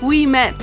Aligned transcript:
we 0.00 0.26
met. 0.26 0.54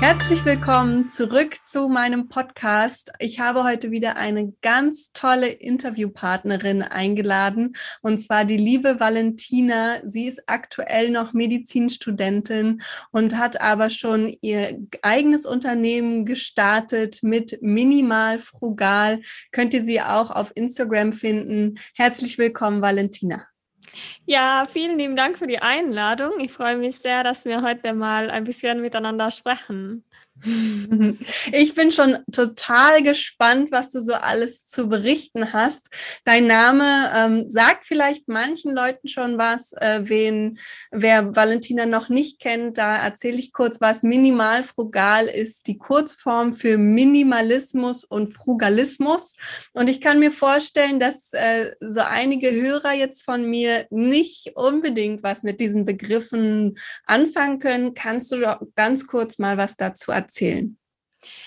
Herzlich 0.00 0.44
willkommen 0.44 1.08
zurück 1.08 1.56
zu 1.64 1.88
meinem 1.88 2.28
Podcast. 2.28 3.12
Ich 3.20 3.38
habe 3.38 3.62
heute 3.62 3.92
wieder 3.92 4.16
eine 4.16 4.52
ganz 4.60 5.12
tolle 5.12 5.46
Interviewpartnerin 5.46 6.82
eingeladen 6.82 7.76
und 8.02 8.18
zwar 8.18 8.44
die 8.44 8.56
liebe 8.56 8.98
Valentina. 8.98 10.00
Sie 10.04 10.26
ist 10.26 10.42
aktuell 10.48 11.10
noch 11.10 11.32
Medizinstudentin 11.32 12.82
und 13.12 13.38
hat 13.38 13.60
aber 13.60 13.90
schon 13.90 14.36
ihr 14.40 14.80
eigenes 15.02 15.46
Unternehmen 15.46 16.26
gestartet 16.26 17.20
mit 17.22 17.62
Minimal 17.62 18.40
Frugal. 18.40 19.20
Könnt 19.52 19.72
ihr 19.72 19.84
sie 19.84 20.00
auch 20.00 20.30
auf 20.30 20.50
Instagram 20.56 21.12
finden. 21.12 21.76
Herzlich 21.94 22.38
willkommen, 22.38 22.82
Valentina. 22.82 23.51
Ja, 24.26 24.66
vielen 24.68 24.98
lieben 24.98 25.16
Dank 25.16 25.38
für 25.38 25.46
die 25.46 25.58
Einladung. 25.60 26.40
Ich 26.40 26.52
freue 26.52 26.76
mich 26.76 26.98
sehr, 26.98 27.22
dass 27.24 27.44
wir 27.44 27.62
heute 27.62 27.92
mal 27.94 28.30
ein 28.30 28.44
bisschen 28.44 28.80
miteinander 28.80 29.30
sprechen. 29.30 30.04
Ich 31.52 31.74
bin 31.74 31.92
schon 31.92 32.18
total 32.32 33.02
gespannt, 33.02 33.70
was 33.70 33.90
du 33.90 34.00
so 34.00 34.14
alles 34.14 34.66
zu 34.66 34.88
berichten 34.88 35.52
hast. 35.52 35.88
Dein 36.24 36.46
Name 36.46 37.10
ähm, 37.14 37.50
sagt 37.50 37.86
vielleicht 37.86 38.28
manchen 38.28 38.74
Leuten 38.74 39.08
schon 39.08 39.38
was. 39.38 39.72
Äh, 39.74 40.00
wen, 40.04 40.58
wer 40.90 41.34
Valentina 41.36 41.86
noch 41.86 42.08
nicht 42.08 42.40
kennt, 42.40 42.78
da 42.78 42.96
erzähle 42.96 43.38
ich 43.38 43.52
kurz 43.52 43.80
was. 43.80 44.02
Minimal 44.02 44.64
frugal 44.64 45.26
ist 45.26 45.66
die 45.66 45.78
Kurzform 45.78 46.54
für 46.54 46.78
Minimalismus 46.78 48.04
und 48.04 48.28
Frugalismus. 48.28 49.36
Und 49.72 49.88
ich 49.88 50.00
kann 50.00 50.18
mir 50.18 50.32
vorstellen, 50.32 50.98
dass 50.98 51.32
äh, 51.32 51.72
so 51.80 52.00
einige 52.00 52.50
Hörer 52.50 52.92
jetzt 52.92 53.24
von 53.24 53.48
mir 53.48 53.86
nicht 53.90 54.52
unbedingt 54.54 55.22
was 55.22 55.42
mit 55.42 55.60
diesen 55.60 55.84
Begriffen 55.84 56.78
anfangen 57.06 57.58
können. 57.58 57.94
Kannst 57.94 58.32
du 58.32 58.40
doch 58.40 58.60
ganz 58.74 59.06
kurz 59.06 59.38
mal 59.38 59.56
was 59.56 59.76
dazu 59.76 60.10
erzählen? 60.10 60.31
Erzählen? 60.32 60.76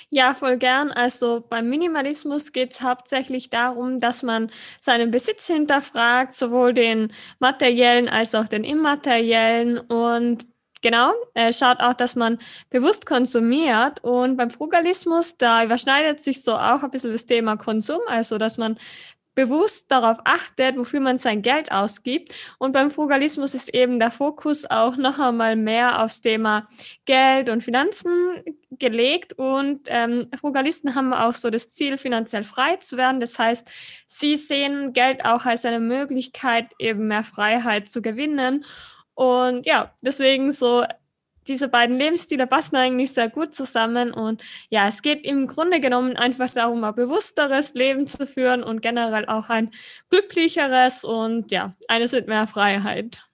Ja, 0.10 0.34
voll 0.34 0.58
gern. 0.58 0.92
Also 0.92 1.44
beim 1.50 1.70
Minimalismus 1.70 2.54
geht 2.54 2.74
es 2.74 2.82
hauptsächlich 2.82 3.50
darum, 3.50 4.00
dass 4.00 4.24
man 4.24 4.52
seinen 4.80 5.12
Besitz 5.12 5.48
hinterfragt, 5.48 6.34
sowohl 6.34 6.74
den 6.74 7.12
materiellen 7.40 8.08
als 8.08 8.36
auch 8.36 8.48
den 8.48 8.64
immateriellen 8.64 9.80
und 9.80 10.46
Genau, 10.82 11.14
äh, 11.34 11.52
schaut 11.52 11.80
auch, 11.80 11.96
dass 11.96 12.16
man 12.16 12.38
bewusst 12.70 13.08
konsumiert. 13.08 14.04
Und 14.04 14.38
beim 14.38 14.52
Frugalismus, 14.52 15.36
da 15.36 15.64
überschneidet 15.64 16.20
sich 16.20 16.44
so 16.44 16.54
auch 16.54 16.84
ein 16.84 16.92
bisschen 16.92 17.12
das 17.12 17.26
Thema 17.26 17.58
Konsum, 17.58 18.02
also 18.08 18.38
dass 18.38 18.60
man 18.60 18.78
bewusst 19.36 19.92
darauf 19.92 20.18
achtet, 20.24 20.78
wofür 20.78 21.02
man 21.02 21.18
sein 21.18 21.42
Geld 21.42 21.72
ausgibt. 21.72 22.34
Und 22.58 22.72
beim 22.72 22.90
Frugalismus 22.90 23.54
ist 23.54 23.74
eben 23.74 24.00
der 24.00 24.12
Fokus 24.12 24.66
auch 24.66 24.96
noch 24.98 25.20
einmal 25.20 25.56
mehr 25.56 26.02
aufs 26.02 26.22
Thema 26.22 26.68
Geld 27.06 27.50
und 27.50 27.64
Finanzen 27.64 28.10
gelegt. 28.72 29.34
Und 29.34 29.82
ähm, 29.88 30.30
Frugalisten 30.40 30.96
haben 30.96 31.14
auch 31.14 31.34
so 31.34 31.50
das 31.50 31.70
Ziel, 31.70 31.98
finanziell 31.98 32.46
frei 32.46 32.78
zu 32.78 32.98
werden. 32.98 33.20
Das 33.20 33.38
heißt, 33.38 33.70
sie 34.08 34.38
sehen 34.38 34.94
Geld 34.94 35.26
auch 35.26 35.46
als 35.46 35.66
eine 35.66 35.80
Möglichkeit, 35.80 36.72
eben 36.80 37.08
mehr 37.08 37.24
Freiheit 37.24 37.90
zu 37.90 38.02
gewinnen. 38.02 38.66
Und 39.14 39.66
ja, 39.66 39.94
deswegen 40.02 40.52
so 40.52 40.86
diese 41.48 41.70
beiden 41.70 41.98
Lebensstile 41.98 42.48
passen 42.48 42.76
eigentlich 42.76 43.14
sehr 43.14 43.30
gut 43.30 43.54
zusammen. 43.54 44.12
Und 44.12 44.44
ja, 44.70 44.88
es 44.88 45.02
geht 45.02 45.24
im 45.24 45.48
Grunde 45.48 45.80
genommen 45.80 46.18
einfach 46.18 46.52
darum, 46.52 46.84
ein 46.84 46.96
bewussteres 46.96 47.74
Leben 47.74 48.08
zu 48.08 48.26
führen 48.28 48.64
und 48.64 48.82
generell 48.82 49.26
auch 49.28 49.50
ein 49.50 49.72
glücklicheres 50.10 51.04
und 51.04 51.52
ja, 51.52 51.74
eines 51.88 52.12
mit 52.12 52.28
mehr 52.28 52.48
Freiheit. 52.48 53.26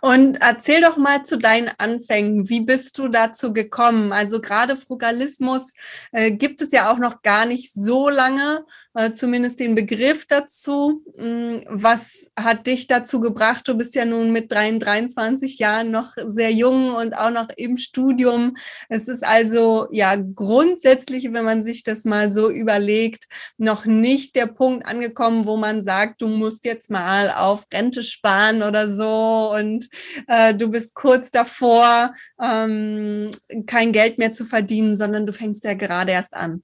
Und 0.00 0.36
erzähl 0.36 0.80
doch 0.80 0.96
mal 0.96 1.24
zu 1.24 1.36
deinen 1.36 1.70
Anfängen. 1.78 2.48
Wie 2.48 2.60
bist 2.60 2.96
du 2.98 3.08
dazu 3.08 3.52
gekommen? 3.52 4.12
Also 4.12 4.40
gerade 4.40 4.76
Frugalismus 4.76 5.72
äh, 6.12 6.30
gibt 6.30 6.60
es 6.60 6.70
ja 6.70 6.92
auch 6.92 6.98
noch 6.98 7.22
gar 7.22 7.44
nicht 7.44 7.72
so 7.72 8.08
lange, 8.08 8.64
äh, 8.94 9.12
zumindest 9.12 9.58
den 9.58 9.74
Begriff 9.74 10.26
dazu. 10.26 11.02
Hm, 11.16 11.64
was 11.68 12.30
hat 12.38 12.68
dich 12.68 12.86
dazu 12.86 13.20
gebracht? 13.20 13.66
Du 13.66 13.74
bist 13.74 13.96
ja 13.96 14.04
nun 14.04 14.30
mit 14.30 14.52
23 14.52 15.58
Jahren 15.58 15.90
noch 15.90 16.12
sehr 16.26 16.52
jung 16.52 16.94
und 16.94 17.14
auch 17.14 17.30
noch 17.30 17.48
im 17.56 17.76
Studium. 17.76 18.56
Es 18.88 19.08
ist 19.08 19.24
also 19.24 19.88
ja 19.90 20.14
grundsätzlich, 20.16 21.32
wenn 21.32 21.44
man 21.44 21.64
sich 21.64 21.82
das 21.82 22.04
mal 22.04 22.30
so 22.30 22.48
überlegt, 22.48 23.24
noch 23.56 23.86
nicht 23.86 24.36
der 24.36 24.46
Punkt 24.46 24.86
angekommen, 24.86 25.46
wo 25.46 25.56
man 25.56 25.82
sagt, 25.82 26.22
du 26.22 26.28
musst 26.28 26.64
jetzt 26.64 26.90
mal 26.90 27.32
auf 27.32 27.66
Rente 27.72 28.04
sparen 28.04 28.62
oder 28.62 28.88
so 28.88 29.07
und 29.08 29.88
äh, 30.26 30.54
du 30.54 30.70
bist 30.70 30.94
kurz 30.94 31.30
davor, 31.30 32.14
ähm, 32.40 33.30
kein 33.66 33.92
Geld 33.92 34.18
mehr 34.18 34.32
zu 34.32 34.44
verdienen, 34.44 34.96
sondern 34.96 35.26
du 35.26 35.32
fängst 35.32 35.64
ja 35.64 35.74
gerade 35.74 36.12
erst 36.12 36.34
an. 36.34 36.62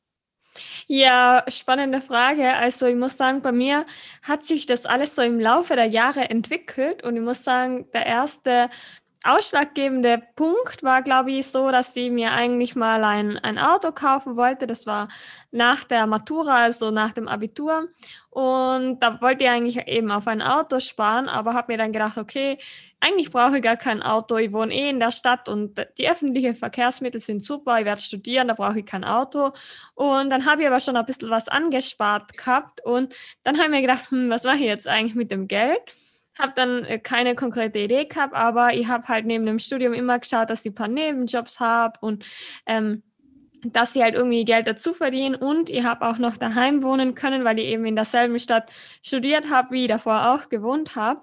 Ja, 0.86 1.44
spannende 1.48 2.00
Frage. 2.00 2.54
Also 2.54 2.86
ich 2.86 2.96
muss 2.96 3.16
sagen, 3.16 3.42
bei 3.42 3.52
mir 3.52 3.86
hat 4.22 4.44
sich 4.44 4.66
das 4.66 4.86
alles 4.86 5.14
so 5.14 5.22
im 5.22 5.40
Laufe 5.40 5.74
der 5.74 5.86
Jahre 5.86 6.30
entwickelt 6.30 7.02
und 7.02 7.16
ich 7.16 7.22
muss 7.22 7.42
sagen, 7.42 7.90
der 7.92 8.06
erste 8.06 8.68
ausschlaggebende 9.24 10.22
Punkt 10.36 10.82
war, 10.82 11.02
glaube 11.02 11.32
ich, 11.32 11.46
so, 11.46 11.70
dass 11.70 11.94
sie 11.94 12.10
mir 12.10 12.32
eigentlich 12.32 12.76
mal 12.76 13.02
ein, 13.04 13.38
ein 13.38 13.58
Auto 13.58 13.90
kaufen 13.90 14.36
wollte. 14.36 14.66
Das 14.66 14.86
war 14.86 15.08
nach 15.50 15.84
der 15.84 16.06
Matura, 16.06 16.56
also 16.62 16.90
nach 16.90 17.12
dem 17.12 17.26
Abitur. 17.26 17.88
Und 18.30 19.00
da 19.00 19.20
wollte 19.20 19.44
ich 19.44 19.50
eigentlich 19.50 19.88
eben 19.88 20.10
auf 20.10 20.26
ein 20.26 20.42
Auto 20.42 20.80
sparen, 20.80 21.28
aber 21.28 21.54
habe 21.54 21.72
mir 21.72 21.78
dann 21.78 21.92
gedacht, 21.92 22.18
okay, 22.18 22.58
eigentlich 23.00 23.30
brauche 23.30 23.58
ich 23.58 23.62
gar 23.62 23.76
kein 23.76 24.02
Auto. 24.02 24.36
Ich 24.36 24.52
wohne 24.52 24.74
eh 24.74 24.88
in 24.90 25.00
der 25.00 25.12
Stadt 25.12 25.48
und 25.48 25.86
die 25.98 26.08
öffentlichen 26.08 26.54
Verkehrsmittel 26.54 27.20
sind 27.20 27.44
super. 27.44 27.78
Ich 27.78 27.84
werde 27.84 28.00
studieren, 28.00 28.48
da 28.48 28.54
brauche 28.54 28.80
ich 28.80 28.86
kein 28.86 29.04
Auto. 29.04 29.50
Und 29.94 30.30
dann 30.30 30.46
habe 30.46 30.62
ich 30.62 30.68
aber 30.68 30.80
schon 30.80 30.96
ein 30.96 31.04
bisschen 31.06 31.30
was 31.30 31.48
angespart 31.48 32.36
gehabt. 32.36 32.84
Und 32.84 33.14
dann 33.42 33.56
habe 33.56 33.66
ich 33.66 33.70
mir 33.70 33.80
gedacht, 33.82 34.10
hm, 34.10 34.30
was 34.30 34.44
mache 34.44 34.56
ich 34.56 34.62
jetzt 34.62 34.88
eigentlich 34.88 35.14
mit 35.14 35.30
dem 35.30 35.48
Geld? 35.48 35.96
Habe 36.38 36.52
dann 36.54 36.84
äh, 36.84 36.98
keine 36.98 37.34
konkrete 37.34 37.78
Idee 37.78 38.06
gehabt, 38.06 38.34
aber 38.34 38.74
ich 38.74 38.88
habe 38.88 39.06
halt 39.08 39.26
neben 39.26 39.46
dem 39.46 39.58
Studium 39.58 39.92
immer 39.92 40.18
geschaut, 40.18 40.50
dass 40.50 40.64
ich 40.64 40.72
ein 40.72 40.74
paar 40.74 40.88
Nebenjobs 40.88 41.60
habe 41.60 41.98
und 42.00 42.24
ähm, 42.66 43.02
dass 43.64 43.96
ich 43.96 44.02
halt 44.02 44.14
irgendwie 44.14 44.44
Geld 44.44 44.66
dazu 44.66 44.92
verdiene 44.92 45.38
und 45.38 45.70
ich 45.70 45.84
habe 45.84 46.06
auch 46.06 46.18
noch 46.18 46.36
daheim 46.36 46.82
wohnen 46.82 47.14
können, 47.14 47.44
weil 47.44 47.58
ich 47.58 47.66
eben 47.66 47.86
in 47.86 47.96
derselben 47.96 48.38
Stadt 48.38 48.70
studiert 49.02 49.50
habe, 49.50 49.70
wie 49.70 49.82
ich 49.82 49.88
davor 49.88 50.34
auch 50.34 50.48
gewohnt 50.48 50.96
habe. 50.96 51.22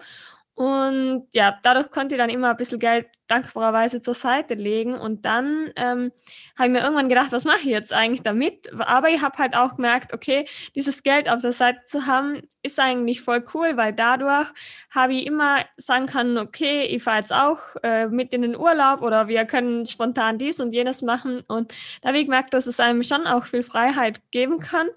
Und 0.61 1.25
ja, 1.33 1.57
dadurch 1.63 1.89
konnte 1.89 2.13
ich 2.13 2.21
dann 2.21 2.29
immer 2.29 2.51
ein 2.51 2.55
bisschen 2.55 2.77
Geld 2.77 3.07
dankbarerweise 3.25 3.99
zur 3.99 4.13
Seite 4.13 4.53
legen. 4.53 4.93
Und 4.93 5.25
dann 5.25 5.71
ähm, 5.75 6.11
habe 6.55 6.67
ich 6.67 6.69
mir 6.69 6.81
irgendwann 6.81 7.09
gedacht, 7.09 7.31
was 7.31 7.45
mache 7.45 7.61
ich 7.61 7.65
jetzt 7.65 7.91
eigentlich 7.91 8.21
damit? 8.21 8.71
Aber 8.77 9.09
ich 9.09 9.23
habe 9.23 9.39
halt 9.39 9.55
auch 9.55 9.77
gemerkt, 9.77 10.13
okay, 10.13 10.45
dieses 10.75 11.01
Geld 11.01 11.27
auf 11.31 11.41
der 11.41 11.51
Seite 11.51 11.79
zu 11.85 12.05
haben, 12.05 12.35
ist 12.61 12.79
eigentlich 12.79 13.21
voll 13.21 13.43
cool, 13.55 13.75
weil 13.75 13.91
dadurch 13.91 14.49
habe 14.91 15.15
ich 15.15 15.25
immer 15.25 15.65
sagen 15.77 16.05
können, 16.05 16.37
okay, 16.37 16.83
ich 16.83 17.01
fahre 17.01 17.17
jetzt 17.17 17.33
auch 17.33 17.57
äh, 17.81 18.05
mit 18.05 18.31
in 18.31 18.43
den 18.43 18.55
Urlaub 18.55 19.01
oder 19.01 19.27
wir 19.27 19.45
können 19.45 19.87
spontan 19.87 20.37
dies 20.37 20.59
und 20.59 20.75
jenes 20.75 21.01
machen. 21.01 21.41
Und 21.47 21.73
da 22.03 22.09
habe 22.09 22.19
ich 22.19 22.25
gemerkt, 22.25 22.53
dass 22.53 22.67
es 22.67 22.79
einem 22.79 23.01
schon 23.01 23.25
auch 23.25 23.45
viel 23.45 23.63
Freiheit 23.63 24.21
geben 24.29 24.59
kann. 24.59 24.89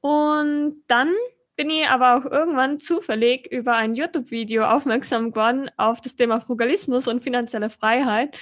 Und 0.00 0.82
dann 0.88 1.12
bin 1.56 1.70
ich 1.70 1.88
aber 1.88 2.16
auch 2.16 2.24
irgendwann 2.30 2.78
zufällig 2.78 3.50
über 3.50 3.74
ein 3.74 3.94
YouTube-Video 3.94 4.64
aufmerksam 4.64 5.30
geworden 5.30 5.70
auf 5.76 6.00
das 6.00 6.16
Thema 6.16 6.40
Frugalismus 6.40 7.06
und 7.06 7.22
finanzielle 7.22 7.70
Freiheit. 7.70 8.36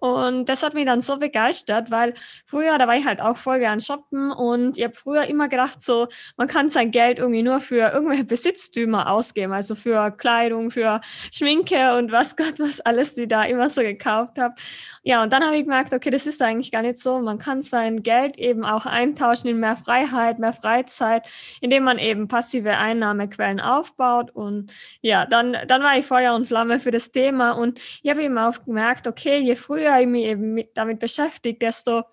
Und 0.00 0.48
das 0.48 0.62
hat 0.62 0.74
mich 0.74 0.86
dann 0.86 1.00
so 1.00 1.16
begeistert, 1.16 1.90
weil 1.90 2.14
früher, 2.46 2.78
da 2.78 2.86
war 2.86 2.96
ich 2.96 3.04
halt 3.04 3.20
auch 3.20 3.36
voll 3.36 3.58
gern 3.58 3.80
shoppen 3.80 4.30
und 4.30 4.78
ich 4.78 4.84
habe 4.84 4.94
früher 4.94 5.24
immer 5.24 5.48
gedacht, 5.48 5.82
so, 5.82 6.06
man 6.36 6.46
kann 6.46 6.68
sein 6.68 6.92
Geld 6.92 7.18
irgendwie 7.18 7.42
nur 7.42 7.60
für 7.60 7.92
irgendwelche 7.92 8.24
Besitztümer 8.24 9.10
ausgeben, 9.10 9.52
also 9.52 9.74
für 9.74 10.12
Kleidung, 10.12 10.70
für 10.70 11.00
Schminke 11.32 11.96
und 11.96 12.12
was 12.12 12.36
Gott, 12.36 12.60
was 12.60 12.80
alles, 12.80 13.16
die 13.16 13.26
da 13.26 13.42
immer 13.42 13.68
so 13.68 13.80
gekauft 13.80 14.38
habe. 14.38 14.54
Ja, 15.02 15.22
und 15.22 15.32
dann 15.32 15.44
habe 15.44 15.56
ich 15.56 15.64
gemerkt, 15.64 15.92
okay, 15.92 16.10
das 16.10 16.26
ist 16.26 16.40
eigentlich 16.42 16.70
gar 16.70 16.82
nicht 16.82 16.98
so. 16.98 17.18
Man 17.18 17.38
kann 17.38 17.60
sein 17.60 18.02
Geld 18.02 18.38
eben 18.38 18.64
auch 18.64 18.86
eintauschen 18.86 19.50
in 19.50 19.58
mehr 19.58 19.76
Freiheit, 19.76 20.38
mehr 20.38 20.52
Freizeit, 20.52 21.26
indem 21.60 21.84
man 21.84 21.98
eben 21.98 22.28
passive 22.28 22.76
Einnahmequellen 22.76 23.60
aufbaut. 23.60 24.30
Und 24.30 24.72
ja, 25.00 25.26
dann, 25.26 25.56
dann 25.66 25.82
war 25.82 25.98
ich 25.98 26.06
Feuer 26.06 26.34
und 26.34 26.46
Flamme 26.46 26.78
für 26.78 26.90
das 26.90 27.10
Thema 27.10 27.52
und 27.52 27.80
ich 28.02 28.10
habe 28.10 28.22
eben 28.22 28.38
auch 28.38 28.64
gemerkt, 28.64 29.08
okay, 29.08 29.38
je 29.38 29.56
früher 29.56 29.87
früher 29.88 30.00
ich 30.00 30.06
mich 30.06 30.24
eben 30.24 30.54
mit, 30.54 30.76
damit 30.76 30.98
beschäftigt, 30.98 31.62
desto 31.62 32.04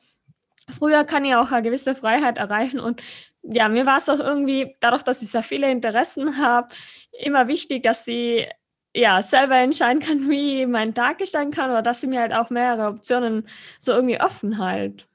früher 0.77 1.03
kann 1.03 1.25
ich 1.25 1.35
auch 1.35 1.51
eine 1.51 1.61
gewisse 1.61 1.95
Freiheit 1.95 2.37
erreichen. 2.37 2.79
Und 2.79 3.01
ja, 3.43 3.69
mir 3.69 3.85
war 3.85 3.97
es 3.97 4.09
auch 4.09 4.19
irgendwie, 4.19 4.73
dadurch, 4.79 5.03
dass 5.03 5.21
ich 5.21 5.29
sehr 5.29 5.43
viele 5.43 5.69
Interessen 5.69 6.37
habe, 6.37 6.67
immer 7.11 7.47
wichtig, 7.47 7.83
dass 7.83 8.07
ich 8.07 8.47
ja, 8.93 9.21
selber 9.21 9.57
entscheiden 9.57 10.01
kann, 10.01 10.29
wie 10.29 10.65
mein 10.65 10.93
Tag 10.93 11.17
gestalten 11.17 11.51
kann 11.51 11.69
oder 11.69 11.81
dass 11.81 12.01
sie 12.01 12.07
mir 12.07 12.21
halt 12.21 12.33
auch 12.33 12.49
mehrere 12.49 12.87
Optionen 12.87 13.47
so 13.79 13.91
irgendwie 13.91 14.19
offen 14.19 14.57
halt. 14.57 15.07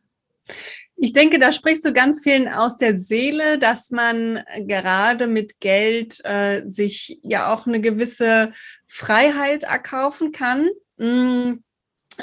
Ich 1.03 1.15
denke, 1.15 1.39
da 1.39 1.51
sprichst 1.51 1.87
du 1.87 1.95
ganz 1.95 2.23
vielen 2.23 2.47
aus 2.47 2.77
der 2.77 2.99
Seele, 2.99 3.59
dass 3.59 3.91
man 3.91 4.45
gerade 4.67 5.27
mit 5.29 5.59
Geld 5.61 6.23
äh, 6.25 6.63
sich 6.67 7.19
ja 7.23 7.55
auch 7.55 7.67
eine 7.67 7.81
gewisse 7.81 8.53
Freiheit 8.87 9.63
erkaufen 9.63 10.33
kann. 10.33 10.69
Mm 10.99 11.61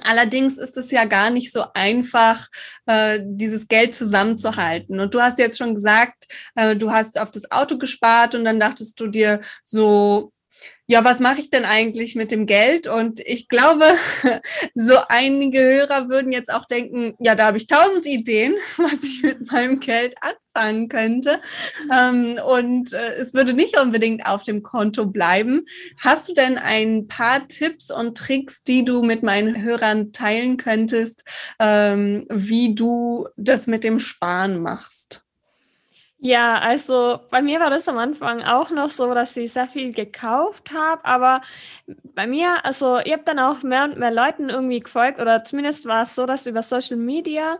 Allerdings 0.03 0.57
ist 0.57 0.77
es 0.77 0.91
ja 0.91 1.05
gar 1.05 1.29
nicht 1.29 1.51
so 1.51 1.65
einfach, 1.73 2.47
äh, 2.85 3.19
dieses 3.23 3.67
Geld 3.67 3.95
zusammenzuhalten. 3.95 4.99
Und 4.99 5.13
du 5.13 5.21
hast 5.21 5.39
jetzt 5.39 5.57
schon 5.57 5.75
gesagt, 5.75 6.25
äh, 6.55 6.75
du 6.75 6.91
hast 6.91 7.19
auf 7.19 7.31
das 7.31 7.51
Auto 7.51 7.77
gespart 7.77 8.35
und 8.35 8.45
dann 8.45 8.59
dachtest 8.59 8.99
du 8.99 9.07
dir 9.07 9.41
so, 9.63 10.31
ja, 10.89 11.03
was 11.03 11.19
mache 11.19 11.41
ich 11.41 11.49
denn 11.49 11.65
eigentlich 11.65 12.15
mit 12.15 12.31
dem 12.31 12.45
Geld? 12.45 12.87
Und 12.87 13.19
ich 13.19 13.49
glaube, 13.49 13.85
so 14.73 14.95
einige 15.09 15.59
Hörer 15.59 16.07
würden 16.07 16.31
jetzt 16.31 16.51
auch 16.51 16.65
denken, 16.65 17.13
ja, 17.19 17.35
da 17.35 17.47
habe 17.47 17.57
ich 17.57 17.67
tausend 17.67 18.05
Ideen, 18.05 18.55
was 18.77 19.03
ich 19.03 19.21
mit 19.21 19.51
meinem 19.51 19.81
Geld 19.81 20.15
anfangen 20.21 20.87
könnte. 20.87 21.41
Ähm, 21.93 22.39
und 22.47 22.93
äh, 22.93 23.15
es 23.15 23.33
würde 23.33 23.53
nicht 23.53 23.77
unbedingt 23.77 24.25
auf 24.25 24.43
dem 24.43 24.63
Konto 24.63 25.05
bleiben. 25.05 25.65
Hast 25.99 26.29
du 26.29 26.33
denn 26.33 26.57
ein 26.57 27.09
paar 27.09 27.49
Tipps 27.49 27.91
und 27.91 28.17
Tricks, 28.17 28.63
die 28.63 28.85
du 28.85 29.03
mit 29.03 29.23
meinen 29.23 29.61
Hörern 29.61 30.13
teilen 30.13 30.55
könntest, 30.55 31.25
ähm, 31.59 32.25
wie 32.31 32.75
du 32.75 33.27
das 33.35 33.67
mit 33.67 33.83
dem 33.83 33.99
Sparen 33.99 34.61
machst? 34.61 35.26
Ja, 36.19 36.57
also 36.59 37.19
bei 37.29 37.43
mir 37.43 37.59
war 37.59 37.69
das 37.69 37.87
am 37.87 37.99
Anfang 37.99 38.41
auch 38.41 38.71
noch 38.71 38.89
so, 38.89 39.13
dass 39.13 39.37
ich 39.37 39.53
sehr 39.53 39.67
viel 39.67 39.93
gekauft 39.93 40.71
habe, 40.71 41.05
aber 41.05 41.41
bei 41.85 42.25
mir, 42.25 42.65
also 42.65 42.97
ich 43.05 43.11
habe 43.13 43.21
dann 43.23 43.37
auch 43.37 43.61
mehr 43.61 43.83
und 43.83 43.99
mehr 43.99 44.09
Leuten 44.11 44.49
irgendwie 44.49 44.79
gefolgt 44.79 45.19
oder 45.19 45.43
zumindest 45.43 45.85
war 45.85 46.01
es 46.01 46.15
so, 46.15 46.25
dass 46.25 46.47
über 46.47 46.63
Social 46.63 46.97
Media 46.97 47.59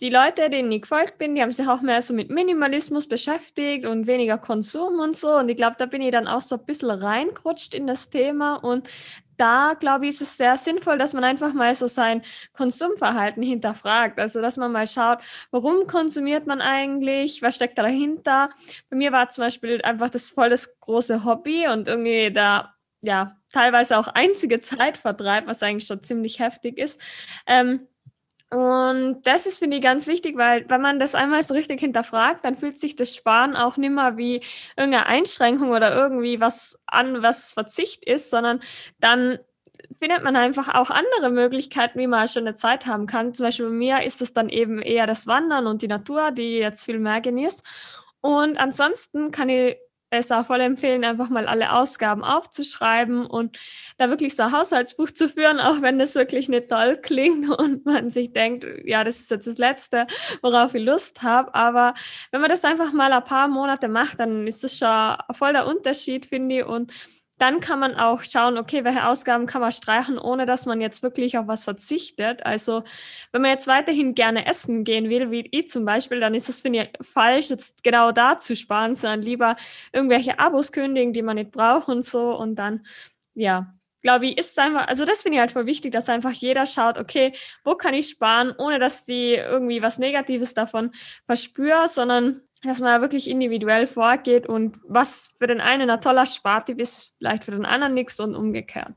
die 0.00 0.10
Leute, 0.10 0.50
denen 0.50 0.70
ich 0.70 0.82
gefolgt 0.82 1.18
bin, 1.18 1.34
die 1.34 1.42
haben 1.42 1.50
sich 1.52 1.66
auch 1.66 1.80
mehr 1.82 2.00
so 2.00 2.14
mit 2.14 2.30
Minimalismus 2.30 3.08
beschäftigt 3.08 3.86
und 3.86 4.06
weniger 4.06 4.38
Konsum 4.38 5.00
und 5.00 5.16
so. 5.16 5.34
Und 5.36 5.48
ich 5.48 5.56
glaube, 5.56 5.76
da 5.78 5.86
bin 5.86 6.02
ich 6.02 6.12
dann 6.12 6.28
auch 6.28 6.42
so 6.42 6.56
ein 6.56 6.66
bisschen 6.66 6.90
reingerutscht 6.90 7.74
in 7.74 7.86
das 7.86 8.10
Thema. 8.10 8.56
Und 8.56 8.88
da, 9.36 9.74
glaube 9.78 10.06
ich, 10.06 10.10
ist 10.14 10.22
es 10.22 10.36
sehr 10.36 10.56
sinnvoll, 10.56 10.98
dass 10.98 11.14
man 11.14 11.24
einfach 11.24 11.52
mal 11.52 11.74
so 11.74 11.86
sein 11.86 12.22
Konsumverhalten 12.52 13.42
hinterfragt. 13.42 14.20
Also, 14.20 14.40
dass 14.40 14.56
man 14.56 14.72
mal 14.72 14.86
schaut, 14.86 15.18
warum 15.50 15.86
konsumiert 15.86 16.46
man 16.46 16.60
eigentlich? 16.60 17.42
Was 17.42 17.56
steckt 17.56 17.78
da 17.78 17.82
dahinter? 17.82 18.48
Bei 18.90 18.96
mir 18.96 19.12
war 19.12 19.28
zum 19.28 19.44
Beispiel 19.44 19.80
einfach 19.82 20.10
das 20.10 20.30
voll 20.30 20.50
das 20.50 20.78
große 20.80 21.24
Hobby 21.24 21.68
und 21.68 21.88
irgendwie 21.88 22.32
da, 22.32 22.74
ja, 23.02 23.36
teilweise 23.52 23.98
auch 23.98 24.08
einzige 24.08 24.60
Zeitvertreib, 24.60 25.46
was 25.46 25.62
eigentlich 25.62 25.86
schon 25.86 26.02
ziemlich 26.02 26.40
heftig 26.40 26.78
ist. 26.78 27.00
Ähm, 27.46 27.88
und 28.50 29.22
das 29.24 29.46
ist, 29.46 29.58
finde 29.58 29.78
ich, 29.78 29.82
ganz 29.82 30.06
wichtig, 30.06 30.36
weil 30.36 30.64
wenn 30.70 30.80
man 30.80 31.00
das 31.00 31.16
einmal 31.16 31.42
so 31.42 31.54
richtig 31.54 31.80
hinterfragt, 31.80 32.44
dann 32.44 32.56
fühlt 32.56 32.78
sich 32.78 32.94
das 32.94 33.14
Sparen 33.14 33.56
auch 33.56 33.76
nicht 33.76 33.90
mehr 33.90 34.16
wie 34.16 34.40
irgendeine 34.76 35.06
Einschränkung 35.06 35.70
oder 35.70 35.94
irgendwie 35.94 36.40
was 36.40 36.80
an, 36.86 37.22
was 37.22 37.52
Verzicht 37.52 38.04
ist, 38.04 38.30
sondern 38.30 38.60
dann 39.00 39.40
findet 39.98 40.22
man 40.22 40.36
einfach 40.36 40.72
auch 40.74 40.90
andere 40.90 41.30
Möglichkeiten, 41.30 41.98
wie 41.98 42.06
man 42.06 42.28
schon 42.28 42.46
eine 42.46 42.54
Zeit 42.54 42.86
haben 42.86 43.06
kann. 43.06 43.34
Zum 43.34 43.46
Beispiel 43.46 43.66
bei 43.66 43.72
mir 43.72 44.02
ist 44.02 44.22
es 44.22 44.32
dann 44.32 44.48
eben 44.48 44.80
eher 44.80 45.06
das 45.06 45.26
Wandern 45.26 45.66
und 45.66 45.82
die 45.82 45.88
Natur, 45.88 46.30
die 46.30 46.58
jetzt 46.58 46.84
viel 46.84 46.98
mehr 47.00 47.20
genießt. 47.20 47.64
Und 48.20 48.58
ansonsten 48.58 49.32
kann 49.32 49.48
ich 49.48 49.76
es 50.10 50.30
auch 50.30 50.46
voll 50.46 50.60
empfehlen, 50.60 51.04
einfach 51.04 51.30
mal 51.30 51.46
alle 51.46 51.72
Ausgaben 51.72 52.22
aufzuschreiben 52.24 53.26
und 53.26 53.58
da 53.98 54.08
wirklich 54.08 54.36
so 54.36 54.44
ein 54.44 54.52
Haushaltsbuch 54.52 55.10
zu 55.10 55.28
führen, 55.28 55.58
auch 55.60 55.82
wenn 55.82 55.98
das 55.98 56.14
wirklich 56.14 56.48
nicht 56.48 56.68
toll 56.68 56.96
klingt 56.96 57.48
und 57.58 57.84
man 57.84 58.10
sich 58.10 58.32
denkt, 58.32 58.66
ja, 58.84 59.04
das 59.04 59.20
ist 59.20 59.30
jetzt 59.30 59.46
das 59.46 59.58
Letzte, 59.58 60.06
worauf 60.42 60.74
ich 60.74 60.84
Lust 60.84 61.22
habe. 61.22 61.54
Aber 61.54 61.94
wenn 62.30 62.40
man 62.40 62.50
das 62.50 62.64
einfach 62.64 62.92
mal 62.92 63.12
ein 63.12 63.24
paar 63.24 63.48
Monate 63.48 63.88
macht, 63.88 64.20
dann 64.20 64.46
ist 64.46 64.64
das 64.64 64.78
schon 64.78 65.16
voll 65.36 65.52
der 65.52 65.66
Unterschied, 65.66 66.26
finde 66.26 66.58
ich. 66.58 66.64
Und 66.64 66.92
dann 67.38 67.60
kann 67.60 67.78
man 67.78 67.94
auch 67.96 68.22
schauen, 68.22 68.56
okay, 68.58 68.84
welche 68.84 69.06
Ausgaben 69.06 69.46
kann 69.46 69.60
man 69.60 69.72
streichen, 69.72 70.18
ohne 70.18 70.46
dass 70.46 70.66
man 70.66 70.80
jetzt 70.80 71.02
wirklich 71.02 71.36
auf 71.38 71.46
was 71.46 71.64
verzichtet. 71.64 72.44
Also 72.46 72.82
wenn 73.32 73.42
man 73.42 73.50
jetzt 73.50 73.66
weiterhin 73.66 74.14
gerne 74.14 74.46
essen 74.46 74.84
gehen 74.84 75.10
will, 75.10 75.30
wie 75.30 75.46
ich 75.50 75.68
zum 75.68 75.84
Beispiel, 75.84 76.20
dann 76.20 76.34
ist 76.34 76.48
es, 76.48 76.60
finde 76.60 76.82
ich, 76.84 77.06
falsch, 77.06 77.50
jetzt 77.50 77.84
genau 77.84 78.12
da 78.12 78.38
zu 78.38 78.56
sparen, 78.56 78.94
sondern 78.94 79.22
lieber 79.22 79.56
irgendwelche 79.92 80.38
Abos 80.38 80.72
kündigen, 80.72 81.12
die 81.12 81.22
man 81.22 81.36
nicht 81.36 81.50
braucht 81.50 81.88
und 81.88 82.04
so. 82.04 82.36
Und 82.36 82.56
dann, 82.56 82.86
ja, 83.34 83.74
glaube 84.02 84.26
ich, 84.26 84.38
ist 84.38 84.52
es 84.52 84.58
einfach, 84.58 84.86
also 84.88 85.04
das 85.04 85.22
finde 85.22 85.36
ich 85.36 85.40
halt 85.40 85.52
voll 85.52 85.66
wichtig, 85.66 85.92
dass 85.92 86.08
einfach 86.08 86.32
jeder 86.32 86.66
schaut, 86.66 86.96
okay, 86.96 87.32
wo 87.64 87.74
kann 87.74 87.92
ich 87.92 88.08
sparen, 88.08 88.54
ohne 88.56 88.78
dass 88.78 89.04
die 89.04 89.34
irgendwie 89.34 89.82
was 89.82 89.98
Negatives 89.98 90.54
davon 90.54 90.92
verspüren, 91.26 91.88
sondern 91.88 92.40
dass 92.62 92.80
man 92.80 93.00
wirklich 93.00 93.28
individuell 93.28 93.86
vorgeht 93.86 94.46
und 94.46 94.78
was 94.86 95.30
für 95.38 95.46
den 95.46 95.60
einen 95.60 95.90
ein 95.90 96.00
toller 96.00 96.26
Spartipp 96.26 96.80
ist, 96.80 97.14
vielleicht 97.18 97.44
für 97.44 97.50
den 97.52 97.66
anderen 97.66 97.94
nichts 97.94 98.18
und 98.20 98.34
umgekehrt. 98.34 98.94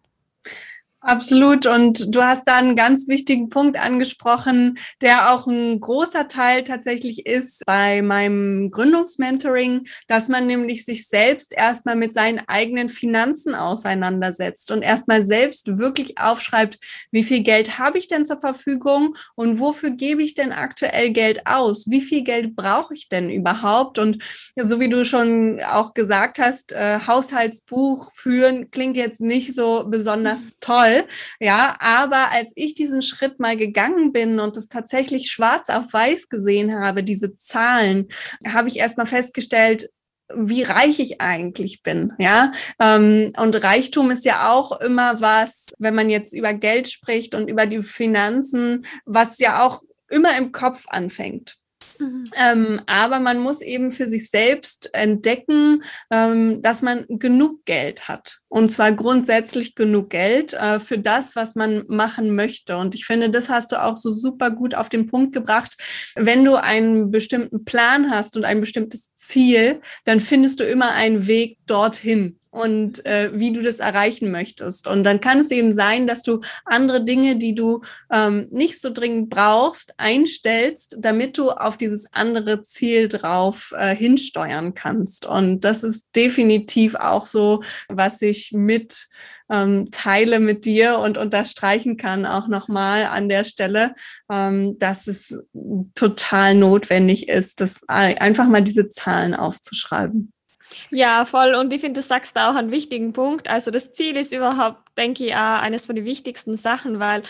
Absolut. 1.01 1.65
Und 1.65 2.13
du 2.13 2.21
hast 2.23 2.45
da 2.45 2.57
einen 2.57 2.75
ganz 2.75 3.07
wichtigen 3.07 3.47
Punkt 3.47 3.77
angesprochen, 3.77 4.77
der 5.01 5.33
auch 5.33 5.47
ein 5.47 5.79
großer 5.79 6.27
Teil 6.27 6.65
tatsächlich 6.65 7.25
ist 7.25 7.65
bei 7.65 8.01
meinem 8.01 8.69
Gründungsmentoring, 8.69 9.87
dass 10.09 10.27
man 10.27 10.45
nämlich 10.45 10.83
sich 10.83 11.07
selbst 11.07 11.53
erstmal 11.53 11.95
mit 11.95 12.13
seinen 12.13 12.39
eigenen 12.49 12.89
Finanzen 12.89 13.55
auseinandersetzt 13.55 14.71
und 14.71 14.81
erstmal 14.81 15.25
selbst 15.25 15.77
wirklich 15.77 16.17
aufschreibt, 16.17 16.77
wie 17.11 17.23
viel 17.23 17.43
Geld 17.43 17.79
habe 17.79 17.97
ich 17.97 18.07
denn 18.07 18.25
zur 18.25 18.41
Verfügung 18.41 19.15
und 19.35 19.59
wofür 19.59 19.91
gebe 19.91 20.21
ich 20.21 20.33
denn 20.33 20.51
aktuell 20.51 21.11
Geld 21.11 21.47
aus? 21.47 21.89
Wie 21.89 22.01
viel 22.01 22.25
Geld 22.25 22.57
brauche 22.57 22.93
ich 22.93 23.07
denn 23.07 23.29
überhaupt? 23.29 23.99
Und 23.99 24.21
so 24.57 24.81
wie 24.81 24.89
du 24.89 25.05
schon 25.05 25.61
auch 25.61 25.93
gesagt 25.93 26.39
hast, 26.39 26.73
äh, 26.73 26.99
Haushaltsbuch 27.07 28.11
führen 28.13 28.69
klingt 28.69 28.97
jetzt 28.97 29.21
nicht 29.21 29.53
so 29.53 29.85
besonders 29.87 30.57
toll 30.59 30.88
toll. 30.89 31.07
Ja, 31.39 31.75
aber 31.79 32.31
als 32.31 32.51
ich 32.55 32.73
diesen 32.73 33.01
Schritt 33.01 33.39
mal 33.39 33.57
gegangen 33.57 34.11
bin 34.11 34.39
und 34.39 34.57
es 34.57 34.67
tatsächlich 34.67 35.31
schwarz 35.31 35.69
auf 35.69 35.93
weiß 35.93 36.29
gesehen 36.29 36.79
habe, 36.79 37.03
diese 37.03 37.35
Zahlen, 37.35 38.07
habe 38.47 38.67
ich 38.67 38.77
erst 38.77 38.97
mal 38.97 39.05
festgestellt, 39.05 39.89
wie 40.35 40.61
reich 40.61 40.99
ich 40.99 41.21
eigentlich 41.21 41.81
bin, 41.81 42.13
ja. 42.19 42.51
Ähm, 42.79 43.33
und 43.37 43.63
Reichtum 43.63 44.11
ist 44.11 44.25
ja 44.25 44.51
auch 44.51 44.79
immer 44.79 45.21
was, 45.21 45.67
wenn 45.79 45.95
man 45.95 46.09
jetzt 46.11 46.33
über 46.33 46.53
Geld 46.53 46.87
spricht 46.87 47.33
und 47.33 47.49
über 47.49 47.65
die 47.65 47.81
Finanzen, 47.81 48.85
was 49.05 49.39
ja 49.39 49.65
auch 49.65 49.81
immer 50.07 50.37
im 50.37 50.51
Kopf 50.51 50.85
anfängt. 50.87 51.57
Mhm. 51.99 52.23
Ähm, 52.35 52.81
aber 52.85 53.19
man 53.19 53.39
muss 53.39 53.61
eben 53.61 53.91
für 53.91 54.07
sich 54.07 54.29
selbst 54.29 54.89
entdecken, 54.93 55.83
ähm, 56.09 56.61
dass 56.61 56.81
man 56.81 57.05
genug 57.09 57.65
Geld 57.65 58.07
hat. 58.07 58.39
Und 58.47 58.71
zwar 58.71 58.93
grundsätzlich 58.93 59.75
genug 59.75 60.09
Geld 60.09 60.53
äh, 60.53 60.79
für 60.79 60.97
das, 60.97 61.35
was 61.35 61.55
man 61.55 61.83
machen 61.87 62.35
möchte. 62.35 62.77
Und 62.77 62.95
ich 62.95 63.05
finde, 63.05 63.29
das 63.29 63.49
hast 63.49 63.73
du 63.73 63.83
auch 63.83 63.97
so 63.97 64.13
super 64.13 64.49
gut 64.49 64.75
auf 64.75 64.87
den 64.87 65.07
Punkt 65.07 65.33
gebracht. 65.33 65.77
Wenn 66.15 66.45
du 66.45 66.55
einen 66.55 67.11
bestimmten 67.11 67.65
Plan 67.65 68.09
hast 68.09 68.37
und 68.37 68.45
ein 68.45 68.61
bestimmtes 68.61 69.13
Ziel, 69.15 69.81
dann 70.05 70.21
findest 70.21 70.61
du 70.61 70.63
immer 70.63 70.91
einen 70.91 71.27
Weg 71.27 71.57
dorthin. 71.67 72.38
Und 72.51 73.05
äh, 73.05 73.31
wie 73.33 73.53
du 73.53 73.61
das 73.61 73.79
erreichen 73.79 74.31
möchtest. 74.31 74.87
Und 74.87 75.03
dann 75.03 75.21
kann 75.21 75.39
es 75.39 75.51
eben 75.51 75.73
sein, 75.73 76.07
dass 76.07 76.23
du 76.23 76.41
andere 76.65 77.03
Dinge, 77.03 77.37
die 77.37 77.55
du 77.55 77.81
ähm, 78.11 78.47
nicht 78.51 78.79
so 78.79 78.91
dringend 78.91 79.29
brauchst, 79.29 79.93
einstellst, 79.97 80.97
damit 80.99 81.37
du 81.37 81.51
auf 81.51 81.77
dieses 81.77 82.11
andere 82.13 82.63
Ziel 82.63 83.07
drauf 83.07 83.73
äh, 83.77 83.95
hinsteuern 83.95 84.73
kannst. 84.73 85.25
Und 85.25 85.61
das 85.61 85.83
ist 85.83 86.15
definitiv 86.15 86.95
auch 86.95 87.25
so, 87.25 87.61
was 87.87 88.21
ich 88.21 88.51
mit 88.53 89.07
ähm, 89.51 89.87
teile 89.91 90.39
mit 90.39 90.65
dir 90.65 90.99
und 90.99 91.17
unterstreichen 91.17 91.97
kann 91.97 92.25
auch 92.25 92.47
nochmal 92.47 93.05
an 93.05 93.29
der 93.29 93.43
Stelle, 93.43 93.95
ähm, 94.29 94.77
dass 94.77 95.07
es 95.07 95.43
total 95.95 96.55
notwendig 96.55 97.27
ist, 97.29 97.61
das 97.61 97.81
einfach 97.87 98.47
mal 98.47 98.61
diese 98.61 98.89
Zahlen 98.89 99.33
aufzuschreiben. 99.33 100.31
Ja, 100.89 101.25
voll. 101.25 101.55
Und 101.55 101.73
ich 101.73 101.81
finde, 101.81 101.99
du 101.99 102.05
sagst 102.05 102.35
da 102.35 102.51
auch 102.51 102.55
einen 102.55 102.71
wichtigen 102.71 103.13
Punkt. 103.13 103.49
Also 103.49 103.71
das 103.71 103.91
Ziel 103.91 104.17
ist 104.17 104.33
überhaupt, 104.33 104.79
denke 104.97 105.25
ich, 105.25 105.33
auch 105.33 105.61
eines 105.61 105.85
von 105.85 105.95
den 105.95 106.05
wichtigsten 106.05 106.55
Sachen, 106.55 106.99
weil 106.99 107.23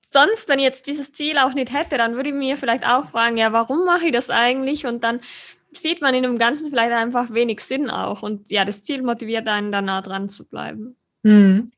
sonst, 0.00 0.48
wenn 0.48 0.58
ich 0.58 0.64
jetzt 0.64 0.86
dieses 0.86 1.12
Ziel 1.12 1.38
auch 1.38 1.54
nicht 1.54 1.72
hätte, 1.72 1.96
dann 1.96 2.14
würde 2.14 2.30
ich 2.30 2.34
mir 2.34 2.56
vielleicht 2.56 2.86
auch 2.86 3.10
fragen, 3.10 3.36
ja, 3.36 3.52
warum 3.52 3.84
mache 3.84 4.06
ich 4.06 4.12
das 4.12 4.30
eigentlich? 4.30 4.86
Und 4.86 5.04
dann 5.04 5.20
sieht 5.72 6.02
man 6.02 6.14
in 6.14 6.22
dem 6.22 6.38
Ganzen 6.38 6.70
vielleicht 6.70 6.92
einfach 6.92 7.32
wenig 7.32 7.60
Sinn 7.60 7.90
auch. 7.90 8.22
Und 8.22 8.50
ja, 8.50 8.64
das 8.64 8.82
Ziel 8.82 9.02
motiviert 9.02 9.48
einen 9.48 9.72
dann 9.72 9.86
nah 9.86 10.02
dran 10.02 10.28
zu 10.28 10.46
bleiben. 10.46 10.96
Hm. 11.22 11.70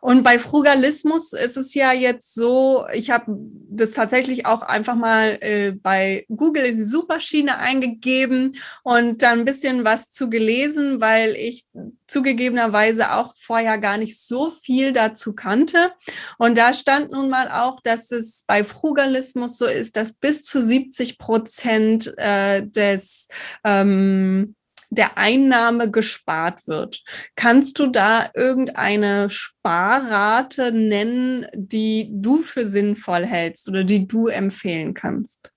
Und 0.00 0.22
bei 0.22 0.38
Frugalismus 0.38 1.32
ist 1.32 1.56
es 1.56 1.74
ja 1.74 1.92
jetzt 1.92 2.32
so, 2.32 2.84
ich 2.92 3.10
habe 3.10 3.24
das 3.68 3.90
tatsächlich 3.90 4.46
auch 4.46 4.62
einfach 4.62 4.94
mal 4.94 5.38
äh, 5.40 5.72
bei 5.72 6.24
Google 6.28 6.64
in 6.66 6.76
die 6.76 6.84
Suchmaschine 6.84 7.58
eingegeben 7.58 8.56
und 8.84 9.22
dann 9.22 9.40
ein 9.40 9.44
bisschen 9.44 9.84
was 9.84 10.12
zu 10.12 10.30
gelesen, 10.30 11.00
weil 11.00 11.34
ich 11.34 11.64
zugegebenerweise 12.06 13.12
auch 13.14 13.34
vorher 13.36 13.78
gar 13.78 13.98
nicht 13.98 14.20
so 14.20 14.50
viel 14.50 14.92
dazu 14.92 15.34
kannte. 15.34 15.90
Und 16.38 16.56
da 16.56 16.72
stand 16.72 17.10
nun 17.10 17.28
mal 17.28 17.50
auch, 17.50 17.80
dass 17.80 18.12
es 18.12 18.44
bei 18.46 18.62
Frugalismus 18.62 19.58
so 19.58 19.66
ist, 19.66 19.96
dass 19.96 20.12
bis 20.12 20.44
zu 20.44 20.62
70 20.62 21.18
Prozent 21.18 22.14
äh, 22.16 22.64
des 22.64 23.26
ähm, 23.64 24.54
der 24.94 25.18
Einnahme 25.18 25.90
gespart 25.90 26.66
wird. 26.66 27.02
Kannst 27.36 27.78
du 27.78 27.88
da 27.88 28.30
irgendeine 28.34 29.30
Sparrate 29.30 30.72
nennen, 30.72 31.46
die 31.54 32.08
du 32.10 32.38
für 32.38 32.66
sinnvoll 32.66 33.24
hältst 33.24 33.68
oder 33.68 33.84
die 33.84 34.06
du 34.06 34.28
empfehlen 34.28 34.94
kannst? 34.94 35.50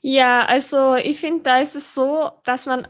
Ja, 0.00 0.44
also 0.46 0.94
ich 0.96 1.18
finde, 1.18 1.42
da 1.42 1.60
ist 1.60 1.74
es 1.74 1.94
so, 1.94 2.30
dass 2.44 2.66
man 2.66 2.86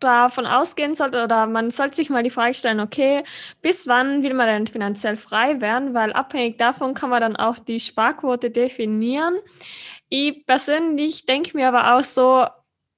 davon 0.00 0.46
ausgehen 0.46 0.94
sollte 0.94 1.22
oder 1.22 1.46
man 1.46 1.70
sollte 1.70 1.96
sich 1.96 2.10
mal 2.10 2.22
die 2.22 2.30
Frage 2.30 2.54
stellen, 2.54 2.80
okay, 2.80 3.22
bis 3.60 3.86
wann 3.86 4.22
will 4.22 4.34
man 4.34 4.48
denn 4.48 4.66
finanziell 4.66 5.16
frei 5.16 5.60
werden? 5.60 5.94
Weil 5.94 6.12
abhängig 6.12 6.58
davon 6.58 6.94
kann 6.94 7.10
man 7.10 7.20
dann 7.20 7.36
auch 7.36 7.58
die 7.58 7.80
Sparquote 7.80 8.50
definieren. 8.50 9.38
Ich 10.08 10.44
persönlich 10.46 11.24
denke 11.26 11.56
mir 11.56 11.68
aber 11.68 11.94
auch 11.94 12.04
so, 12.04 12.46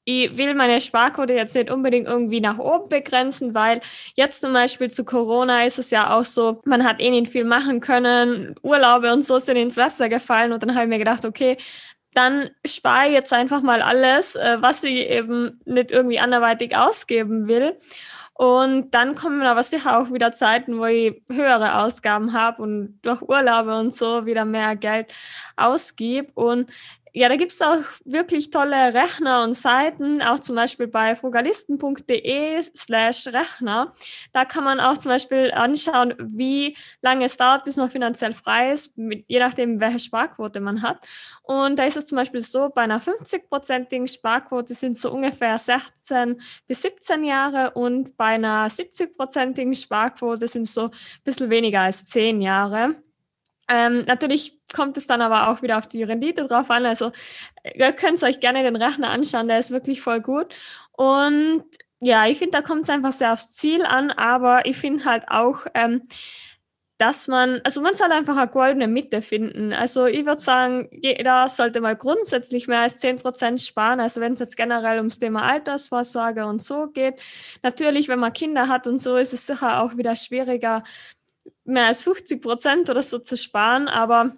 ich 0.04 0.36
will 0.36 0.54
meine 0.54 0.80
Sparquote 0.80 1.32
jetzt 1.32 1.54
nicht 1.54 1.70
unbedingt 1.70 2.06
irgendwie 2.06 2.40
nach 2.40 2.58
oben 2.58 2.88
begrenzen, 2.88 3.54
weil 3.54 3.80
jetzt 4.14 4.40
zum 4.40 4.52
Beispiel 4.52 4.90
zu 4.90 5.04
Corona 5.04 5.64
ist 5.64 5.78
es 5.78 5.90
ja 5.90 6.14
auch 6.14 6.24
so, 6.24 6.60
man 6.64 6.84
hat 6.84 7.00
eh 7.00 7.10
nicht 7.10 7.32
viel 7.32 7.44
machen 7.44 7.80
können, 7.80 8.54
Urlaube 8.62 9.12
und 9.12 9.24
so 9.24 9.38
sind 9.38 9.56
ins 9.56 9.76
Wasser 9.76 10.08
gefallen 10.08 10.52
und 10.52 10.62
dann 10.62 10.74
habe 10.74 10.84
ich 10.84 10.90
mir 10.90 10.98
gedacht, 10.98 11.24
okay, 11.24 11.56
dann 12.14 12.50
spare 12.64 13.08
ich 13.08 13.14
jetzt 13.14 13.32
einfach 13.32 13.62
mal 13.62 13.82
alles, 13.82 14.36
äh, 14.36 14.58
was 14.60 14.84
ich 14.84 15.10
eben 15.10 15.60
nicht 15.64 15.90
irgendwie 15.90 16.20
anderweitig 16.20 16.76
ausgeben 16.76 17.48
will. 17.48 17.76
Und 18.34 18.92
dann 18.92 19.14
kommen 19.14 19.42
aber 19.42 19.62
sicher 19.62 19.98
auch 19.98 20.12
wieder 20.12 20.32
Zeiten, 20.32 20.78
wo 20.78 20.86
ich 20.86 21.22
höhere 21.30 21.82
Ausgaben 21.82 22.32
habe 22.32 22.62
und 22.62 22.98
durch 23.02 23.22
Urlaube 23.22 23.78
und 23.78 23.94
so 23.94 24.26
wieder 24.26 24.44
mehr 24.44 24.74
Geld 24.74 25.12
ausgib. 25.56 26.32
Und 26.36 26.70
ja, 27.16 27.28
da 27.28 27.36
gibt 27.36 27.52
es 27.52 27.62
auch 27.62 27.78
wirklich 28.04 28.50
tolle 28.50 28.92
Rechner 28.92 29.44
und 29.44 29.54
Seiten, 29.54 30.20
auch 30.20 30.40
zum 30.40 30.56
Beispiel 30.56 30.88
bei 30.88 31.14
frugalisten.de 31.14 32.60
slash 32.76 33.28
Rechner. 33.28 33.94
Da 34.32 34.44
kann 34.44 34.64
man 34.64 34.80
auch 34.80 34.96
zum 34.96 35.12
Beispiel 35.12 35.52
anschauen, 35.52 36.14
wie 36.18 36.76
lange 37.02 37.26
es 37.26 37.36
dauert, 37.36 37.64
bis 37.64 37.76
man 37.76 37.88
finanziell 37.88 38.34
frei 38.34 38.72
ist, 38.72 38.98
mit, 38.98 39.24
je 39.28 39.38
nachdem, 39.38 39.78
welche 39.78 40.00
Sparquote 40.00 40.58
man 40.58 40.82
hat. 40.82 41.06
Und 41.44 41.78
da 41.78 41.84
ist 41.84 41.96
es 41.96 42.06
zum 42.06 42.16
Beispiel 42.16 42.40
so, 42.40 42.70
bei 42.70 42.82
einer 42.82 43.00
50-prozentigen 43.00 44.12
Sparquote 44.12 44.74
sind 44.74 44.96
so 44.96 45.12
ungefähr 45.12 45.56
16 45.56 46.40
bis 46.66 46.82
17 46.82 47.22
Jahre 47.22 47.70
und 47.74 48.16
bei 48.16 48.34
einer 48.34 48.66
70-prozentigen 48.66 49.80
Sparquote 49.80 50.48
sind 50.48 50.66
so 50.66 50.86
ein 50.86 50.90
bisschen 51.22 51.48
weniger 51.48 51.82
als 51.82 52.06
10 52.06 52.40
Jahre. 52.40 52.96
Ähm, 53.68 54.04
natürlich 54.06 54.60
kommt 54.74 54.96
es 54.96 55.06
dann 55.06 55.22
aber 55.22 55.48
auch 55.48 55.62
wieder 55.62 55.78
auf 55.78 55.86
die 55.86 56.02
Rendite 56.02 56.46
drauf 56.46 56.70
an. 56.70 56.86
Also 56.86 57.12
ihr 57.74 57.92
könnt 57.92 58.22
euch 58.22 58.40
gerne 58.40 58.62
den 58.62 58.76
Rechner 58.76 59.10
anschauen, 59.10 59.48
der 59.48 59.58
ist 59.58 59.70
wirklich 59.70 60.00
voll 60.00 60.20
gut. 60.20 60.54
Und 60.92 61.64
ja, 62.00 62.26
ich 62.26 62.38
finde, 62.38 62.58
da 62.58 62.62
kommt 62.62 62.82
es 62.82 62.90
einfach 62.90 63.12
sehr 63.12 63.32
aufs 63.32 63.52
Ziel 63.52 63.84
an, 63.84 64.10
aber 64.10 64.66
ich 64.66 64.76
finde 64.76 65.04
halt 65.04 65.24
auch, 65.28 65.66
ähm, 65.74 66.02
dass 66.98 67.26
man, 67.26 67.60
also 67.64 67.80
man 67.80 67.96
soll 67.96 68.12
einfach 68.12 68.36
eine 68.36 68.50
goldene 68.50 68.86
Mitte 68.86 69.20
finden. 69.20 69.72
Also 69.72 70.06
ich 70.06 70.26
würde 70.26 70.40
sagen, 70.40 70.88
jeder 70.92 71.48
sollte 71.48 71.80
mal 71.80 71.96
grundsätzlich 71.96 72.68
mehr 72.68 72.80
als 72.80 73.02
10% 73.02 73.66
sparen. 73.66 74.00
Also 74.00 74.20
wenn 74.20 74.34
es 74.34 74.40
jetzt 74.40 74.56
generell 74.56 74.98
ums 74.98 75.18
Thema 75.18 75.42
Altersvorsorge 75.42 76.46
und 76.46 76.62
so 76.62 76.88
geht. 76.88 77.20
Natürlich, 77.62 78.08
wenn 78.08 78.20
man 78.20 78.32
Kinder 78.32 78.68
hat 78.68 78.86
und 78.86 78.98
so, 78.98 79.16
ist 79.16 79.32
es 79.32 79.46
sicher 79.46 79.82
auch 79.82 79.96
wieder 79.96 80.14
schwieriger, 80.14 80.84
mehr 81.64 81.86
als 81.86 82.02
50 82.02 82.42
Prozent 82.42 82.90
oder 82.90 83.02
so 83.02 83.18
zu 83.18 83.36
sparen. 83.36 83.88
Aber 83.88 84.36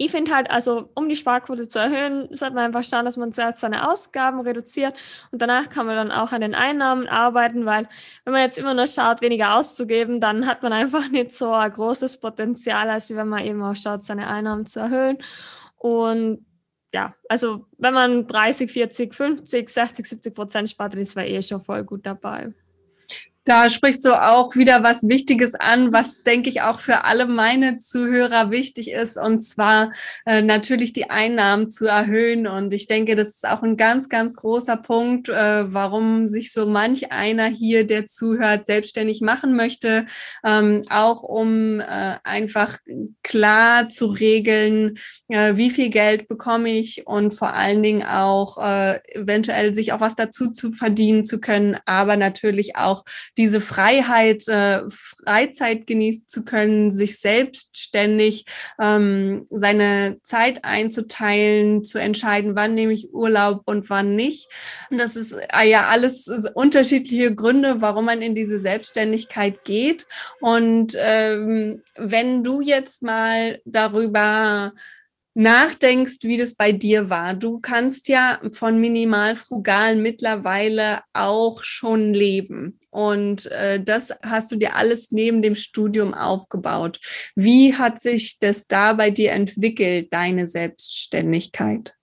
ich 0.00 0.12
finde 0.12 0.34
halt, 0.34 0.48
also 0.48 0.90
um 0.94 1.08
die 1.08 1.16
Sparquote 1.16 1.66
zu 1.66 1.80
erhöhen, 1.80 2.28
sollte 2.30 2.54
man 2.54 2.66
einfach 2.66 2.84
schauen, 2.84 3.04
dass 3.04 3.16
man 3.16 3.32
zuerst 3.32 3.58
seine 3.58 3.90
Ausgaben 3.90 4.40
reduziert 4.40 4.94
und 5.32 5.42
danach 5.42 5.68
kann 5.68 5.86
man 5.86 5.96
dann 5.96 6.12
auch 6.12 6.30
an 6.30 6.40
den 6.40 6.54
Einnahmen 6.54 7.08
arbeiten, 7.08 7.66
weil 7.66 7.88
wenn 8.24 8.32
man 8.32 8.42
jetzt 8.42 8.58
immer 8.58 8.74
nur 8.74 8.86
schaut, 8.86 9.20
weniger 9.22 9.56
auszugeben, 9.56 10.20
dann 10.20 10.46
hat 10.46 10.62
man 10.62 10.72
einfach 10.72 11.08
nicht 11.10 11.32
so 11.32 11.52
ein 11.52 11.72
großes 11.72 12.20
Potenzial, 12.20 12.88
als 12.88 13.14
wenn 13.14 13.28
man 13.28 13.44
eben 13.44 13.60
auch 13.62 13.74
schaut, 13.74 14.04
seine 14.04 14.28
Einnahmen 14.28 14.66
zu 14.66 14.78
erhöhen. 14.78 15.18
Und 15.76 16.46
ja, 16.94 17.12
also 17.28 17.66
wenn 17.76 17.94
man 17.94 18.28
30, 18.28 18.70
40, 18.70 19.14
50, 19.14 19.68
60, 19.68 20.06
70 20.06 20.34
Prozent 20.34 20.70
spart, 20.70 20.94
dann 20.94 21.00
ist 21.00 21.16
man 21.16 21.26
eh 21.26 21.42
schon 21.42 21.60
voll 21.60 21.84
gut 21.84 22.06
dabei. 22.06 22.54
Da 23.48 23.70
sprichst 23.70 24.04
du 24.04 24.12
auch 24.12 24.56
wieder 24.56 24.82
was 24.82 25.08
Wichtiges 25.08 25.54
an, 25.54 25.90
was, 25.90 26.22
denke 26.22 26.50
ich, 26.50 26.60
auch 26.60 26.80
für 26.80 27.06
alle 27.06 27.24
meine 27.24 27.78
Zuhörer 27.78 28.50
wichtig 28.50 28.90
ist, 28.90 29.16
und 29.16 29.40
zwar 29.40 29.90
äh, 30.26 30.42
natürlich 30.42 30.92
die 30.92 31.08
Einnahmen 31.08 31.70
zu 31.70 31.86
erhöhen. 31.86 32.46
Und 32.46 32.74
ich 32.74 32.88
denke, 32.88 33.16
das 33.16 33.28
ist 33.28 33.48
auch 33.48 33.62
ein 33.62 33.78
ganz, 33.78 34.10
ganz 34.10 34.34
großer 34.34 34.76
Punkt, 34.76 35.30
äh, 35.30 35.72
warum 35.72 36.28
sich 36.28 36.52
so 36.52 36.66
manch 36.66 37.10
einer 37.10 37.46
hier, 37.46 37.86
der 37.86 38.04
zuhört, 38.04 38.66
selbstständig 38.66 39.22
machen 39.22 39.56
möchte, 39.56 40.04
ähm, 40.44 40.82
auch 40.90 41.22
um 41.22 41.80
äh, 41.80 42.16
einfach 42.24 42.76
klar 43.22 43.88
zu 43.88 44.08
regeln, 44.08 44.98
äh, 45.28 45.56
wie 45.56 45.70
viel 45.70 45.88
Geld 45.88 46.28
bekomme 46.28 46.68
ich 46.68 47.06
und 47.06 47.32
vor 47.32 47.54
allen 47.54 47.82
Dingen 47.82 48.02
auch 48.02 48.58
äh, 48.58 49.00
eventuell 49.14 49.74
sich 49.74 49.94
auch 49.94 50.00
was 50.02 50.16
dazu 50.16 50.50
zu 50.50 50.70
verdienen 50.70 51.24
zu 51.24 51.40
können, 51.40 51.78
aber 51.86 52.18
natürlich 52.18 52.76
auch 52.76 53.04
diese 53.38 53.60
Freiheit, 53.60 54.46
äh, 54.48 54.82
Freizeit 54.90 55.86
genießen 55.86 56.24
zu 56.26 56.44
können, 56.44 56.92
sich 56.92 57.18
selbstständig 57.20 58.44
ähm, 58.80 59.46
seine 59.48 60.18
Zeit 60.24 60.64
einzuteilen, 60.64 61.84
zu 61.84 61.98
entscheiden, 61.98 62.56
wann 62.56 62.74
nehme 62.74 62.92
ich 62.92 63.14
Urlaub 63.14 63.62
und 63.64 63.88
wann 63.88 64.16
nicht. 64.16 64.50
Das 64.90 65.16
ist 65.16 65.32
äh, 65.32 65.68
ja 65.68 65.86
alles 65.86 66.26
unterschiedliche 66.54 67.34
Gründe, 67.34 67.80
warum 67.80 68.06
man 68.06 68.20
in 68.20 68.34
diese 68.34 68.58
Selbstständigkeit 68.58 69.64
geht. 69.64 70.06
Und 70.40 70.94
ähm, 70.98 71.82
wenn 71.96 72.42
du 72.42 72.60
jetzt 72.60 73.02
mal 73.02 73.60
darüber 73.64 74.72
nachdenkst, 75.34 76.18
wie 76.22 76.36
das 76.36 76.54
bei 76.54 76.72
dir 76.72 77.10
war. 77.10 77.34
Du 77.34 77.60
kannst 77.60 78.08
ja 78.08 78.40
von 78.52 78.80
minimal 78.80 79.36
frugal 79.36 79.96
mittlerweile 79.96 81.00
auch 81.12 81.62
schon 81.62 82.14
leben. 82.14 82.78
Und 82.90 83.46
äh, 83.46 83.82
das 83.82 84.12
hast 84.22 84.50
du 84.50 84.56
dir 84.56 84.74
alles 84.74 85.10
neben 85.10 85.42
dem 85.42 85.54
Studium 85.54 86.14
aufgebaut. 86.14 87.00
Wie 87.34 87.74
hat 87.74 88.00
sich 88.00 88.38
das 88.38 88.66
da 88.66 88.94
bei 88.94 89.10
dir 89.10 89.32
entwickelt, 89.32 90.12
deine 90.12 90.46
Selbstständigkeit? 90.46 91.97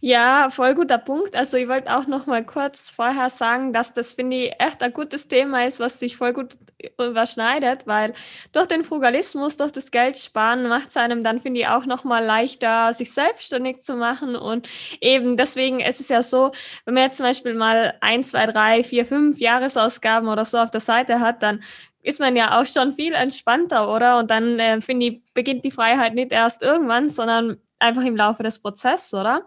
Ja, 0.00 0.48
voll 0.50 0.74
guter 0.74 0.98
Punkt. 0.98 1.34
Also 1.34 1.56
ich 1.56 1.68
wollte 1.68 1.94
auch 1.94 2.06
noch 2.06 2.26
mal 2.26 2.44
kurz 2.44 2.90
vorher 2.90 3.30
sagen, 3.30 3.72
dass 3.72 3.92
das, 3.92 4.14
finde 4.14 4.36
ich, 4.36 4.52
echt 4.58 4.82
ein 4.82 4.92
gutes 4.92 5.28
Thema 5.28 5.64
ist, 5.66 5.80
was 5.80 5.98
sich 5.98 6.16
voll 6.16 6.32
gut 6.32 6.56
überschneidet, 7.00 7.86
weil 7.86 8.14
durch 8.52 8.66
den 8.66 8.84
Frugalismus, 8.84 9.56
durch 9.56 9.72
das 9.72 9.90
Geldsparen 9.90 10.68
macht 10.68 10.88
es 10.88 10.96
einem 10.96 11.24
dann, 11.24 11.40
finde 11.40 11.60
ich, 11.60 11.68
auch 11.68 11.86
noch 11.86 12.04
mal 12.04 12.24
leichter, 12.24 12.92
sich 12.92 13.12
selbstständig 13.12 13.78
zu 13.78 13.96
machen 13.96 14.36
und 14.36 14.68
eben 15.00 15.36
deswegen 15.36 15.80
ist 15.80 16.00
es 16.00 16.08
ja 16.08 16.22
so, 16.22 16.52
wenn 16.84 16.94
man 16.94 17.04
jetzt 17.04 17.16
zum 17.16 17.26
Beispiel 17.26 17.54
mal 17.54 17.94
ein, 18.00 18.22
zwei, 18.22 18.46
drei, 18.46 18.84
vier, 18.84 19.04
fünf 19.06 19.38
Jahresausgaben 19.40 20.28
oder 20.28 20.44
so 20.44 20.58
auf 20.58 20.70
der 20.70 20.80
Seite 20.80 21.18
hat, 21.20 21.42
dann 21.42 21.62
ist 22.02 22.20
man 22.20 22.36
ja 22.36 22.60
auch 22.60 22.66
schon 22.66 22.92
viel 22.92 23.12
entspannter, 23.12 23.92
oder? 23.94 24.18
Und 24.18 24.30
dann, 24.30 24.58
äh, 24.60 24.80
finde 24.80 25.06
ich, 25.06 25.22
beginnt 25.34 25.64
die 25.64 25.70
Freiheit 25.72 26.14
nicht 26.14 26.32
erst 26.32 26.62
irgendwann, 26.62 27.08
sondern 27.08 27.58
einfach 27.78 28.04
im 28.04 28.16
Laufe 28.16 28.42
des 28.42 28.60
Prozesses, 28.60 29.14
oder? 29.14 29.46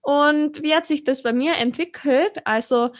Und 0.00 0.62
wie 0.62 0.74
hat 0.74 0.86
sich 0.86 1.04
das 1.04 1.22
bei 1.22 1.32
mir 1.32 1.56
entwickelt? 1.56 2.44
Also 2.44 2.90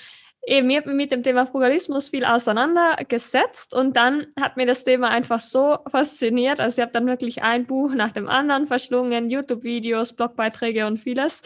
eben, 0.45 0.71
ich 0.71 0.77
habe 0.79 0.89
mich 0.89 0.97
mit 0.97 1.12
dem 1.12 1.23
Thema 1.23 1.47
Frugalismus 1.47 2.09
viel 2.09 2.25
auseinandergesetzt 2.25 3.75
und 3.75 3.97
dann 3.97 4.27
hat 4.41 4.57
mir 4.57 4.67
das 4.67 4.85
Thema 4.85 5.09
einfach 5.11 5.41
so 5.41 5.79
fasziniert. 5.91 6.61
Also 6.61 6.79
ich 6.79 6.83
habe 6.83 6.93
dann 6.93 7.07
wirklich 7.07 7.43
ein 7.43 7.67
Buch 7.67 7.95
nach 7.95 8.11
dem 8.11 8.29
anderen 8.29 8.67
verschlungen, 8.67 9.31
YouTube-Videos, 9.31 10.15
Blogbeiträge 10.15 10.87
und 10.87 10.99
vieles. 10.99 11.43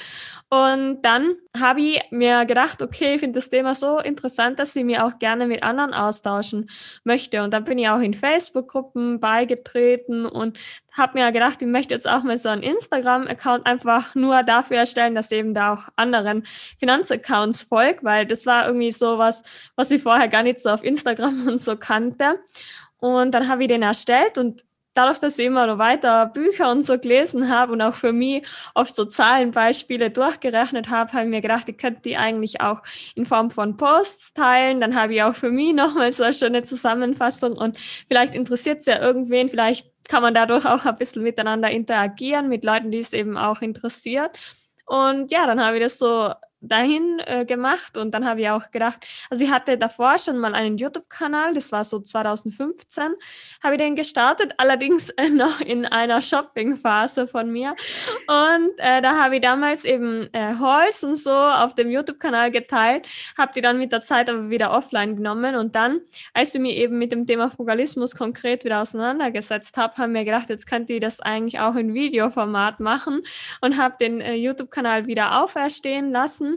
Und 0.49 1.03
dann 1.03 1.35
habe 1.61 1.81
ich 1.81 2.03
mir 2.11 2.45
gedacht, 2.45 2.83
okay, 2.83 3.15
ich 3.15 3.21
finde 3.21 3.39
das 3.39 3.51
Thema 3.51 3.75
so 3.75 3.99
interessant, 3.99 4.59
dass 4.59 4.77
ich 4.77 4.85
mir 4.85 5.05
auch 5.05 5.19
gerne 5.19 5.47
mit 5.47 5.63
anderen 5.63 5.95
austauschen 5.95 6.71
möchte. 7.05 7.43
Und 7.43 7.53
dann 7.53 7.65
bin 7.65 7.79
ich 7.79 7.89
auch 7.89 8.01
in 8.01 8.15
Facebook-Gruppen 8.15 9.21
beigetreten 9.21 10.27
und 10.27 10.59
habe 10.93 11.19
mir 11.19 11.33
gedacht, 11.33 11.61
ich 11.63 11.69
möchte 11.69 11.95
jetzt 11.95 12.09
auch 12.09 12.23
mal 12.23 12.39
so 12.39 12.49
einen 12.49 12.63
Instagram-Account 12.63 13.67
einfach 13.67 14.15
nur 14.15 14.43
dafür 14.43 14.79
erstellen, 14.79 15.15
dass 15.15 15.33
eben 15.33 15.55
da 15.55 15.75
auch 15.75 15.89
anderen 15.97 16.45
Finanzaccounts 16.79 17.65
folgt, 17.65 18.05
weil 18.05 18.27
das 18.27 18.47
war 18.47 18.67
irgendwie 18.67 18.91
so 18.91 19.19
was, 19.19 19.45
was 19.77 19.91
ich 19.91 20.03
vorher 20.03 20.29
gar 20.29 20.43
nicht 20.43 20.59
so 20.59 20.71
auf 20.71 20.85
Instagram 20.85 21.47
und 21.49 21.59
so 21.61 21.77
kannte. 21.77 22.41
Und 22.99 23.33
dann 23.33 23.49
habe 23.49 23.63
ich 23.63 23.69
den 23.69 23.83
erstellt 23.83 24.39
und 24.39 24.65
dadurch, 24.97 25.19
dass 25.19 25.39
ich 25.39 25.47
immer 25.47 25.67
noch 25.67 25.79
weiter 25.79 26.27
Bücher 26.27 26.71
und 26.71 26.83
so 26.83 26.99
gelesen 26.99 27.51
habe 27.51 27.73
und 27.73 27.83
auch 27.83 27.95
für 27.95 28.13
mich 28.13 28.45
oft 28.75 28.95
so 28.95 29.05
Zahlenbeispiele 29.05 30.11
durchgerechnet 30.11 30.89
habe, 30.89 31.13
habe 31.13 31.25
ich 31.25 31.31
mir 31.31 31.41
gedacht, 31.41 31.69
ich 31.69 31.79
könnte 31.79 32.03
die 32.03 32.17
eigentlich 32.17 32.61
auch 32.61 32.83
in 33.15 33.27
Form 33.27 33.51
von 33.51 33.77
Posts 33.77 34.35
teilen. 34.35 34.81
Dann 34.81 34.95
habe 34.95 35.15
ich 35.15 35.23
auch 35.23 35.35
für 35.35 35.51
mich 35.51 35.75
nochmal 35.75 36.11
so 36.13 36.25
eine 36.25 36.35
schöne 36.35 36.63
Zusammenfassung 36.63 37.57
und 37.57 37.79
vielleicht 38.09 38.35
interessiert 38.35 38.81
es 38.81 38.87
ja 38.87 39.01
irgendwen, 39.01 39.49
vielleicht 39.49 39.91
kann 40.09 40.23
man 40.23 40.35
dadurch 40.35 40.65
auch 40.65 40.85
ein 40.85 40.97
bisschen 40.97 41.23
miteinander 41.23 41.71
interagieren 41.71 42.49
mit 42.49 42.65
Leuten, 42.65 42.91
die 42.91 42.99
es 42.99 43.13
eben 43.13 43.37
auch 43.37 43.61
interessiert. 43.61 44.39
Und 44.87 45.33
ja, 45.33 45.47
dann 45.47 45.61
habe 45.61 45.77
ich 45.77 45.83
das 45.83 45.99
so 45.99 46.33
dahin 46.69 47.21
äh, 47.27 47.45
gemacht 47.45 47.97
und 47.97 48.13
dann 48.13 48.27
habe 48.27 48.41
ich 48.41 48.49
auch 48.49 48.71
gedacht, 48.71 49.07
also 49.31 49.45
ich 49.45 49.51
hatte 49.51 49.79
davor 49.79 50.19
schon 50.19 50.39
mal 50.39 50.55
einen 50.55 50.79
YouTube-Kanal, 50.79 51.55
das 51.55 51.73
war 51.73 51.85
so 51.85 52.01
2015, 52.01 53.15
habe 53.63 53.75
ich 53.75 53.81
den 53.81 53.97
gestartet, 53.97 54.55
allerdings 54.59 55.11
äh, 55.11 55.29
noch 55.31 55.61
in 55.61 55.85
einer 55.87 56.23
Shopping-Phase 56.23 57.29
von 57.29 57.51
mir 57.51 57.75
und 58.27 58.71
äh, 58.79 59.03
da 59.03 59.23
habe 59.23 59.37
ich 59.37 59.41
damals 59.43 59.85
eben 59.85 60.29
äh, 60.33 60.55
Hauls 60.59 61.05
und 61.05 61.17
so 61.17 61.33
auf 61.33 61.75
dem 61.75 61.91
YouTube-Kanal 61.91 62.51
geteilt, 62.51 63.09
habe 63.37 63.53
die 63.55 63.61
dann 63.61 63.79
mit 63.79 63.93
der 63.93 64.01
Zeit 64.01 64.29
aber 64.29 64.51
wieder 64.51 64.73
offline 64.73 65.17
genommen 65.17 65.57
und 65.57 65.75
dann, 65.75 66.01
als 66.35 66.55
ich 66.55 66.61
mich 66.61 66.77
eben 66.77 66.99
mit 66.99 67.13
dem 67.13 67.27
Thema 67.27 67.51
Frugalismus 67.51 68.15
konkret 68.15 68.65
wieder 68.65 68.81
auseinandergesetzt 68.81 69.77
habe, 69.77 69.97
haben 69.97 70.13
mir 70.13 70.25
gedacht, 70.25 70.49
jetzt 70.49 70.67
könnte 70.67 70.95
ich 70.95 71.01
das 71.01 71.21
eigentlich 71.21 71.61
auch 71.61 71.75
in 71.75 71.95
Videoformat 71.95 72.81
machen 72.81 73.23
und 73.61 73.77
habe 73.77 73.97
den 74.01 74.21
äh, 74.21 74.35
YouTube-Kanal 74.35 75.07
wieder 75.07 75.43
auferstehen 75.43 76.11
lassen 76.11 76.56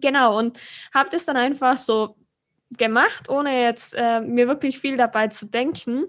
Genau, 0.00 0.38
und 0.38 0.58
habe 0.94 1.10
das 1.10 1.24
dann 1.24 1.36
einfach 1.36 1.76
so 1.76 2.16
gemacht, 2.78 3.28
ohne 3.28 3.62
jetzt 3.62 3.94
äh, 3.96 4.20
mir 4.20 4.46
wirklich 4.46 4.78
viel 4.78 4.96
dabei 4.96 5.28
zu 5.28 5.46
denken. 5.46 6.04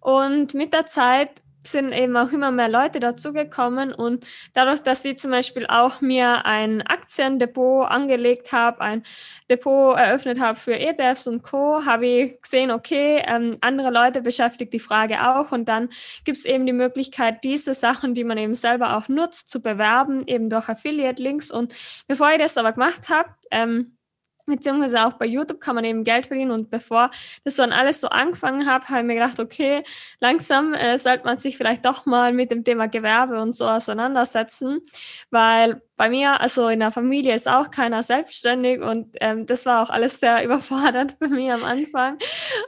Und 0.00 0.54
mit 0.54 0.72
der 0.72 0.86
Zeit 0.86 1.42
sind 1.64 1.92
eben 1.92 2.16
auch 2.16 2.32
immer 2.32 2.50
mehr 2.50 2.68
Leute 2.68 3.00
dazugekommen 3.00 3.92
und 3.92 4.26
dadurch, 4.54 4.82
dass 4.82 5.04
ich 5.04 5.18
zum 5.18 5.30
Beispiel 5.30 5.66
auch 5.66 6.00
mir 6.00 6.46
ein 6.46 6.82
Aktiendepot 6.82 7.88
angelegt 7.88 8.52
habe, 8.52 8.80
ein 8.80 9.02
Depot 9.50 9.96
eröffnet 9.96 10.40
habe 10.40 10.58
für 10.58 10.78
ETFs 10.78 11.26
und 11.26 11.42
Co., 11.42 11.84
habe 11.84 12.06
ich 12.06 12.42
gesehen, 12.42 12.70
okay, 12.70 13.22
ähm, 13.26 13.56
andere 13.60 13.90
Leute 13.90 14.22
beschäftigt 14.22 14.72
die 14.72 14.80
Frage 14.80 15.28
auch 15.28 15.52
und 15.52 15.68
dann 15.68 15.90
gibt 16.24 16.38
es 16.38 16.44
eben 16.44 16.66
die 16.66 16.72
Möglichkeit, 16.72 17.44
diese 17.44 17.74
Sachen, 17.74 18.14
die 18.14 18.24
man 18.24 18.38
eben 18.38 18.54
selber 18.54 18.96
auch 18.96 19.08
nutzt, 19.08 19.50
zu 19.50 19.60
bewerben, 19.60 20.26
eben 20.26 20.48
durch 20.48 20.68
Affiliate-Links 20.68 21.50
und 21.50 21.74
bevor 22.06 22.30
ich 22.32 22.38
das 22.38 22.56
aber 22.56 22.72
gemacht 22.72 23.08
habe, 23.08 23.30
ähm, 23.50 23.96
beziehungsweise 24.50 25.06
auch 25.06 25.14
bei 25.14 25.26
YouTube 25.26 25.60
kann 25.60 25.74
man 25.74 25.84
eben 25.84 26.04
Geld 26.04 26.26
verdienen. 26.26 26.50
Und 26.50 26.70
bevor 26.70 27.10
das 27.44 27.56
dann 27.56 27.72
alles 27.72 28.00
so 28.00 28.08
angefangen 28.08 28.66
habe, 28.66 28.86
habe 28.88 29.00
ich 29.00 29.06
mir 29.06 29.14
gedacht, 29.14 29.40
okay, 29.40 29.84
langsam 30.20 30.74
äh, 30.74 30.98
sollte 30.98 31.24
man 31.24 31.36
sich 31.36 31.56
vielleicht 31.56 31.84
doch 31.84 32.06
mal 32.06 32.32
mit 32.32 32.50
dem 32.50 32.64
Thema 32.64 32.88
Gewerbe 32.88 33.40
und 33.40 33.52
so 33.52 33.66
auseinandersetzen, 33.66 34.80
weil 35.30 35.80
bei 36.00 36.08
mir, 36.08 36.40
also 36.40 36.68
in 36.68 36.80
der 36.80 36.90
Familie 36.90 37.34
ist 37.34 37.46
auch 37.46 37.70
keiner 37.70 38.02
selbstständig 38.02 38.80
und 38.80 39.08
ähm, 39.20 39.44
das 39.44 39.66
war 39.66 39.82
auch 39.82 39.90
alles 39.90 40.18
sehr 40.18 40.42
überfordernd 40.46 41.14
für 41.20 41.28
mich 41.28 41.52
am 41.52 41.62
Anfang. 41.62 42.18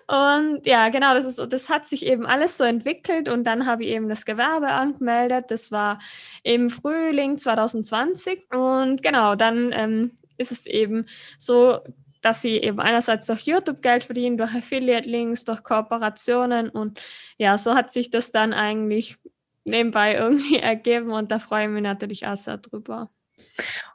Und 0.07 0.67
ja, 0.67 0.91
genau, 0.91 1.15
das, 1.15 1.25
ist, 1.25 1.39
das 1.39 1.71
hat 1.71 1.87
sich 1.87 2.05
eben 2.05 2.27
alles 2.27 2.59
so 2.59 2.65
entwickelt 2.65 3.31
und 3.31 3.45
dann 3.45 3.65
habe 3.65 3.85
ich 3.85 3.91
eben 3.91 4.11
das 4.11 4.27
Gewerbe 4.27 4.69
angemeldet. 4.69 5.47
Das 5.49 5.73
war 5.73 5.99
im 6.43 6.69
Frühling 6.69 7.39
2020 7.39 8.53
und 8.53 9.03
genau, 9.03 9.35
dann 9.35 9.71
ähm, 9.73 10.13
ist 10.43 10.53
es 10.53 10.67
eben 10.67 11.07
so, 11.39 11.81
dass 12.21 12.43
sie 12.43 12.57
eben 12.59 12.81
einerseits 12.81 13.27
durch 13.27 13.43
YouTube 13.43 13.83
Geld 13.83 14.05
verdienen, 14.05 14.37
durch 14.37 14.55
Affiliate-Links, 14.55 15.45
durch 15.45 15.63
Kooperationen 15.63 16.69
und 16.69 17.01
ja, 17.37 17.59
so 17.59 17.75
hat 17.75 17.91
sich 17.91 18.11
das 18.11 18.31
dann 18.31 18.53
eigentlich 18.53 19.19
nebenbei 19.65 20.15
irgendwie 20.17 20.59
ergeben 20.59 21.11
und 21.11 21.31
da 21.31 21.39
freue 21.39 21.65
ich 21.65 21.71
mich 21.71 21.83
natürlich 21.83 22.27
auch 22.27 22.37
sehr 22.37 22.59
drüber. 22.59 23.11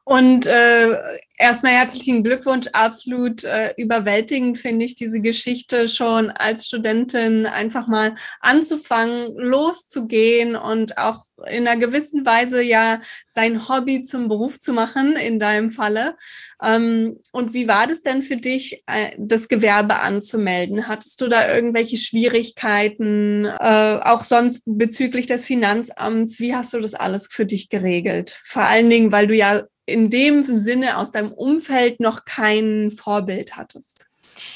Und 0.07 0.45
äh, 0.45 0.95
erstmal 1.37 1.73
herzlichen 1.73 2.23
Glückwunsch, 2.23 2.67
absolut 2.71 3.43
äh, 3.43 3.73
überwältigend 3.75 4.57
finde 4.57 4.85
ich 4.85 4.95
diese 4.95 5.19
Geschichte 5.19 5.89
schon 5.89 6.31
als 6.31 6.67
Studentin 6.67 7.45
einfach 7.45 7.89
mal 7.89 8.15
anzufangen, 8.39 9.35
loszugehen 9.35 10.55
und 10.55 10.97
auch 10.97 11.19
in 11.49 11.67
einer 11.67 11.75
gewissen 11.75 12.25
Weise 12.25 12.61
ja 12.61 13.01
sein 13.31 13.67
Hobby 13.67 14.03
zum 14.03 14.29
Beruf 14.29 14.61
zu 14.61 14.71
machen, 14.71 15.17
in 15.17 15.41
deinem 15.41 15.71
Falle. 15.71 16.15
Ähm, 16.63 17.19
und 17.33 17.53
wie 17.53 17.67
war 17.67 17.85
das 17.85 18.01
denn 18.01 18.23
für 18.23 18.37
dich, 18.37 18.81
äh, 18.87 19.11
das 19.17 19.49
Gewerbe 19.49 19.99
anzumelden? 19.99 20.87
Hattest 20.87 21.19
du 21.19 21.27
da 21.27 21.53
irgendwelche 21.53 21.97
Schwierigkeiten, 21.97 23.43
äh, 23.43 23.99
auch 24.03 24.23
sonst 24.23 24.63
bezüglich 24.65 25.25
des 25.25 25.43
Finanzamts? 25.43 26.39
Wie 26.39 26.55
hast 26.55 26.71
du 26.71 26.79
das 26.79 26.93
alles 26.93 27.27
für 27.29 27.45
dich 27.45 27.67
geregelt? 27.67 28.33
Vor 28.45 28.63
allen 28.63 28.89
Dingen, 28.89 29.11
weil 29.11 29.27
du 29.27 29.35
ja 29.35 29.63
in 29.87 30.09
dem 30.11 30.59
Sinne 30.59 30.97
aus 30.97 31.11
deinem 31.11 31.33
Umfeld 31.33 31.99
noch 32.01 32.25
kein 32.25 32.91
Vorbild 32.91 33.55
hattest? 33.57 34.06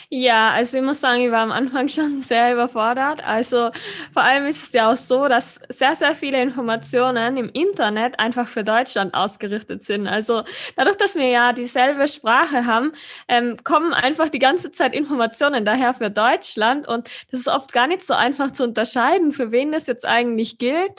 Ja, 0.10 0.52
also 0.52 0.78
ich 0.78 0.84
muss 0.84 1.02
sagen, 1.02 1.22
ich 1.22 1.32
war 1.32 1.42
am 1.42 1.52
Anfang 1.52 1.88
schon 1.90 2.20
sehr 2.20 2.54
überfordert. 2.54 3.24
Also 3.24 3.72
vor 4.14 4.24
allem 4.24 4.46
ist 4.46 4.64
es 4.64 4.74
ja 4.74 4.92
auch 4.92 4.98
so, 4.98 5.28
dass 5.28 5.60
sehr, 5.70 5.96
sehr 5.96 6.16
viele 6.16 6.42
Informationen 6.42 7.38
im 7.38 7.50
Internet 7.50 8.20
einfach 8.20 8.48
für 8.48 8.64
Deutschland 8.64 9.14
ausgerichtet 9.14 9.84
sind. 9.84 10.08
Also 10.08 10.44
dadurch, 10.76 10.98
dass 10.98 11.16
wir 11.16 11.28
ja 11.28 11.54
dieselbe 11.54 12.08
Sprache 12.08 12.66
haben, 12.66 12.92
ähm, 13.28 13.56
kommen 13.64 13.94
einfach 13.94 14.30
die 14.30 14.40
ganze 14.40 14.72
Zeit 14.72 14.94
Informationen 14.94 15.66
daher 15.66 15.94
für 15.94 16.10
Deutschland 16.10 16.88
und 16.88 17.10
das 17.32 17.42
ist 17.42 17.48
oft 17.48 17.74
gar 17.74 17.88
nicht 17.88 18.06
so 18.06 18.14
einfach 18.14 18.52
zu 18.52 18.64
unterscheiden, 18.64 19.32
für 19.32 19.52
wen 19.52 19.72
das 19.72 19.88
jetzt 19.88 20.06
eigentlich 20.06 20.58
gilt. 20.58 20.92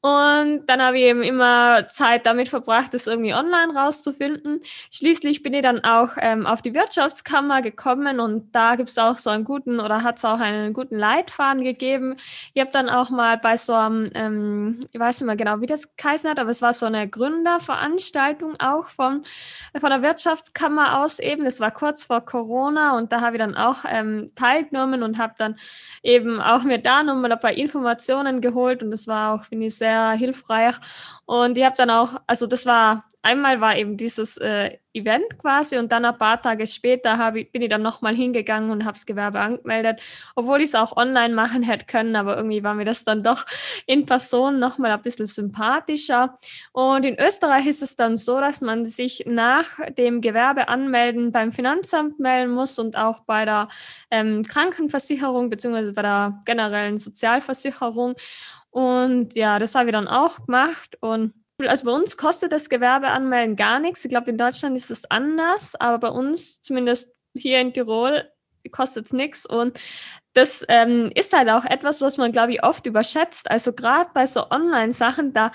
Und 0.00 0.66
dann 0.66 0.82
habe 0.82 0.98
ich 0.98 1.04
eben 1.04 1.22
immer 1.22 1.86
Zeit 1.88 2.26
damit 2.26 2.48
verbracht, 2.48 2.94
das 2.94 3.06
irgendwie 3.06 3.34
online 3.34 3.74
rauszufinden. 3.74 4.60
Schließlich 4.90 5.42
bin 5.42 5.54
ich 5.54 5.62
dann 5.62 5.84
auch 5.84 6.12
ähm, 6.20 6.46
auf 6.46 6.62
die 6.62 6.74
Wirtschaftskammer 6.74 7.62
gekommen 7.62 8.20
und 8.24 8.54
da 8.54 8.76
gibt 8.76 8.88
es 8.88 8.98
auch 8.98 9.18
so 9.18 9.30
einen 9.30 9.44
guten 9.44 9.80
oder 9.80 10.02
hat 10.02 10.18
es 10.18 10.24
auch 10.24 10.40
einen 10.40 10.72
guten 10.72 10.96
Leitfaden 10.96 11.62
gegeben. 11.62 12.16
Ich 12.54 12.60
habe 12.60 12.70
dann 12.72 12.88
auch 12.88 13.10
mal 13.10 13.38
bei 13.38 13.56
so 13.56 13.74
einem, 13.74 14.10
ähm, 14.14 14.78
ich 14.92 14.98
weiß 14.98 15.20
nicht 15.20 15.26
mehr 15.26 15.36
genau, 15.36 15.60
wie 15.60 15.66
das 15.66 15.94
geheißen 15.96 16.28
hat, 16.30 16.38
aber 16.38 16.50
es 16.50 16.62
war 16.62 16.72
so 16.72 16.86
eine 16.86 17.08
Gründerveranstaltung 17.08 18.58
auch 18.58 18.88
von, 18.88 19.24
von 19.78 19.90
der 19.90 20.02
Wirtschaftskammer 20.02 21.00
aus 21.00 21.18
eben. 21.18 21.44
Das 21.44 21.60
war 21.60 21.70
kurz 21.70 22.04
vor 22.04 22.22
Corona 22.22 22.96
und 22.96 23.12
da 23.12 23.20
habe 23.20 23.36
ich 23.36 23.42
dann 23.42 23.56
auch 23.56 23.84
ähm, 23.88 24.26
teilgenommen 24.34 25.02
und 25.02 25.18
habe 25.18 25.34
dann 25.38 25.56
eben 26.02 26.40
auch 26.40 26.64
mir 26.64 26.78
da 26.78 27.02
nochmal 27.02 27.32
ein 27.32 27.40
paar 27.40 27.52
Informationen 27.52 28.40
geholt 28.40 28.82
und 28.82 28.90
das 28.90 29.06
war 29.06 29.34
auch, 29.34 29.44
finde 29.44 29.66
ich, 29.66 29.76
sehr 29.76 30.12
hilfreich. 30.12 30.74
Und 31.26 31.56
ich 31.58 31.64
habe 31.64 31.76
dann 31.76 31.90
auch, 31.90 32.20
also 32.26 32.46
das 32.46 32.66
war 32.66 33.04
einmal 33.24 33.60
war 33.60 33.76
eben 33.76 33.96
dieses 33.96 34.36
äh, 34.36 34.76
Event 34.92 35.38
quasi 35.38 35.76
und 35.78 35.90
dann 35.90 36.04
ein 36.04 36.16
paar 36.16 36.40
Tage 36.40 36.66
später 36.66 37.18
hab 37.18 37.34
ich, 37.34 37.50
bin 37.50 37.62
ich 37.62 37.68
dann 37.68 37.82
nochmal 37.82 38.14
hingegangen 38.14 38.70
und 38.70 38.84
habe 38.84 38.92
das 38.92 39.06
Gewerbe 39.06 39.40
angemeldet, 39.40 40.00
obwohl 40.36 40.60
ich 40.60 40.68
es 40.68 40.74
auch 40.76 40.96
online 40.96 41.34
machen 41.34 41.62
hätte 41.62 41.86
können, 41.86 42.14
aber 42.14 42.36
irgendwie 42.36 42.62
war 42.62 42.74
mir 42.74 42.84
das 42.84 43.02
dann 43.02 43.22
doch 43.22 43.44
in 43.86 44.06
Person 44.06 44.58
nochmal 44.58 44.92
ein 44.92 45.02
bisschen 45.02 45.26
sympathischer. 45.26 46.38
Und 46.72 47.04
in 47.04 47.18
Österreich 47.18 47.66
ist 47.66 47.82
es 47.82 47.96
dann 47.96 48.16
so, 48.16 48.40
dass 48.40 48.60
man 48.60 48.84
sich 48.84 49.24
nach 49.26 49.80
dem 49.98 50.20
Gewerbe 50.20 50.68
anmelden 50.68 51.32
beim 51.32 51.50
Finanzamt 51.50 52.20
melden 52.20 52.52
muss 52.52 52.78
und 52.78 52.96
auch 52.96 53.20
bei 53.20 53.44
der 53.44 53.68
ähm, 54.10 54.44
Krankenversicherung 54.44 55.50
beziehungsweise 55.50 55.92
bei 55.92 56.02
der 56.02 56.42
generellen 56.44 56.98
Sozialversicherung. 56.98 58.14
Und 58.74 59.36
ja, 59.36 59.60
das 59.60 59.76
habe 59.76 59.90
ich 59.90 59.92
dann 59.92 60.08
auch 60.08 60.46
gemacht 60.46 60.96
und 61.00 61.32
also 61.58 61.84
bei 61.84 61.92
uns 61.92 62.16
kostet 62.16 62.50
das 62.50 62.68
Gewerbeanmelden 62.68 63.54
gar 63.54 63.78
nichts. 63.78 64.04
Ich 64.04 64.08
glaube, 64.08 64.30
in 64.30 64.36
Deutschland 64.36 64.76
ist 64.76 64.90
es 64.90 65.08
anders, 65.08 65.76
aber 65.76 65.98
bei 65.98 66.08
uns, 66.08 66.60
zumindest 66.60 67.14
hier 67.36 67.60
in 67.60 67.72
Tirol, 67.72 68.28
kostet 68.72 69.06
es 69.06 69.12
nichts. 69.12 69.46
Und 69.46 69.78
das 70.32 70.64
ähm, 70.68 71.12
ist 71.14 71.32
halt 71.32 71.50
auch 71.50 71.64
etwas, 71.64 72.00
was 72.00 72.16
man, 72.16 72.32
glaube 72.32 72.50
ich, 72.50 72.64
oft 72.64 72.84
überschätzt. 72.86 73.48
Also 73.48 73.72
gerade 73.72 74.10
bei 74.12 74.26
so 74.26 74.50
Online-Sachen, 74.50 75.32
da 75.32 75.52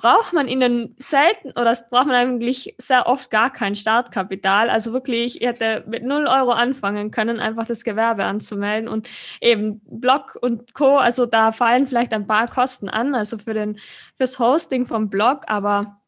braucht 0.00 0.32
man 0.32 0.48
ihnen 0.48 0.94
selten 0.96 1.50
oder 1.50 1.76
braucht 1.90 2.06
man 2.06 2.16
eigentlich 2.16 2.74
sehr 2.78 3.06
oft 3.06 3.30
gar 3.30 3.50
kein 3.50 3.74
Startkapital. 3.74 4.70
Also 4.70 4.94
wirklich, 4.94 5.42
ich 5.42 5.46
hätte 5.46 5.84
mit 5.86 6.04
0 6.04 6.26
Euro 6.26 6.52
anfangen 6.52 7.10
können, 7.10 7.38
einfach 7.38 7.66
das 7.66 7.84
Gewerbe 7.84 8.24
anzumelden 8.24 8.88
und 8.88 9.10
eben 9.42 9.82
Blog 9.84 10.38
und 10.40 10.72
Co. 10.72 10.96
Also 10.96 11.26
da 11.26 11.52
fallen 11.52 11.86
vielleicht 11.86 12.14
ein 12.14 12.26
paar 12.26 12.48
Kosten 12.48 12.88
an, 12.88 13.14
also 13.14 13.36
für 13.36 13.52
den, 13.52 13.78
fürs 14.16 14.38
Hosting 14.38 14.86
vom 14.86 15.10
Blog, 15.10 15.42
aber 15.48 16.00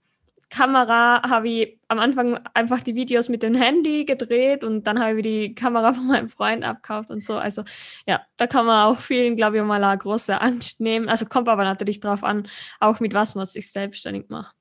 Kamera 0.48 1.22
habe 1.28 1.48
ich 1.50 1.78
am 1.92 1.98
Anfang 1.98 2.40
einfach 2.54 2.82
die 2.82 2.94
Videos 2.94 3.28
mit 3.28 3.42
dem 3.42 3.54
Handy 3.54 4.04
gedreht 4.04 4.64
und 4.64 4.86
dann 4.86 4.98
habe 4.98 5.16
ich 5.18 5.22
die 5.22 5.54
Kamera 5.54 5.92
von 5.94 6.06
meinem 6.06 6.28
Freund 6.28 6.64
abgekauft 6.64 7.10
und 7.10 7.22
so. 7.22 7.36
Also 7.36 7.62
ja, 8.06 8.22
da 8.36 8.46
kann 8.46 8.66
man 8.66 8.86
auch 8.86 9.00
vielen, 9.00 9.36
glaube 9.36 9.58
ich, 9.58 9.62
mal 9.62 9.82
eine 9.82 9.98
große 9.98 10.40
Angst 10.40 10.80
nehmen. 10.80 11.08
Also 11.08 11.26
kommt 11.26 11.48
aber 11.48 11.64
natürlich 11.64 12.00
darauf 12.00 12.24
an, 12.24 12.48
auch 12.80 13.00
mit 13.00 13.14
was 13.14 13.34
man 13.34 13.46
sich 13.46 13.70
selbstständig 13.70 14.28
macht. 14.28 14.56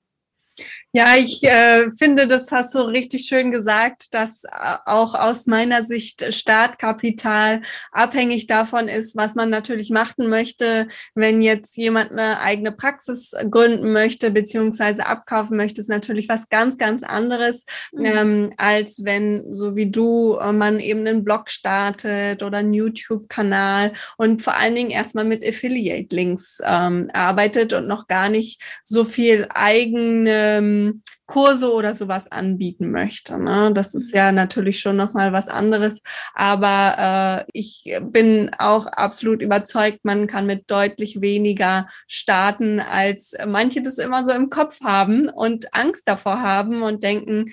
Ja, 0.94 1.16
ich 1.16 1.42
äh, 1.44 1.90
finde, 1.94 2.28
das 2.28 2.52
hast 2.52 2.76
du 2.76 2.80
richtig 2.80 3.24
schön 3.26 3.50
gesagt, 3.50 4.14
dass 4.14 4.44
äh, 4.44 4.50
auch 4.86 5.16
aus 5.16 5.48
meiner 5.48 5.86
Sicht 5.86 6.34
Startkapital 6.34 7.62
abhängig 7.94 8.46
davon 8.48 8.90
ist, 8.90 9.16
was 9.16 9.36
man 9.36 9.50
natürlich 9.50 9.90
machen 9.90 10.28
möchte. 10.30 10.90
Wenn 11.16 11.42
jetzt 11.42 11.78
jemand 11.78 12.12
eine 12.12 12.42
eigene 12.42 12.74
Praxis 12.74 13.34
gründen 13.50 13.94
möchte, 13.94 14.32
beziehungsweise 14.32 15.06
abkaufen 15.06 15.56
möchte, 15.56 15.80
ist 15.80 15.88
natürlich 15.88 16.28
was 16.28 16.50
ganz, 16.50 16.78
ganz 16.78 17.04
anderes, 17.04 17.64
mhm. 17.94 18.06
ähm, 18.06 18.54
als 18.58 19.06
wenn, 19.06 19.54
so 19.54 19.78
wie 19.78 19.90
du, 19.90 20.36
äh, 20.42 20.52
man 20.52 20.82
eben 20.82 21.08
einen 21.08 21.24
Blog 21.24 21.50
startet 21.50 22.44
oder 22.44 22.58
einen 22.58 22.74
YouTube-Kanal 22.74 23.94
und 24.18 24.42
vor 24.42 24.58
allen 24.58 24.76
Dingen 24.76 24.92
erstmal 24.92 25.24
mit 25.24 25.48
Affiliate-Links 25.48 26.62
ähm, 26.66 27.10
arbeitet 27.14 27.72
und 27.72 27.88
noch 27.88 28.08
gar 28.08 28.28
nicht 28.28 28.62
so 28.84 29.06
viel 29.06 29.48
eigene 29.54 30.51
ähm, 30.58 31.04
Kurse 31.32 31.72
oder 31.72 31.96
sowas 31.96 32.30
anbieten 32.30 32.92
möchte. 32.92 33.42
Ne? 33.42 33.72
Das 33.74 33.96
ist 33.96 34.14
ja 34.14 34.34
natürlich 34.34 34.82
schon 34.82 34.98
nochmal 34.98 35.32
was 35.32 35.48
anderes. 35.48 36.02
Aber 36.34 37.46
äh, 37.48 37.52
ich 37.54 37.98
bin 38.02 38.52
auch 38.60 38.86
absolut 38.88 39.42
überzeugt, 39.42 40.00
man 40.04 40.28
kann 40.28 40.46
mit 40.46 40.70
deutlich 40.70 41.22
weniger 41.22 41.88
starten, 42.06 42.82
als 42.82 43.34
manche 43.48 43.82
das 43.82 43.98
immer 43.98 44.26
so 44.26 44.34
im 44.34 44.50
Kopf 44.50 44.82
haben 44.82 45.30
und 45.30 45.74
Angst 45.74 46.06
davor 46.10 46.42
haben 46.42 46.82
und 46.82 47.02
denken, 47.02 47.46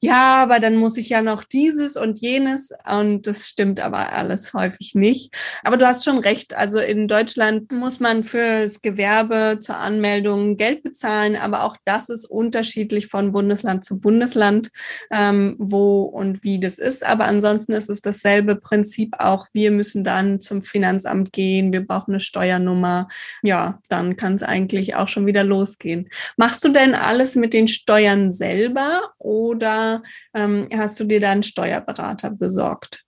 ja, 0.00 0.42
aber 0.42 0.58
dann 0.58 0.76
muss 0.76 0.96
ich 0.96 1.10
ja 1.10 1.20
noch 1.20 1.44
dieses 1.44 1.98
und 1.98 2.18
jenes. 2.18 2.70
Und 2.90 3.26
das 3.26 3.48
stimmt 3.48 3.80
aber 3.80 4.14
alles 4.14 4.54
häufig 4.54 4.94
nicht. 4.94 5.34
Aber 5.62 5.76
du 5.76 5.86
hast 5.86 6.06
schon 6.06 6.20
recht. 6.20 6.54
Also 6.54 6.78
in 6.78 7.06
Deutschland 7.06 7.70
muss 7.70 8.00
man 8.00 8.24
fürs 8.24 8.80
Gewerbe 8.80 9.58
zur 9.60 9.76
Anmeldung 9.76 10.56
Geld 10.56 10.82
bezahlen, 10.82 11.36
aber 11.36 11.64
auch 11.64 11.76
das 11.84 12.08
ist 12.08 12.24
unterschiedlich 12.24 13.08
von 13.08 13.25
von 13.26 13.32
Bundesland 13.32 13.84
zu 13.84 13.98
Bundesland, 13.98 14.70
ähm, 15.10 15.56
wo 15.58 16.02
und 16.02 16.44
wie 16.44 16.60
das 16.60 16.78
ist. 16.78 17.04
Aber 17.04 17.26
ansonsten 17.26 17.72
ist 17.72 17.90
es 17.90 18.00
dasselbe 18.00 18.56
Prinzip 18.56 19.16
auch. 19.18 19.48
Wir 19.52 19.70
müssen 19.70 20.04
dann 20.04 20.40
zum 20.40 20.62
Finanzamt 20.62 21.32
gehen, 21.32 21.72
wir 21.72 21.84
brauchen 21.86 22.12
eine 22.12 22.20
Steuernummer. 22.20 23.08
Ja, 23.42 23.80
dann 23.88 24.16
kann 24.16 24.34
es 24.34 24.42
eigentlich 24.42 24.94
auch 24.94 25.08
schon 25.08 25.26
wieder 25.26 25.44
losgehen. 25.44 26.08
Machst 26.36 26.64
du 26.64 26.72
denn 26.72 26.94
alles 26.94 27.34
mit 27.34 27.52
den 27.52 27.68
Steuern 27.68 28.32
selber 28.32 29.12
oder 29.18 30.02
ähm, 30.34 30.68
hast 30.74 31.00
du 31.00 31.04
dir 31.04 31.20
da 31.20 31.30
einen 31.30 31.42
Steuerberater 31.42 32.30
besorgt? 32.30 33.02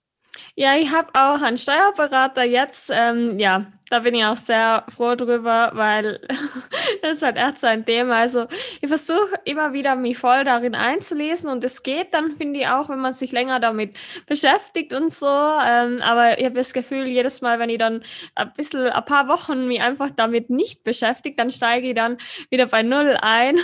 Ja, 0.55 0.75
ich 0.75 0.91
habe 0.93 1.09
auch 1.13 1.41
einen 1.41 1.57
Steuerberater 1.57 2.43
jetzt. 2.43 2.91
Ähm, 2.93 3.39
ja, 3.39 3.67
da 3.89 3.99
bin 3.99 4.13
ich 4.13 4.23
auch 4.23 4.35
sehr 4.35 4.85
froh 4.89 5.15
drüber, 5.15 5.71
weil 5.73 6.21
das 7.01 7.17
ist 7.17 7.23
halt 7.23 7.37
echt 7.37 7.57
so 7.57 7.67
ein 7.67 7.85
Thema. 7.85 8.17
Also 8.17 8.47
ich 8.81 8.87
versuche 8.87 9.39
immer 9.45 9.73
wieder 9.73 9.95
mich 9.95 10.17
voll 10.17 10.43
darin 10.43 10.75
einzulesen 10.75 11.49
und 11.49 11.63
es 11.63 11.81
geht 11.81 12.13
dann, 12.13 12.37
finde 12.37 12.59
ich, 12.59 12.67
auch, 12.67 12.89
wenn 12.89 12.99
man 12.99 13.13
sich 13.13 13.31
länger 13.31 13.59
damit 13.59 13.97
beschäftigt 14.27 14.93
und 14.93 15.11
so. 15.11 15.25
Ähm, 15.27 16.01
aber 16.01 16.37
ich 16.37 16.45
habe 16.45 16.55
das 16.55 16.73
Gefühl, 16.73 17.07
jedes 17.07 17.41
Mal, 17.41 17.57
wenn 17.59 17.69
ich 17.69 17.79
dann 17.79 18.03
ein 18.35 18.53
bisschen, 18.53 18.87
ein 18.87 19.05
paar 19.05 19.27
Wochen 19.27 19.67
mich 19.67 19.81
einfach 19.81 20.11
damit 20.15 20.49
nicht 20.49 20.83
beschäftigt, 20.83 21.39
dann 21.39 21.49
steige 21.49 21.89
ich 21.89 21.95
dann 21.95 22.17
wieder 22.51 22.67
bei 22.67 22.83
Null 22.83 23.17
ein. 23.21 23.57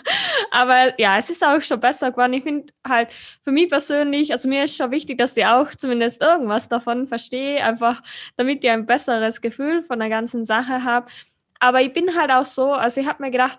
aber 0.50 0.98
ja, 0.98 1.18
es 1.18 1.28
ist 1.28 1.44
auch 1.44 1.60
schon 1.60 1.80
besser 1.80 2.10
geworden. 2.12 2.32
Ich 2.32 2.44
finde 2.44 2.72
halt 2.86 3.08
für 3.44 3.52
mich 3.52 3.68
persönlich, 3.68 4.32
also 4.32 4.48
mir 4.48 4.64
ist 4.64 4.76
schon 4.76 4.90
wichtig, 4.90 5.18
dass 5.18 5.36
ich 5.36 5.44
auch 5.44 5.70
zumindest 5.70 6.22
irgendwas 6.22 6.68
davon 6.68 7.06
verstehe, 7.06 7.62
einfach 7.62 8.02
damit 8.36 8.64
ich 8.64 8.70
ein 8.70 8.86
besseres 8.86 9.40
Gefühl 9.42 9.65
Gefühl 9.66 9.82
von 9.82 9.98
der 9.98 10.08
ganzen 10.08 10.44
Sache 10.44 10.84
habe. 10.84 11.10
Aber 11.58 11.80
ich 11.80 11.92
bin 11.92 12.16
halt 12.16 12.30
auch 12.30 12.44
so, 12.44 12.72
also 12.72 13.00
ich 13.00 13.06
habe 13.06 13.22
mir 13.22 13.30
gedacht, 13.30 13.58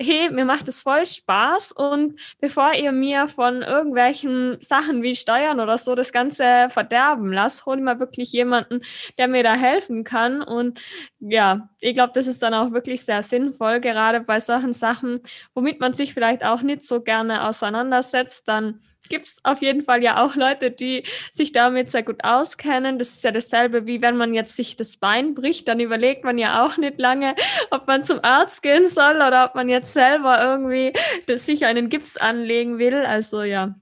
hey, 0.00 0.30
mir 0.30 0.44
macht 0.44 0.68
es 0.68 0.82
voll 0.82 1.04
Spaß 1.04 1.72
und 1.72 2.20
bevor 2.40 2.72
ihr 2.74 2.92
mir 2.92 3.26
von 3.26 3.62
irgendwelchen 3.62 4.56
Sachen 4.60 5.02
wie 5.02 5.16
Steuern 5.16 5.58
oder 5.58 5.76
so 5.76 5.96
das 5.96 6.12
Ganze 6.12 6.68
verderben 6.68 7.32
lasst, 7.32 7.66
hol 7.66 7.78
mal 7.78 7.98
wirklich 7.98 8.30
jemanden, 8.30 8.82
der 9.16 9.26
mir 9.26 9.42
da 9.42 9.54
helfen 9.54 10.04
kann. 10.04 10.40
Und 10.40 10.80
ja, 11.18 11.68
ich 11.80 11.94
glaube, 11.94 12.12
das 12.14 12.28
ist 12.28 12.42
dann 12.44 12.54
auch 12.54 12.70
wirklich 12.70 13.04
sehr 13.04 13.22
sinnvoll, 13.22 13.80
gerade 13.80 14.20
bei 14.20 14.38
solchen 14.38 14.72
Sachen, 14.72 15.20
womit 15.54 15.80
man 15.80 15.94
sich 15.94 16.14
vielleicht 16.14 16.44
auch 16.44 16.62
nicht 16.62 16.82
so 16.82 17.00
gerne 17.00 17.48
auseinandersetzt, 17.48 18.46
dann 18.46 18.80
gibt 19.08 19.26
es 19.26 19.38
auf 19.44 19.62
jeden 19.62 19.82
Fall 19.82 20.02
ja 20.02 20.22
auch 20.22 20.34
Leute, 20.34 20.70
die 20.70 21.04
sich 21.32 21.52
damit 21.52 21.90
sehr 21.90 22.02
gut 22.02 22.24
auskennen. 22.24 22.98
Das 22.98 23.08
ist 23.08 23.24
ja 23.24 23.30
dasselbe, 23.30 23.86
wie 23.86 24.02
wenn 24.02 24.16
man 24.16 24.34
jetzt 24.34 24.56
sich 24.56 24.76
das 24.76 24.96
Bein 24.96 25.34
bricht, 25.34 25.68
dann 25.68 25.80
überlegt 25.80 26.24
man 26.24 26.38
ja 26.38 26.64
auch 26.64 26.76
nicht 26.76 26.98
lange, 26.98 27.34
ob 27.70 27.86
man 27.86 28.04
zum 28.04 28.20
Arzt 28.22 28.62
gehen 28.62 28.88
soll 28.88 29.16
oder 29.16 29.46
ob 29.46 29.54
man 29.54 29.68
jetzt 29.68 29.92
selber 29.92 30.42
irgendwie 30.42 30.92
sich 31.36 31.66
einen 31.66 31.88
Gips 31.88 32.16
anlegen 32.16 32.78
will. 32.78 33.04
Also 33.04 33.42
ja, 33.42 33.74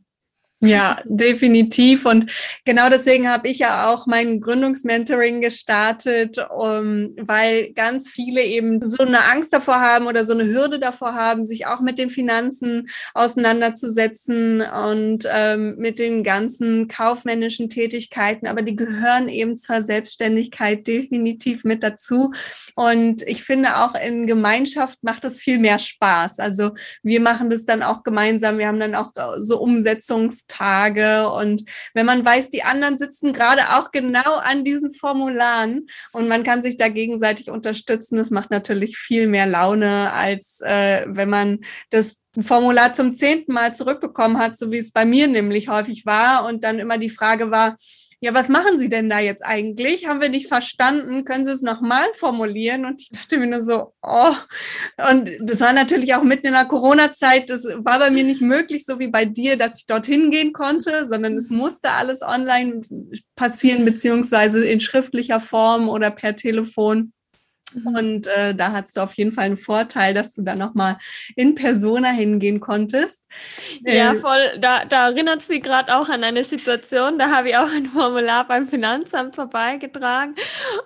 ja, 0.63 1.03
definitiv. 1.05 2.07
Und 2.07 2.33
genau 2.65 2.89
deswegen 2.89 3.29
habe 3.29 3.47
ich 3.49 3.59
ja 3.59 3.93
auch 3.93 4.07
mein 4.07 4.41
Gründungsmentoring 4.41 5.43
gestartet, 5.43 6.39
um, 6.57 7.15
weil 7.21 7.75
ganz 7.75 8.09
viele 8.09 8.43
eben 8.43 8.81
so 8.81 9.05
eine 9.05 9.25
Angst 9.27 9.53
davor 9.53 9.81
haben 9.81 10.07
oder 10.07 10.25
so 10.25 10.33
eine 10.33 10.47
Hürde 10.47 10.79
davor 10.79 11.13
haben, 11.13 11.45
sich 11.45 11.67
auch 11.67 11.81
mit 11.81 11.99
den 11.99 12.09
Finanzen 12.09 12.89
auseinanderzusetzen 13.13 14.63
und 14.63 15.29
ähm, 15.31 15.77
mit 15.77 15.99
den 15.99 16.23
ganzen 16.23 16.89
kaufmännischen 16.89 17.69
Tätigkeiten. 17.69 18.47
Aber 18.47 18.63
die 18.63 18.77
gehören 18.77 19.29
eben 19.29 19.59
zur 19.59 19.83
Selbstständigkeit 19.83 20.87
definitiv 20.87 21.65
mit 21.65 21.83
dazu. 21.83 22.33
Und 22.75 23.21
ich 23.23 23.45
finde 23.45 23.77
auch 23.77 23.95
in 23.95 24.27
Gemeinschaft 24.27 25.03
macht 25.03 25.27
es 25.27 25.39
viel 25.39 25.59
mehr 25.59 25.79
Spaß. 25.79 26.39
Also 26.39 26.71
wir 27.03 27.21
machen 27.21 27.51
das 27.51 27.67
dann 27.67 27.83
auch 27.83 28.05
gemeinsam. 28.05 28.57
Wir 28.57 28.69
haben 28.69 28.81
dann 28.81 28.95
auch 28.95 29.13
so 29.39 29.61
Umsetzungs 29.61 30.46
Tage. 30.47 31.29
Und 31.31 31.65
wenn 31.95 32.07
man 32.07 32.25
weiß, 32.25 32.51
die 32.51 32.63
anderen 32.63 32.99
sitzen 32.99 33.33
gerade 33.33 33.77
auch 33.77 33.91
genau 33.91 34.37
an 34.37 34.65
diesen 34.65 34.93
Formularen 34.93 35.87
und 36.13 36.29
man 36.29 36.43
kann 36.45 36.63
sich 36.63 36.77
da 36.77 36.89
gegenseitig 36.89 37.51
unterstützen, 37.51 38.17
das 38.17 38.31
macht 38.31 38.51
natürlich 38.51 38.97
viel 38.97 39.27
mehr 39.27 39.47
Laune, 39.47 40.13
als 40.13 40.61
äh, 40.63 41.05
wenn 41.09 41.31
man 41.31 41.61
das 41.91 42.23
Formular 42.41 42.93
zum 42.93 43.15
zehnten 43.15 43.53
Mal 43.53 43.75
zurückbekommen 43.75 44.39
hat, 44.39 44.59
so 44.59 44.71
wie 44.71 44.79
es 44.79 44.93
bei 44.93 45.05
mir 45.05 45.27
nämlich 45.27 45.69
häufig 45.69 46.05
war 46.05 46.45
und 46.47 46.65
dann 46.65 46.79
immer 46.79 46.99
die 46.99 47.11
Frage 47.11 47.51
war, 47.51 47.77
ja, 48.21 48.33
was 48.33 48.49
machen 48.49 48.79
Sie 48.79 48.89
denn 48.89 49.11
da 49.11 49.21
jetzt 49.21 49.45
eigentlich? 49.45 50.07
Haben 50.07 50.23
wir 50.23 50.31
nicht 50.31 50.49
verstanden? 50.49 51.25
Können 51.25 51.45
Sie 51.45 51.51
es 51.51 51.61
nochmal 51.61 52.07
formulieren? 52.15 52.87
Und 52.87 53.03
ich 53.03 53.11
dachte 53.11 53.37
mir 53.37 53.47
nur 53.47 53.61
so, 53.61 53.93
oh. 54.03 54.35
Und 55.11 55.31
das 55.41 55.61
war 55.61 55.75
natürlich 55.75 56.15
auch 56.15 56.23
mitten 56.23 56.47
in 56.47 56.55
der 56.55 56.65
Corona-Zeit. 56.65 57.51
Das 57.51 57.65
war 57.65 57.99
bei 57.99 58.11
mir 58.11 58.25
nicht 58.25 58.41
möglich, 58.41 58.87
so 58.87 58.99
wie 58.99 59.09
bei 59.09 59.27
dir, 59.27 59.59
dass 59.59 59.79
ich 59.79 59.87
dorthin 59.87 60.31
gehen 60.31 60.55
konnte, 60.55 61.07
sondern 61.07 61.37
es 61.37 61.51
musste 61.51 61.91
alles 61.91 62.23
online 62.23 62.81
passieren, 63.35 63.85
beziehungsweise 63.85 64.65
in 64.65 64.81
schriftlicher 64.81 65.39
Form 65.39 65.91
oder 65.91 66.11
per 66.11 66.37
Telefon. 66.37 67.13
Mhm. 67.75 67.87
Und 67.87 68.27
äh, 68.29 68.55
da 68.55 68.73
hattest 68.73 68.97
du 68.97 69.01
auf 69.01 69.15
jeden 69.15 69.33
Fall 69.33 69.45
einen 69.45 69.57
Vorteil, 69.57 70.15
dass 70.15 70.35
du 70.35 70.43
da 70.43 70.55
nochmal 70.55 70.99
in 71.35 71.55
Persona 71.55 72.11
hingehen 72.11 72.61
konntest. 72.61 73.25
Ja, 73.85 74.13
äh, 74.13 74.17
voll. 74.17 74.59
Da, 74.59 74.85
da 74.85 75.09
erinnert 75.09 75.41
es 75.41 75.49
mich 75.49 75.63
gerade 75.63 75.95
auch 75.97 76.09
an 76.09 76.23
eine 76.23 76.45
Situation. 76.45 77.19
Da 77.19 77.31
habe 77.31 77.49
ich 77.51 77.57
auch 77.57 77.71
ein 77.71 77.87
Formular 77.87 78.47
beim 78.47 78.69
Finanzamt 78.69 79.35
vorbeigetragen. 79.35 80.37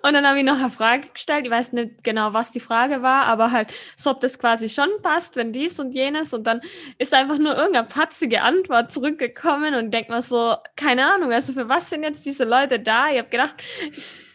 Und 0.02 0.14
dann 0.14 0.26
habe 0.26 0.38
ich 0.38 0.44
noch 0.44 0.58
eine 0.58 0.70
Frage 0.70 1.08
gestellt. 1.12 1.44
Ich 1.44 1.50
weiß 1.50 1.72
nicht 1.72 2.02
genau, 2.02 2.32
was 2.32 2.50
die 2.50 2.60
Frage 2.60 3.02
war, 3.02 3.24
aber 3.24 3.52
halt, 3.52 3.68
so 3.96 4.10
ob 4.10 4.20
das 4.20 4.38
quasi 4.38 4.68
schon 4.68 4.88
passt, 5.02 5.36
wenn 5.36 5.52
dies 5.52 5.78
und 5.80 5.94
jenes. 5.94 6.32
Und 6.32 6.46
dann 6.46 6.60
ist 6.98 7.12
einfach 7.12 7.38
nur 7.38 7.56
irgendeine 7.56 7.86
patzige 7.86 8.42
Antwort 8.42 8.90
zurückgekommen 8.90 9.74
und 9.74 9.92
denkt 9.92 10.10
mal 10.10 10.22
so, 10.22 10.56
keine 10.76 11.12
Ahnung, 11.12 11.32
also 11.32 11.52
für 11.52 11.68
was 11.68 11.90
sind 11.90 12.02
jetzt 12.02 12.24
diese 12.24 12.44
Leute 12.44 12.80
da? 12.80 13.10
Ich 13.10 13.18
habe 13.18 13.28
gedacht, 13.28 13.54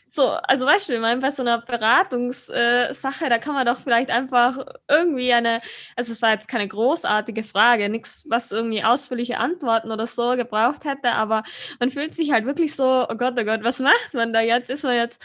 so, 0.08 0.30
also 0.30 0.66
weißt 0.66 0.90
du, 0.90 0.94
ich 0.94 1.00
meine, 1.00 1.20
bei 1.20 1.32
so 1.32 1.42
einer 1.42 1.62
Beratungssache, 1.62 3.26
äh, 3.26 3.30
da 3.30 3.38
kann 3.40 3.56
man 3.56 3.66
doch 3.66 3.80
vielleicht 3.80 4.12
einfach 4.12 4.58
irgendwie 4.88 5.34
eine, 5.34 5.62
also 5.96 6.12
es 6.12 6.22
war 6.22 6.32
jetzt 6.32 6.48
keine 6.48 6.68
großartige 6.68 7.44
Frage, 7.44 7.90
nichts, 7.90 8.24
was 8.30 8.52
irgendwie 8.52 8.84
ausführliche 8.84 9.40
Antworten 9.40 9.92
oder 9.92 10.06
so 10.06 10.36
gebraucht 10.36 10.86
hätte, 10.86 11.12
aber 11.14 11.44
man 11.80 11.90
fühlt 11.90 12.14
sich 12.14 12.32
halt 12.32 12.46
wirklich 12.46 12.76
so, 12.76 13.08
oh 13.10 13.16
Gott, 13.16 13.34
oh 13.40 13.44
Gott, 13.44 13.64
was 13.64 13.80
macht 13.80 14.14
man 14.14 14.32
da 14.32 14.42
jetzt? 14.42 14.70
Ist 14.70 14.84
man 14.84 14.96
jetzt, 14.96 15.24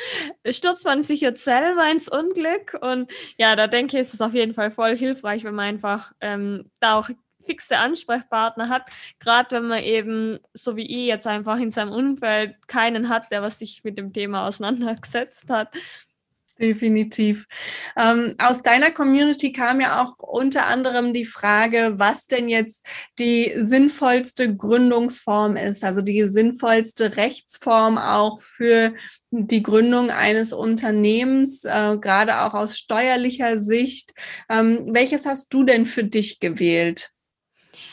stürzt 0.48 0.84
man 0.84 1.02
sich 1.02 1.20
jetzt 1.20 1.44
selber 1.44 1.90
ins 1.90 2.08
Unglück? 2.08 2.78
Und 2.80 3.12
ja, 3.36 3.56
da 3.56 3.66
denke 3.66 3.96
ich, 3.96 4.00
ist 4.00 4.14
es 4.14 4.20
auf 4.22 4.34
jeden 4.34 4.54
Fall 4.54 4.70
voll 4.70 4.96
hilfreich, 4.96 5.44
wenn 5.44 5.54
man 5.54 5.66
einfach 5.66 6.12
ähm, 6.20 6.70
da 6.80 6.98
auch 6.98 7.10
fixe 7.50 7.78
Ansprechpartner 7.78 8.68
hat, 8.68 8.90
gerade 9.18 9.56
wenn 9.56 9.66
man 9.66 9.82
eben, 9.82 10.38
so 10.54 10.76
wie 10.76 10.86
ich 10.86 11.06
jetzt 11.06 11.26
einfach 11.26 11.58
in 11.58 11.70
seinem 11.70 11.92
Umfeld 11.92 12.54
keinen 12.68 13.08
hat, 13.08 13.32
der 13.32 13.42
was 13.42 13.58
sich 13.58 13.82
mit 13.82 13.98
dem 13.98 14.12
Thema 14.12 14.46
auseinandergesetzt 14.46 15.50
hat. 15.50 15.74
Definitiv. 16.60 17.46
Ähm, 17.96 18.34
aus 18.36 18.62
deiner 18.62 18.90
Community 18.90 19.50
kam 19.50 19.80
ja 19.80 20.02
auch 20.02 20.18
unter 20.18 20.66
anderem 20.66 21.14
die 21.14 21.24
Frage, 21.24 21.94
was 21.96 22.26
denn 22.26 22.50
jetzt 22.50 22.84
die 23.18 23.54
sinnvollste 23.56 24.54
Gründungsform 24.54 25.56
ist, 25.56 25.82
also 25.82 26.02
die 26.02 26.22
sinnvollste 26.28 27.16
Rechtsform 27.16 27.96
auch 27.96 28.40
für 28.40 28.92
die 29.30 29.62
Gründung 29.62 30.10
eines 30.10 30.52
Unternehmens, 30.52 31.64
äh, 31.64 31.96
gerade 31.98 32.40
auch 32.42 32.52
aus 32.52 32.76
steuerlicher 32.76 33.56
Sicht. 33.56 34.12
Ähm, 34.50 34.90
welches 34.92 35.24
hast 35.24 35.54
du 35.54 35.64
denn 35.64 35.86
für 35.86 36.04
dich 36.04 36.40
gewählt? 36.40 37.10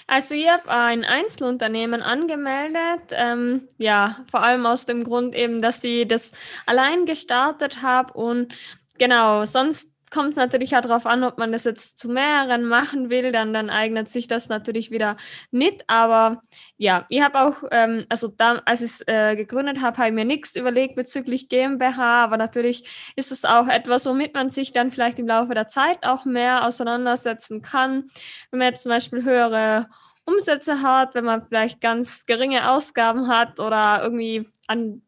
Also 0.08 0.36
ich 0.36 0.50
habe 0.50 0.70
ein 0.70 1.04
Einzelunternehmen 1.04 2.02
angemeldet, 2.02 3.12
ähm, 3.12 3.68
ja, 3.78 4.24
vor 4.32 4.42
allem 4.42 4.66
aus 4.66 4.86
dem 4.86 5.04
Grund 5.04 5.36
eben, 5.36 5.62
dass 5.62 5.84
ich 5.84 6.08
das 6.08 6.32
allein 6.66 7.06
gestartet 7.06 7.82
habe 7.82 8.14
und 8.14 8.54
genau, 8.98 9.44
sonst 9.44 9.92
kommt 10.10 10.30
es 10.30 10.36
natürlich 10.38 10.76
auch 10.76 10.82
darauf 10.82 11.06
an, 11.06 11.26
ob 11.26 11.38
man 11.38 11.52
das 11.52 11.66
jetzt 11.66 11.98
zu 11.98 12.10
mehreren 12.10 12.64
machen 12.64 13.10
will, 13.10 13.32
dann, 13.34 13.54
dann 13.54 13.70
eignet 13.70 14.08
sich 14.08 14.28
das 14.28 14.48
natürlich 14.50 14.92
wieder 14.92 15.18
nicht. 15.52 15.84
Aber 15.90 16.42
ja, 16.78 17.06
ich 17.10 17.22
habe 17.22 17.40
auch, 17.40 17.64
ähm, 17.72 18.06
also 18.08 18.28
da, 18.28 18.62
als 18.66 18.82
ich 18.82 18.92
es 18.92 19.08
äh, 19.08 19.36
gegründet 19.36 19.82
habe, 19.82 19.98
habe 19.98 20.10
ich 20.10 20.14
mir 20.14 20.26
nichts 20.26 20.56
überlegt 20.56 20.96
bezüglich 20.96 21.50
GmbH, 21.50 22.24
aber 22.24 22.38
natürlich 22.38 23.12
ist 23.16 23.32
es 23.32 23.46
auch 23.46 23.68
etwas, 23.68 24.06
womit 24.06 24.36
man 24.36 24.50
sich 24.52 24.74
dann 24.74 24.92
vielleicht 24.92 25.18
im 25.18 25.28
Laufe 25.28 25.56
der 25.56 25.68
Zeit 25.68 26.04
auch 26.04 26.26
mehr 26.26 26.66
auseinandersetzen 26.66 27.64
kann. 27.64 28.06
Wenn 28.52 28.60
man 28.60 28.68
jetzt 28.70 28.84
zum 28.84 28.92
Beispiel 28.92 29.24
höhere 29.24 29.90
Umsätze 30.26 30.84
hat, 30.84 31.16
wenn 31.16 31.26
man 31.26 31.48
vielleicht 31.48 31.82
ganz 31.82 32.26
geringe 32.26 32.70
Ausgaben 32.70 33.28
hat 33.28 33.60
oder 33.60 34.02
irgendwie 34.04 34.48
an 34.68 35.02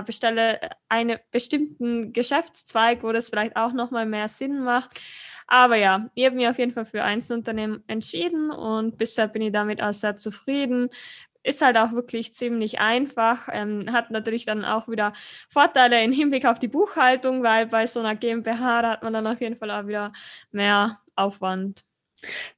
bestelle 0.00 0.58
einen 0.88 1.18
bestimmten 1.30 2.12
Geschäftszweig, 2.12 3.02
wo 3.02 3.12
das 3.12 3.28
vielleicht 3.28 3.56
auch 3.56 3.72
nochmal 3.72 4.06
mehr 4.06 4.28
Sinn 4.28 4.62
macht. 4.62 4.98
Aber 5.46 5.76
ja, 5.76 6.08
ich 6.14 6.24
habe 6.24 6.36
mich 6.36 6.48
auf 6.48 6.58
jeden 6.58 6.72
Fall 6.72 6.86
für 6.86 7.04
Einzelunternehmen 7.04 7.84
entschieden 7.86 8.50
und 8.50 8.96
bisher 8.96 9.28
bin 9.28 9.42
ich 9.42 9.52
damit 9.52 9.82
auch 9.82 9.92
sehr 9.92 10.16
zufrieden. 10.16 10.88
Ist 11.42 11.60
halt 11.60 11.76
auch 11.76 11.92
wirklich 11.92 12.32
ziemlich 12.32 12.80
einfach, 12.80 13.48
ähm, 13.52 13.92
hat 13.92 14.10
natürlich 14.10 14.46
dann 14.46 14.64
auch 14.64 14.88
wieder 14.88 15.12
Vorteile 15.50 16.02
im 16.02 16.12
Hinblick 16.12 16.46
auf 16.46 16.58
die 16.58 16.68
Buchhaltung, 16.68 17.42
weil 17.42 17.66
bei 17.66 17.84
so 17.86 18.00
einer 18.00 18.14
GmbH, 18.14 18.82
hat 18.82 19.02
man 19.02 19.12
dann 19.12 19.26
auf 19.26 19.40
jeden 19.40 19.56
Fall 19.56 19.70
auch 19.70 19.86
wieder 19.86 20.12
mehr 20.52 21.00
Aufwand. 21.16 21.84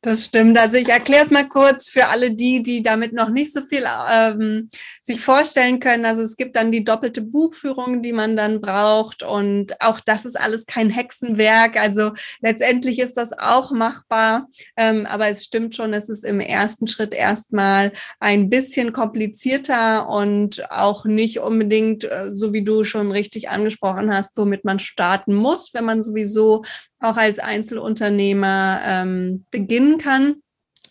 Das 0.03 0.27
stimmt. 0.27 0.59
Also 0.59 0.77
ich 0.77 0.89
erkläre 0.89 1.25
es 1.25 1.31
mal 1.31 1.49
kurz 1.49 1.89
für 1.89 2.09
alle 2.09 2.35
die, 2.35 2.63
die 2.63 2.83
damit 2.83 3.13
noch 3.15 3.31
nicht 3.31 3.53
so 3.53 3.63
viel 3.63 3.85
ähm, 4.11 4.71
sich 5.07 5.21
vorstellen 5.21 5.81
können. 5.81 6.07
Also 6.07 6.23
es 6.23 6.37
gibt 6.37 6.57
dann 6.57 6.73
die 6.73 6.83
doppelte 6.83 7.21
Buchführung, 7.21 8.01
die 8.01 8.15
man 8.15 8.39
dann 8.39 8.63
braucht. 8.63 9.23
Und 9.23 9.79
auch 9.83 10.01
das 10.01 10.25
ist 10.25 10.41
alles 10.41 10.65
kein 10.65 10.89
Hexenwerk. 10.89 11.79
Also 11.79 12.13
letztendlich 12.41 12.99
ist 12.99 13.19
das 13.19 13.39
auch 13.39 13.71
machbar. 13.71 14.49
Ähm, 14.79 15.05
aber 15.05 15.29
es 15.29 15.45
stimmt 15.45 15.77
schon, 15.77 15.93
es 15.93 16.09
ist 16.09 16.25
im 16.25 16.41
ersten 16.41 16.87
Schritt 16.87 17.13
erstmal 17.13 17.93
ein 18.19 18.49
bisschen 18.49 18.95
komplizierter 18.95 20.09
und 20.09 20.71
auch 20.71 21.05
nicht 21.05 21.41
unbedingt, 21.41 22.05
äh, 22.05 22.33
so 22.33 22.55
wie 22.55 22.65
du 22.65 22.83
schon 22.85 23.13
richtig 23.13 23.51
angesprochen 23.51 24.11
hast, 24.11 24.39
womit 24.39 24.65
man 24.65 24.79
starten 24.79 25.35
muss, 25.35 25.75
wenn 25.75 25.85
man 25.85 26.03
sowieso 26.03 26.65
auch 26.99 27.19
als 27.19 27.39
Einzelunternehmer 27.39 28.81
ähm, 28.83 29.45
beginnen 29.51 29.99
kann. 29.99 30.37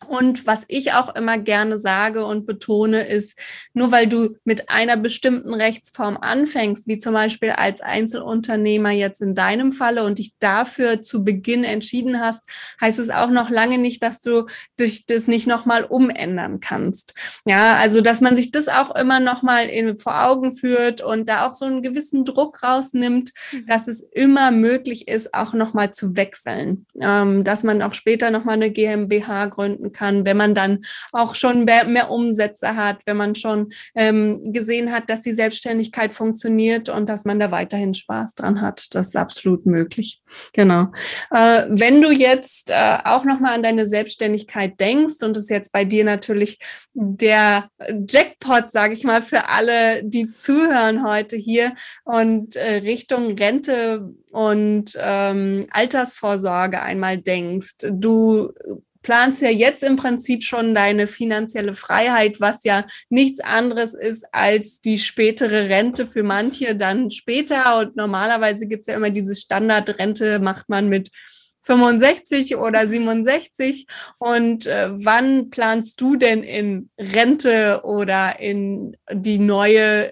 Und 0.08 0.46
was 0.48 0.66
ich 0.68 0.94
auch 0.94 1.16
immer 1.16 1.38
gerne 1.38 1.80
sage 1.80 2.26
und 2.26 2.46
betone, 2.46 3.08
ist, 3.08 3.40
nur 3.74 3.92
weil 3.92 4.08
du 4.08 4.36
mit 4.44 4.70
einer 4.70 4.98
bestimmten 4.98 5.54
Rechtsform 5.54 6.18
anfängst, 6.18 6.88
wie 6.88 6.98
zum 6.98 7.14
Beispiel 7.14 7.52
als 7.52 7.82
Einzelunternehmer 7.82 8.92
jetzt 8.92 9.22
in 9.22 9.36
deinem 9.36 9.72
Falle 9.72 10.04
und 10.04 10.20
dich 10.20 10.38
dafür 10.40 11.02
zu 11.02 11.24
Beginn 11.24 11.64
entschieden 11.64 12.20
hast, 12.20 12.44
heißt 12.82 13.00
es 13.00 13.10
auch 13.10 13.30
noch 13.30 13.50
lange 13.50 13.78
nicht, 13.78 14.04
dass 14.04 14.22
du 14.22 14.48
dich 14.80 15.06
das 15.06 15.28
nicht 15.28 15.48
nochmal 15.48 15.84
umändern 15.84 16.60
kannst. 16.60 17.14
Ja, 17.46 17.76
also, 17.78 18.02
dass 18.02 18.22
man 18.22 18.36
sich 18.36 18.52
das 18.52 18.68
auch 18.68 18.96
immer 18.96 19.20
nochmal 19.20 19.70
vor 19.98 20.24
Augen 20.26 20.52
führt 20.52 21.02
und 21.02 21.30
da 21.30 21.48
auch 21.48 21.54
so 21.54 21.66
einen 21.66 21.82
gewissen 21.82 22.26
Druck 22.26 22.64
rausnimmt, 22.64 23.32
mhm. 23.52 23.66
dass 23.68 23.88
es 23.88 24.02
immer 24.02 24.52
möglich 24.52 25.08
ist, 25.08 25.34
auch 25.34 25.54
nochmal 25.54 25.92
zu 25.92 26.16
wechseln, 26.16 26.86
ähm, 27.00 27.44
dass 27.44 27.64
man 27.64 27.82
auch 27.82 27.94
später 27.94 28.32
nochmal 28.32 28.56
eine 28.56 28.72
GmbH 28.72 29.46
gründen 29.48 29.92
kann, 29.94 30.26
wenn 30.26 30.38
man 30.38 30.56
dann 30.56 30.80
auch 31.12 31.36
schon 31.36 31.66
mehr, 31.66 31.86
mehr 31.86 32.10
Umsätze 32.10 32.76
hat, 32.76 32.98
wenn 33.06 33.18
man 33.18 33.36
schon 33.36 33.72
ähm, 33.96 34.52
gesehen 34.52 34.92
hat, 34.92 35.10
dass 35.10 35.22
die 35.22 35.32
Selbstständigkeit 35.32 36.14
funktioniert 36.14 36.90
und 36.90 37.08
dass 37.08 37.26
man 37.26 37.40
da 37.40 37.52
weiterhin 37.52 37.94
Spaß 37.94 38.36
dran 38.36 38.62
hat. 38.62 38.94
Das 38.96 39.08
ist 39.08 39.16
absolut 39.16 39.66
möglich. 39.66 40.22
Genau. 40.54 40.92
Äh, 41.32 41.66
wenn 41.70 42.02
du 42.02 42.12
jetzt 42.12 42.70
äh, 42.70 42.98
auch 43.04 43.26
nochmal 43.26 43.54
an 43.54 43.64
deine 43.64 43.88
Selbstständigkeit 43.88 44.80
denkst 44.80 45.22
und 45.24 45.38
es 45.38 45.50
jetzt 45.50 45.72
bei 45.72 45.86
dir 45.86 46.04
natürlich 46.04 46.60
der 46.94 47.70
Jackpot, 48.08 48.72
sage 48.72 48.94
ich 48.94 49.04
mal, 49.04 49.22
für 49.22 49.50
alle, 49.50 50.04
die 50.04 50.30
zuhören 50.30 51.06
heute 51.06 51.36
hier 51.36 51.74
und 52.04 52.56
äh, 52.56 52.76
Richtung 52.76 53.38
Rente 53.38 54.14
und 54.32 54.98
ähm, 54.98 55.68
Altersvorsorge 55.72 56.82
einmal 56.82 57.18
denkst. 57.18 57.78
Du 57.92 58.52
planst 59.04 59.42
ja 59.42 59.50
jetzt 59.50 59.84
im 59.84 59.96
Prinzip 59.96 60.44
schon 60.44 60.74
deine 60.74 61.08
finanzielle 61.08 61.76
Freiheit, 61.76 62.42
was 62.42 62.64
ja 62.64 62.86
nichts 63.10 63.40
anderes 63.40 63.94
ist 63.94 64.26
als 64.32 64.82
die 64.82 64.98
spätere 64.98 65.70
Rente 65.70 66.08
für 66.08 66.24
manche 66.24 66.76
dann 66.76 67.12
später. 67.12 67.80
Und 67.80 67.96
normalerweise 67.96 68.68
gibt 68.68 68.82
es 68.82 68.88
ja 68.88 68.96
immer 68.96 69.12
diese 69.12 69.36
Standardrente, 69.36 70.40
macht 70.40 70.70
man 70.70 70.90
mit 70.90 71.12
65 71.64 72.58
oder 72.58 72.88
67 72.88 73.88
und 74.20 74.68
äh, 74.68 74.90
wann 74.92 75.50
planst 75.50 76.00
du 76.02 76.18
denn 76.18 76.44
in 76.44 76.90
Rente 77.00 77.82
oder 77.86 78.40
in 78.40 78.98
die 79.12 79.40
neue, 79.40 80.12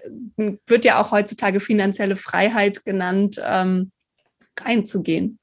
wird 0.66 0.84
ja 0.84 1.00
auch 1.00 1.10
heutzutage 1.10 1.60
finanzielle 1.60 2.16
Freiheit 2.16 2.84
genannt, 2.84 3.40
ähm, 3.44 3.92
reinzugehen? 4.58 5.38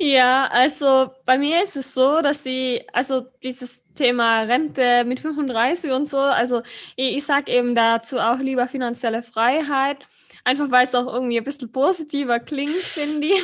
Ja, 0.00 0.48
also 0.48 1.12
bei 1.24 1.38
mir 1.38 1.62
ist 1.62 1.76
es 1.76 1.94
so, 1.94 2.20
dass 2.20 2.44
ich, 2.46 2.84
also 2.92 3.26
dieses 3.44 3.84
Thema 3.94 4.40
Rente 4.42 5.04
mit 5.04 5.20
35 5.20 5.92
und 5.92 6.08
so, 6.08 6.18
also 6.18 6.62
ich, 6.96 7.16
ich 7.18 7.24
sage 7.24 7.52
eben 7.52 7.74
dazu 7.76 8.18
auch 8.18 8.38
lieber 8.38 8.66
finanzielle 8.66 9.22
Freiheit. 9.22 9.98
Einfach 10.46 10.70
weil 10.70 10.84
es 10.84 10.94
auch 10.94 11.10
irgendwie 11.10 11.38
ein 11.38 11.44
bisschen 11.44 11.72
positiver 11.72 12.38
klingt, 12.38 12.70
finde 12.70 13.28
ich. 13.28 13.42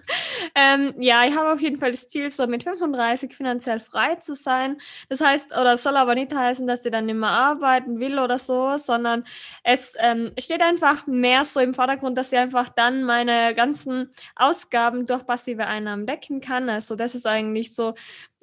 ähm, 0.56 0.94
ja, 0.98 1.24
ich 1.24 1.36
habe 1.36 1.52
auf 1.52 1.60
jeden 1.60 1.78
Fall 1.78 1.92
das 1.92 2.08
Ziel, 2.08 2.28
so 2.28 2.44
mit 2.48 2.64
35 2.64 3.32
finanziell 3.34 3.78
frei 3.78 4.16
zu 4.16 4.34
sein. 4.34 4.80
Das 5.08 5.20
heißt, 5.20 5.52
oder 5.52 5.76
soll 5.78 5.96
aber 5.96 6.16
nicht 6.16 6.34
heißen, 6.34 6.66
dass 6.66 6.84
ich 6.84 6.90
dann 6.90 7.06
nicht 7.06 7.14
mehr 7.14 7.28
arbeiten 7.30 8.00
will 8.00 8.18
oder 8.18 8.36
so, 8.36 8.76
sondern 8.78 9.24
es 9.62 9.94
ähm, 10.00 10.32
steht 10.38 10.60
einfach 10.60 11.06
mehr 11.06 11.44
so 11.44 11.60
im 11.60 11.72
Vordergrund, 11.72 12.18
dass 12.18 12.32
ich 12.32 12.38
einfach 12.38 12.68
dann 12.68 13.04
meine 13.04 13.54
ganzen 13.54 14.10
Ausgaben 14.34 15.06
durch 15.06 15.24
passive 15.26 15.66
Einnahmen 15.66 16.04
decken 16.04 16.40
kann. 16.40 16.68
Also 16.68 16.96
das 16.96 17.14
ist 17.14 17.26
eigentlich 17.26 17.74
so 17.74 17.94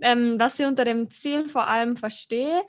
ähm, 0.01 0.39
was 0.39 0.59
ich 0.59 0.65
unter 0.65 0.85
dem 0.85 1.09
Ziel 1.09 1.47
vor 1.49 1.67
allem 1.67 1.97
verstehe. 1.97 2.63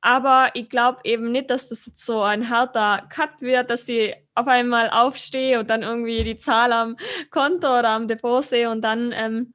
Aber 0.00 0.50
ich 0.54 0.68
glaube 0.68 1.00
eben 1.04 1.32
nicht, 1.32 1.50
dass 1.50 1.68
das 1.68 1.86
jetzt 1.86 2.04
so 2.04 2.22
ein 2.22 2.50
harter 2.50 3.06
Cut 3.08 3.40
wird, 3.40 3.70
dass 3.70 3.88
ich 3.88 4.14
auf 4.34 4.46
einmal 4.46 4.90
aufstehe 4.90 5.58
und 5.58 5.68
dann 5.68 5.82
irgendwie 5.82 6.22
die 6.22 6.36
Zahl 6.36 6.72
am 6.72 6.96
Konto 7.30 7.78
oder 7.78 7.90
am 7.90 8.06
Depot 8.06 8.44
sehe 8.44 8.70
und 8.70 8.82
dann 8.82 9.12
ähm, 9.12 9.54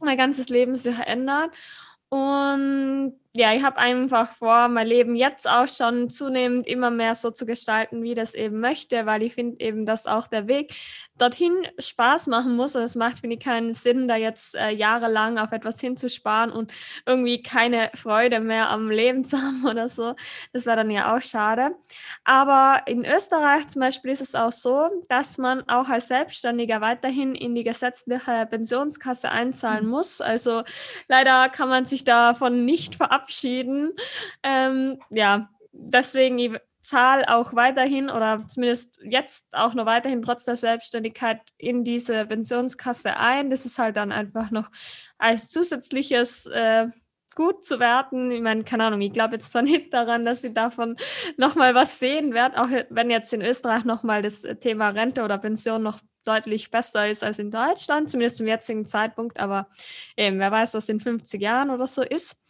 mein 0.00 0.18
ganzes 0.18 0.48
Leben 0.48 0.76
sich 0.76 0.98
ändert. 0.98 1.50
Und 2.08 3.14
ja, 3.36 3.52
ich 3.52 3.64
habe 3.64 3.78
einfach 3.78 4.32
vor, 4.32 4.68
mein 4.68 4.86
Leben 4.86 5.16
jetzt 5.16 5.50
auch 5.50 5.66
schon 5.66 6.08
zunehmend 6.08 6.68
immer 6.68 6.90
mehr 6.90 7.16
so 7.16 7.32
zu 7.32 7.46
gestalten, 7.46 8.00
wie 8.04 8.10
ich 8.10 8.16
das 8.16 8.34
eben 8.34 8.60
möchte, 8.60 9.06
weil 9.06 9.24
ich 9.24 9.34
finde 9.34 9.58
eben, 9.58 9.84
dass 9.84 10.06
auch 10.06 10.28
der 10.28 10.46
Weg 10.46 10.72
dorthin 11.18 11.66
Spaß 11.76 12.28
machen 12.28 12.54
muss. 12.54 12.76
Und 12.76 12.82
es 12.82 12.94
macht, 12.94 13.18
finde 13.18 13.34
ich, 13.34 13.42
keinen 13.42 13.72
Sinn, 13.72 14.06
da 14.06 14.14
jetzt 14.14 14.54
äh, 14.54 14.70
jahrelang 14.70 15.38
auf 15.38 15.50
etwas 15.50 15.80
hinzusparen 15.80 16.52
und 16.52 16.72
irgendwie 17.06 17.42
keine 17.42 17.90
Freude 17.94 18.38
mehr 18.38 18.70
am 18.70 18.88
Leben 18.88 19.24
zu 19.24 19.36
haben 19.42 19.66
oder 19.66 19.88
so. 19.88 20.14
Das 20.52 20.64
wäre 20.64 20.76
dann 20.76 20.92
ja 20.92 21.16
auch 21.16 21.22
schade. 21.22 21.74
Aber 22.22 22.82
in 22.86 23.04
Österreich 23.04 23.66
zum 23.66 23.80
Beispiel 23.80 24.12
ist 24.12 24.20
es 24.20 24.36
auch 24.36 24.52
so, 24.52 24.90
dass 25.08 25.38
man 25.38 25.68
auch 25.68 25.88
als 25.88 26.06
Selbstständiger 26.06 26.80
weiterhin 26.80 27.34
in 27.34 27.56
die 27.56 27.64
gesetzliche 27.64 28.46
Pensionskasse 28.48 29.32
einzahlen 29.32 29.86
mhm. 29.86 29.90
muss. 29.90 30.20
Also 30.20 30.62
leider 31.08 31.48
kann 31.48 31.68
man 31.68 31.84
sich 31.84 32.04
davon 32.04 32.64
nicht 32.64 32.94
verabschieden 32.94 33.23
verabschieden. 33.24 33.92
Ähm, 34.42 34.98
ja, 35.10 35.48
deswegen 35.72 36.38
ich 36.38 36.52
zahle 36.80 37.28
auch 37.28 37.54
weiterhin 37.54 38.10
oder 38.10 38.44
zumindest 38.46 38.98
jetzt 39.02 39.54
auch 39.54 39.74
noch 39.74 39.86
weiterhin 39.86 40.22
trotz 40.22 40.44
der 40.44 40.56
Selbstständigkeit 40.56 41.40
in 41.56 41.82
diese 41.82 42.26
Pensionskasse 42.26 43.16
ein. 43.16 43.50
Das 43.50 43.64
ist 43.64 43.78
halt 43.78 43.96
dann 43.96 44.12
einfach 44.12 44.50
noch 44.50 44.70
als 45.16 45.48
zusätzliches 45.48 46.46
äh, 46.46 46.88
gut 47.34 47.64
zu 47.64 47.80
werten. 47.80 48.30
Ich 48.30 48.42
meine, 48.42 48.64
keine 48.64 48.84
Ahnung, 48.84 49.00
ich 49.00 49.14
glaube 49.14 49.34
jetzt 49.34 49.50
zwar 49.50 49.62
nicht 49.62 49.94
daran, 49.94 50.26
dass 50.26 50.42
sie 50.42 50.52
davon 50.52 50.96
nochmal 51.38 51.74
was 51.74 51.98
sehen 51.98 52.34
werden, 52.34 52.54
auch 52.54 52.68
wenn 52.90 53.10
jetzt 53.10 53.32
in 53.32 53.40
Österreich 53.40 53.84
nochmal 53.84 54.20
das 54.20 54.42
Thema 54.60 54.90
Rente 54.90 55.22
oder 55.22 55.38
Pension 55.38 55.82
noch 55.82 56.00
deutlich 56.26 56.70
besser 56.70 57.08
ist 57.08 57.22
als 57.22 57.38
in 57.38 57.50
Deutschland, 57.50 58.10
zumindest 58.10 58.38
zum 58.38 58.46
jetzigen 58.46 58.86
Zeitpunkt, 58.86 59.38
aber 59.38 59.68
eben, 60.16 60.38
wer 60.38 60.50
weiß, 60.50 60.74
was 60.74 60.88
in 60.88 61.00
50 61.00 61.40
Jahren 61.40 61.70
oder 61.70 61.86
so 61.86 62.02
ist. 62.02 62.43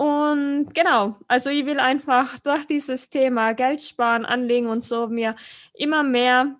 Und 0.00 0.72
genau, 0.72 1.14
also 1.28 1.50
ich 1.50 1.66
will 1.66 1.78
einfach 1.78 2.38
durch 2.38 2.66
dieses 2.66 3.10
Thema 3.10 3.52
Geld 3.52 3.82
sparen, 3.82 4.24
anlegen 4.24 4.66
und 4.66 4.82
so 4.82 5.08
mir 5.08 5.36
immer 5.74 6.02
mehr 6.02 6.56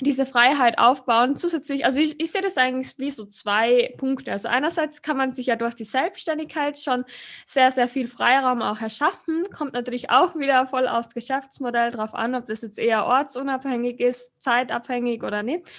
diese 0.00 0.26
Freiheit 0.26 0.78
aufbauen. 0.78 1.36
Zusätzlich, 1.36 1.84
also 1.84 2.00
ich, 2.00 2.20
ich 2.20 2.32
sehe 2.32 2.42
das 2.42 2.56
eigentlich 2.56 2.98
wie 2.98 3.10
so 3.10 3.26
zwei 3.26 3.94
Punkte. 3.98 4.32
Also 4.32 4.48
einerseits 4.48 5.02
kann 5.02 5.16
man 5.16 5.32
sich 5.32 5.46
ja 5.46 5.56
durch 5.56 5.74
die 5.74 5.84
Selbstständigkeit 5.84 6.78
schon 6.78 7.04
sehr, 7.46 7.70
sehr 7.70 7.88
viel 7.88 8.08
Freiraum 8.08 8.62
auch 8.62 8.80
erschaffen. 8.80 9.44
Kommt 9.56 9.74
natürlich 9.74 10.10
auch 10.10 10.36
wieder 10.36 10.66
voll 10.66 10.88
aufs 10.88 11.14
Geschäftsmodell 11.14 11.90
drauf 11.90 12.14
an, 12.14 12.34
ob 12.34 12.46
das 12.46 12.62
jetzt 12.62 12.78
eher 12.78 13.06
ortsunabhängig 13.06 14.00
ist, 14.00 14.42
zeitabhängig 14.42 15.22
oder 15.22 15.42
nicht. 15.42 15.70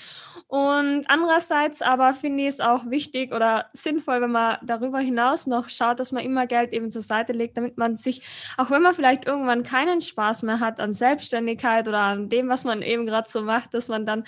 Und 0.47 1.05
andererseits 1.07 1.81
aber 1.81 2.13
finde 2.13 2.43
ich 2.43 2.49
es 2.49 2.59
auch 2.59 2.89
wichtig 2.89 3.33
oder 3.33 3.67
sinnvoll, 3.73 4.21
wenn 4.21 4.31
man 4.31 4.57
darüber 4.63 4.99
hinaus 4.99 5.47
noch 5.47 5.69
schaut, 5.69 5.99
dass 5.99 6.11
man 6.11 6.25
immer 6.25 6.45
Geld 6.45 6.73
eben 6.73 6.91
zur 6.91 7.01
Seite 7.01 7.31
legt, 7.31 7.55
damit 7.55 7.77
man 7.77 7.95
sich, 7.95 8.21
auch 8.57 8.69
wenn 8.69 8.81
man 8.81 8.93
vielleicht 8.93 9.25
irgendwann 9.25 9.63
keinen 9.63 10.01
Spaß 10.01 10.43
mehr 10.43 10.59
hat 10.59 10.79
an 10.81 10.93
Selbstständigkeit 10.93 11.87
oder 11.87 11.99
an 11.99 12.27
dem, 12.27 12.49
was 12.49 12.65
man 12.65 12.81
eben 12.81 13.05
gerade 13.05 13.29
so 13.29 13.41
macht, 13.41 13.73
dass 13.73 13.87
man 13.87 14.05
dann 14.11 14.23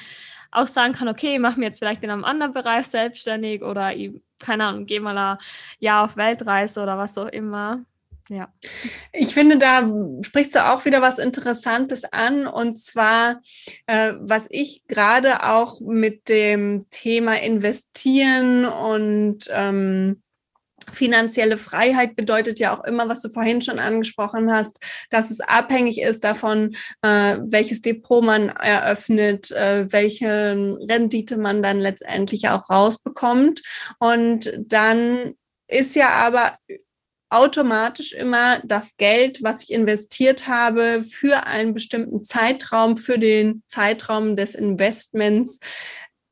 auch 0.51 0.67
sagen 0.67 0.93
kann, 0.93 1.07
okay, 1.07 1.33
ich 1.35 1.39
mache 1.39 1.59
mir 1.59 1.65
jetzt 1.65 1.79
vielleicht 1.79 2.03
in 2.03 2.09
einem 2.09 2.23
anderen 2.25 2.53
Bereich 2.53 2.87
selbstständig 2.87 3.63
oder 3.63 3.95
ich, 3.95 4.11
keine 4.39 4.65
Ahnung, 4.65 4.85
gehe 4.85 5.01
mal 5.01 5.17
ein 5.17 5.37
Jahr 5.79 6.05
auf 6.05 6.17
Weltreise 6.17 6.81
oder 6.81 6.97
was 6.97 7.17
auch 7.17 7.27
immer. 7.27 7.85
Ja. 8.29 8.47
Ich 9.11 9.33
finde, 9.33 9.57
da 9.57 9.89
sprichst 10.21 10.55
du 10.55 10.65
auch 10.65 10.85
wieder 10.85 11.01
was 11.01 11.19
Interessantes 11.19 12.05
an. 12.05 12.47
Und 12.47 12.79
zwar, 12.79 13.41
äh, 13.85 14.13
was 14.19 14.47
ich 14.49 14.81
gerade 14.87 15.43
auch 15.43 15.81
mit 15.81 16.29
dem 16.29 16.85
Thema 16.89 17.39
Investieren 17.39 18.65
und 18.65 19.49
ähm, 19.49 20.22
finanzielle 20.91 21.57
Freiheit 21.57 22.15
bedeutet 22.15 22.59
ja 22.59 22.77
auch 22.77 22.83
immer, 22.83 23.09
was 23.09 23.21
du 23.21 23.29
vorhin 23.29 23.61
schon 23.61 23.79
angesprochen 23.79 24.51
hast, 24.51 24.77
dass 25.09 25.31
es 25.31 25.39
abhängig 25.39 26.01
ist 26.01 26.23
davon, 26.23 26.75
äh, 27.01 27.37
welches 27.41 27.81
Depot 27.81 28.23
man 28.23 28.49
eröffnet, 28.49 29.51
äh, 29.51 29.91
welche 29.91 30.77
Rendite 30.89 31.37
man 31.37 31.63
dann 31.63 31.79
letztendlich 31.79 32.49
auch 32.49 32.69
rausbekommt. 32.69 33.61
Und 33.99 34.53
dann 34.59 35.35
ist 35.67 35.95
ja 35.95 36.09
aber 36.09 36.57
automatisch 37.33 38.13
immer 38.13 38.59
das 38.63 38.95
Geld, 38.95 39.41
was 39.41 39.63
ich 39.63 39.71
investiert 39.71 40.47
habe, 40.47 41.01
für 41.01 41.47
einen 41.47 41.73
bestimmten 41.73 42.23
Zeitraum, 42.23 42.95
für 42.95 43.17
den 43.17 43.63
Zeitraum 43.67 44.35
des 44.35 44.53
Investments 44.53 45.59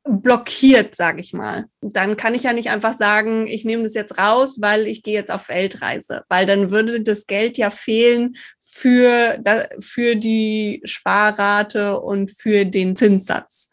blockiert, 0.04 0.94
sage 0.94 1.20
ich 1.20 1.32
mal. 1.32 1.66
Dann 1.80 2.16
kann 2.16 2.34
ich 2.34 2.42
ja 2.42 2.52
nicht 2.52 2.70
einfach 2.70 2.96
sagen, 2.96 3.46
ich 3.46 3.64
nehme 3.64 3.84
das 3.84 3.94
jetzt 3.94 4.18
raus, 4.18 4.58
weil 4.60 4.86
ich 4.86 5.02
gehe 5.02 5.14
jetzt 5.14 5.30
auf 5.30 5.48
Weltreise, 5.48 6.24
weil 6.28 6.46
dann 6.46 6.70
würde 6.70 7.02
das 7.02 7.26
Geld 7.26 7.56
ja 7.56 7.70
fehlen 7.70 8.34
für, 8.58 9.42
für 9.80 10.16
die 10.16 10.80
Sparrate 10.84 12.00
und 12.00 12.30
für 12.30 12.64
den 12.64 12.96
Zinssatz. 12.96 13.68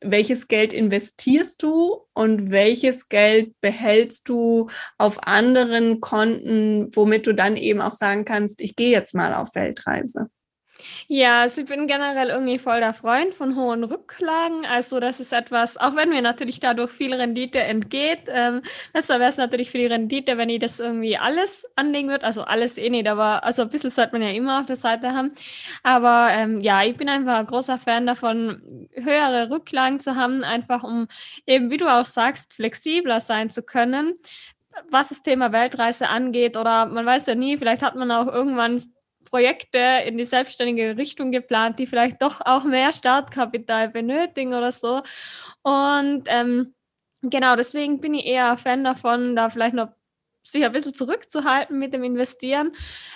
Welches 0.00 0.48
Geld 0.48 0.72
investierst 0.72 1.62
du 1.62 2.02
und 2.12 2.50
welches 2.50 3.08
Geld 3.08 3.52
behältst 3.60 4.28
du 4.28 4.68
auf 4.98 5.26
anderen 5.26 6.00
Konten, 6.00 6.88
womit 6.94 7.26
du 7.26 7.34
dann 7.34 7.56
eben 7.56 7.80
auch 7.80 7.94
sagen 7.94 8.24
kannst, 8.24 8.60
ich 8.60 8.74
gehe 8.74 8.90
jetzt 8.90 9.14
mal 9.14 9.32
auf 9.32 9.54
Weltreise? 9.54 10.28
Ja, 11.08 11.40
also 11.42 11.62
ich 11.62 11.68
bin 11.68 11.86
generell 11.86 12.28
irgendwie 12.28 12.58
voll 12.58 12.80
der 12.80 12.92
Freund 12.94 13.34
von 13.34 13.56
hohen 13.56 13.84
Rücklagen. 13.84 14.66
Also 14.66 15.00
das 15.00 15.20
ist 15.20 15.32
etwas, 15.32 15.76
auch 15.76 15.94
wenn 15.96 16.08
mir 16.10 16.22
natürlich 16.22 16.60
dadurch 16.60 16.90
viel 16.90 17.14
Rendite 17.14 17.60
entgeht, 17.60 18.22
ähm, 18.28 18.62
besser 18.92 19.18
wäre 19.18 19.28
es 19.30 19.36
natürlich 19.36 19.70
für 19.70 19.78
die 19.78 19.86
Rendite, 19.86 20.36
wenn 20.38 20.48
ich 20.48 20.58
das 20.60 20.80
irgendwie 20.80 21.16
alles 21.16 21.66
anlegen 21.76 22.08
würde. 22.08 22.24
Also 22.24 22.42
alles 22.42 22.78
eh 22.78 22.90
nicht, 22.90 23.08
aber 23.08 23.44
also 23.44 23.62
ein 23.62 23.68
bisschen 23.68 23.90
sollte 23.90 24.12
man 24.12 24.22
ja 24.22 24.30
immer 24.30 24.60
auf 24.60 24.66
der 24.66 24.76
Seite 24.76 25.12
haben. 25.14 25.30
Aber 25.82 26.28
ähm, 26.32 26.60
ja, 26.60 26.82
ich 26.84 26.96
bin 26.96 27.08
einfach 27.08 27.38
ein 27.38 27.46
großer 27.46 27.78
Fan 27.78 28.06
davon, 28.06 28.88
höhere 28.94 29.50
Rücklagen 29.50 30.00
zu 30.00 30.16
haben, 30.16 30.44
einfach 30.44 30.82
um 30.82 31.06
eben, 31.46 31.70
wie 31.70 31.76
du 31.76 31.86
auch 31.88 32.04
sagst, 32.04 32.54
flexibler 32.54 33.20
sein 33.20 33.50
zu 33.50 33.62
können 33.62 34.14
was 34.90 35.08
das 35.08 35.22
Thema 35.22 35.52
Weltreise 35.52 36.08
angeht 36.08 36.56
oder 36.56 36.86
man 36.86 37.06
weiß 37.06 37.26
ja 37.26 37.34
nie, 37.34 37.56
vielleicht 37.56 37.82
hat 37.82 37.94
man 37.94 38.10
auch 38.10 38.26
irgendwann 38.26 38.78
Projekte 39.30 39.78
in 40.06 40.18
die 40.18 40.24
selbstständige 40.24 40.96
Richtung 40.96 41.32
geplant, 41.32 41.78
die 41.78 41.86
vielleicht 41.86 42.22
doch 42.22 42.40
auch 42.44 42.64
mehr 42.64 42.92
Startkapital 42.92 43.88
benötigen 43.90 44.54
oder 44.54 44.72
so. 44.72 45.02
Und 45.62 46.24
ähm, 46.26 46.74
genau, 47.22 47.56
deswegen 47.56 48.00
bin 48.00 48.14
ich 48.14 48.26
eher 48.26 48.56
Fan 48.56 48.84
davon, 48.84 49.36
da 49.36 49.50
vielleicht 49.50 49.74
noch 49.74 49.88
sich 50.46 50.64
ein 50.64 50.72
bisschen 50.72 50.94
zurückzuhalten 50.94 51.78
mit 51.78 51.92
dem 51.92 52.04
Investieren. 52.04 52.72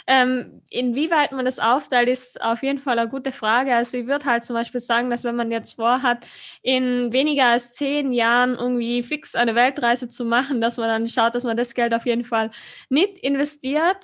Ähm, 0.07 0.63
inwieweit 0.69 1.33
man 1.33 1.45
das 1.45 1.59
aufteilt, 1.59 2.09
ist 2.09 2.43
auf 2.43 2.63
jeden 2.63 2.81
Fall 2.81 2.99
eine 2.99 3.09
gute 3.09 3.33
Frage. 3.33 3.75
Also 3.75 3.99
ich 3.99 4.07
würde 4.07 4.27
halt 4.27 4.45
zum 4.45 4.55
Beispiel 4.55 4.81
sagen, 4.81 5.11
dass 5.11 5.25
wenn 5.25 5.37
man 5.37 5.53
jetzt 5.53 5.75
vorhat, 5.75 6.27
in 6.63 7.13
weniger 7.13 7.47
als 7.47 7.75
zehn 7.75 8.13
Jahren 8.13 8.57
irgendwie 8.57 9.03
fix 9.03 9.35
eine 9.37 9.55
Weltreise 9.55 10.09
zu 10.09 10.25
machen, 10.25 10.61
dass 10.61 10.77
man 10.77 10.89
dann 10.89 11.09
schaut, 11.09 11.35
dass 11.35 11.45
man 11.45 11.57
das 11.57 11.75
Geld 11.75 11.95
auf 11.95 12.07
jeden 12.07 12.25
Fall 12.25 12.51
nicht 12.89 13.17
investiert. 13.19 13.97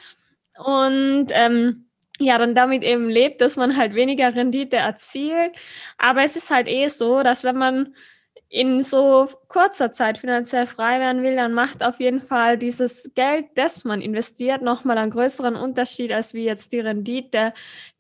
Und 0.59 1.27
ähm, 1.31 1.86
ja, 2.19 2.39
dann 2.39 2.55
damit 2.55 2.83
eben 2.83 3.09
lebt, 3.09 3.41
dass 3.41 3.57
man 3.57 3.77
halt 3.77 3.95
weniger 3.95 4.35
Rendite 4.35 4.77
erzielt. 4.77 5.57
Aber 5.99 6.23
es 6.23 6.37
ist 6.37 6.51
halt 6.51 6.69
eh 6.69 6.89
so, 6.89 7.23
dass 7.23 7.45
wenn 7.45 7.57
man 7.57 7.95
in 8.49 8.83
so 8.83 9.29
kurzer 9.49 9.91
Zeit 9.91 10.19
finanziell 10.19 10.67
frei 10.67 11.01
werden 11.01 11.23
will, 11.23 11.35
dann 11.35 11.53
macht 11.53 11.83
auf 11.83 11.99
jeden 11.99 12.21
Fall 12.21 12.57
dieses 12.57 13.13
Geld, 13.15 13.47
das 13.57 13.85
man 13.85 14.01
investiert, 14.01 14.63
nochmal 14.63 14.99
einen 14.99 15.11
größeren 15.11 15.57
Unterschied 15.57 16.13
als 16.13 16.33
wie 16.33 16.45
jetzt 16.45 16.73
die 16.73 16.79
Rendite, 16.81 17.53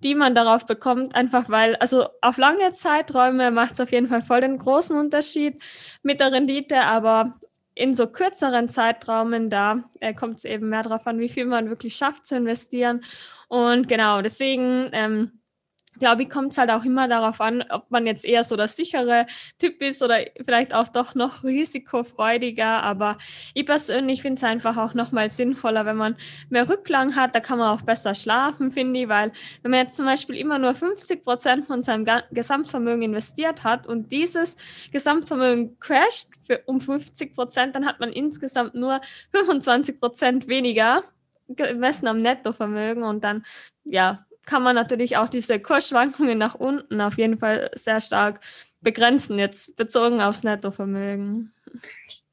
die 0.05 0.14
man 0.14 0.37
darauf 0.37 0.64
bekommt. 0.64 1.16
Einfach 1.16 1.48
weil, 1.48 1.74
also 1.76 2.07
auf 2.22 2.38
lange 2.38 2.70
Zeiträume 2.72 3.50
macht 3.50 3.72
es 3.72 3.81
auf 3.81 3.90
jeden 3.90 4.09
Fall 4.09 4.22
voll 4.22 4.40
den 4.40 4.59
großen 4.59 4.96
Unterschied 4.96 5.61
mit 6.02 6.20
der 6.20 6.31
Rendite, 6.33 6.81
aber 6.83 7.35
in 7.74 7.92
so 7.92 8.07
kürzeren 8.07 8.68
Zeitraumen, 8.68 9.50
da 9.50 9.81
äh, 10.00 10.14
kommt 10.14 10.37
es 10.37 10.44
eben 10.44 10.68
mehr 10.70 10.83
darauf 10.83 11.07
an, 11.07 11.18
wie 11.18 11.29
viel 11.29 11.44
man 11.44 11.68
wirklich 11.68 11.96
schafft 11.96 12.24
zu 12.24 12.37
investieren. 12.37 13.05
Und 13.48 13.88
genau, 13.88 14.22
deswegen 14.22 14.88
ähm, 14.92 15.40
glaube 15.98 16.22
ich, 16.22 16.30
kommt 16.30 16.52
es 16.52 16.59
halt 16.59 16.70
auch 16.70 16.85
immer 16.85 17.09
darauf 17.09 17.40
an, 17.40 17.64
ob 17.70 17.90
man 17.90 18.06
jetzt 18.06 18.24
eher 18.24 18.42
so 18.42 18.56
der 18.56 18.68
sichere 18.68 19.26
Typ 19.59 19.80
ist 19.82 20.02
oder 20.02 20.18
vielleicht 20.44 20.74
auch 20.74 20.88
doch 20.88 21.14
noch 21.14 21.44
risikofreudiger. 21.44 22.82
Aber 22.82 23.18
ich 23.54 23.66
persönlich 23.66 24.22
finde 24.22 24.37
es 24.37 24.44
einfach 24.44 24.76
auch 24.76 24.94
nochmal 24.94 25.28
sinnvoller, 25.28 25.87
wenn 25.87 25.96
man 25.96 26.16
mehr 26.48 26.68
Rücklagen 26.68 27.16
hat. 27.16 27.35
Da 27.35 27.40
kann 27.40 27.59
man 27.59 27.76
auch 27.76 27.82
besser 27.82 28.14
schlafen, 28.14 28.70
finde 28.70 29.00
ich, 29.00 29.09
weil 29.09 29.32
wenn 29.62 29.70
man 29.70 29.80
jetzt 29.80 29.96
zum 29.96 30.06
Beispiel 30.06 30.37
immer 30.37 30.59
nur 30.59 30.74
50 30.74 31.22
Prozent 31.22 31.66
von 31.66 31.82
seinem 31.82 32.06
Gesamtvermögen 32.30 33.02
investiert 33.02 33.64
hat 33.64 33.87
und 33.87 34.12
dieses 34.12 34.56
Gesamtvermögen 34.92 35.78
crasht 35.78 36.30
für 36.46 36.61
um 36.66 36.80
50 36.80 37.35
Prozent, 37.35 37.74
dann 37.74 37.87
hat 37.87 38.00
man 38.00 38.12
insgesamt 38.12 38.74
nur 38.74 39.00
25 39.32 40.00
Prozent 40.00 40.48
weniger 40.48 41.02
gemessen 41.48 42.06
am 42.06 42.22
Nettovermögen 42.22 43.02
und 43.02 43.24
dann 43.24 43.44
ja, 43.85 44.26
kann 44.44 44.62
man 44.62 44.74
natürlich 44.74 45.16
auch 45.16 45.28
diese 45.28 45.61
Kursschwankungen 45.61 46.38
nach 46.38 46.54
unten 46.54 47.00
auf 47.00 47.18
jeden 47.18 47.38
Fall 47.38 47.70
sehr 47.74 48.00
stark 48.00 48.40
begrenzen, 48.80 49.38
jetzt 49.38 49.76
bezogen 49.76 50.20
aufs 50.20 50.44
Nettovermögen. 50.44 51.52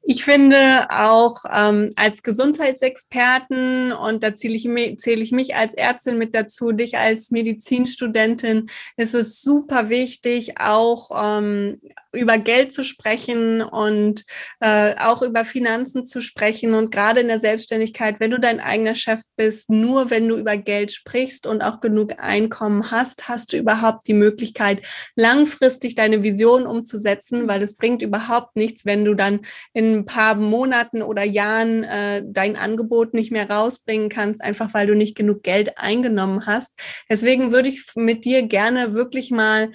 Ich 0.06 0.22
finde 0.24 0.86
auch 0.90 1.44
ähm, 1.50 1.90
als 1.96 2.22
Gesundheitsexperten, 2.22 3.92
und 3.92 4.22
da 4.22 4.36
zähle 4.36 4.54
ich, 4.54 4.98
zähle 4.98 5.22
ich 5.22 5.32
mich 5.32 5.56
als 5.56 5.72
Ärztin 5.72 6.18
mit 6.18 6.34
dazu, 6.34 6.72
dich 6.72 6.98
als 6.98 7.30
Medizinstudentin, 7.30 8.68
ist 8.98 9.14
es 9.14 9.40
super 9.40 9.88
wichtig, 9.88 10.60
auch 10.60 11.10
ähm, 11.14 11.80
über 12.14 12.38
Geld 12.38 12.72
zu 12.72 12.84
sprechen 12.84 13.62
und 13.62 14.24
äh, 14.60 14.94
auch 14.98 15.22
über 15.22 15.44
Finanzen 15.44 16.06
zu 16.06 16.20
sprechen. 16.20 16.74
Und 16.74 16.90
gerade 16.90 17.20
in 17.20 17.28
der 17.28 17.40
Selbstständigkeit, 17.40 18.20
wenn 18.20 18.30
du 18.30 18.38
dein 18.38 18.60
eigener 18.60 18.94
Chef 18.94 19.20
bist, 19.36 19.70
nur 19.70 20.10
wenn 20.10 20.28
du 20.28 20.36
über 20.36 20.56
Geld 20.56 20.92
sprichst 20.92 21.46
und 21.46 21.62
auch 21.62 21.80
genug 21.80 22.14
Einkommen 22.18 22.90
hast, 22.90 23.28
hast 23.28 23.52
du 23.52 23.56
überhaupt 23.56 24.06
die 24.08 24.14
Möglichkeit, 24.14 24.84
langfristig 25.16 25.94
deine 25.94 26.22
Vision 26.22 26.66
umzusetzen, 26.66 27.48
weil 27.48 27.62
es 27.62 27.76
bringt 27.76 28.02
überhaupt 28.02 28.56
nichts, 28.56 28.86
wenn 28.86 29.04
du 29.04 29.14
dann 29.14 29.40
in 29.72 29.98
ein 29.98 30.04
paar 30.06 30.34
Monaten 30.34 31.02
oder 31.02 31.24
Jahren 31.24 31.84
äh, 31.84 32.22
dein 32.26 32.56
Angebot 32.56 33.14
nicht 33.14 33.32
mehr 33.32 33.50
rausbringen 33.50 34.08
kannst, 34.08 34.40
einfach 34.42 34.74
weil 34.74 34.86
du 34.86 34.94
nicht 34.94 35.16
genug 35.16 35.42
Geld 35.42 35.78
eingenommen 35.78 36.46
hast. 36.46 36.72
Deswegen 37.10 37.52
würde 37.52 37.68
ich 37.68 37.84
mit 37.96 38.24
dir 38.24 38.42
gerne 38.42 38.94
wirklich 38.94 39.30
mal 39.30 39.70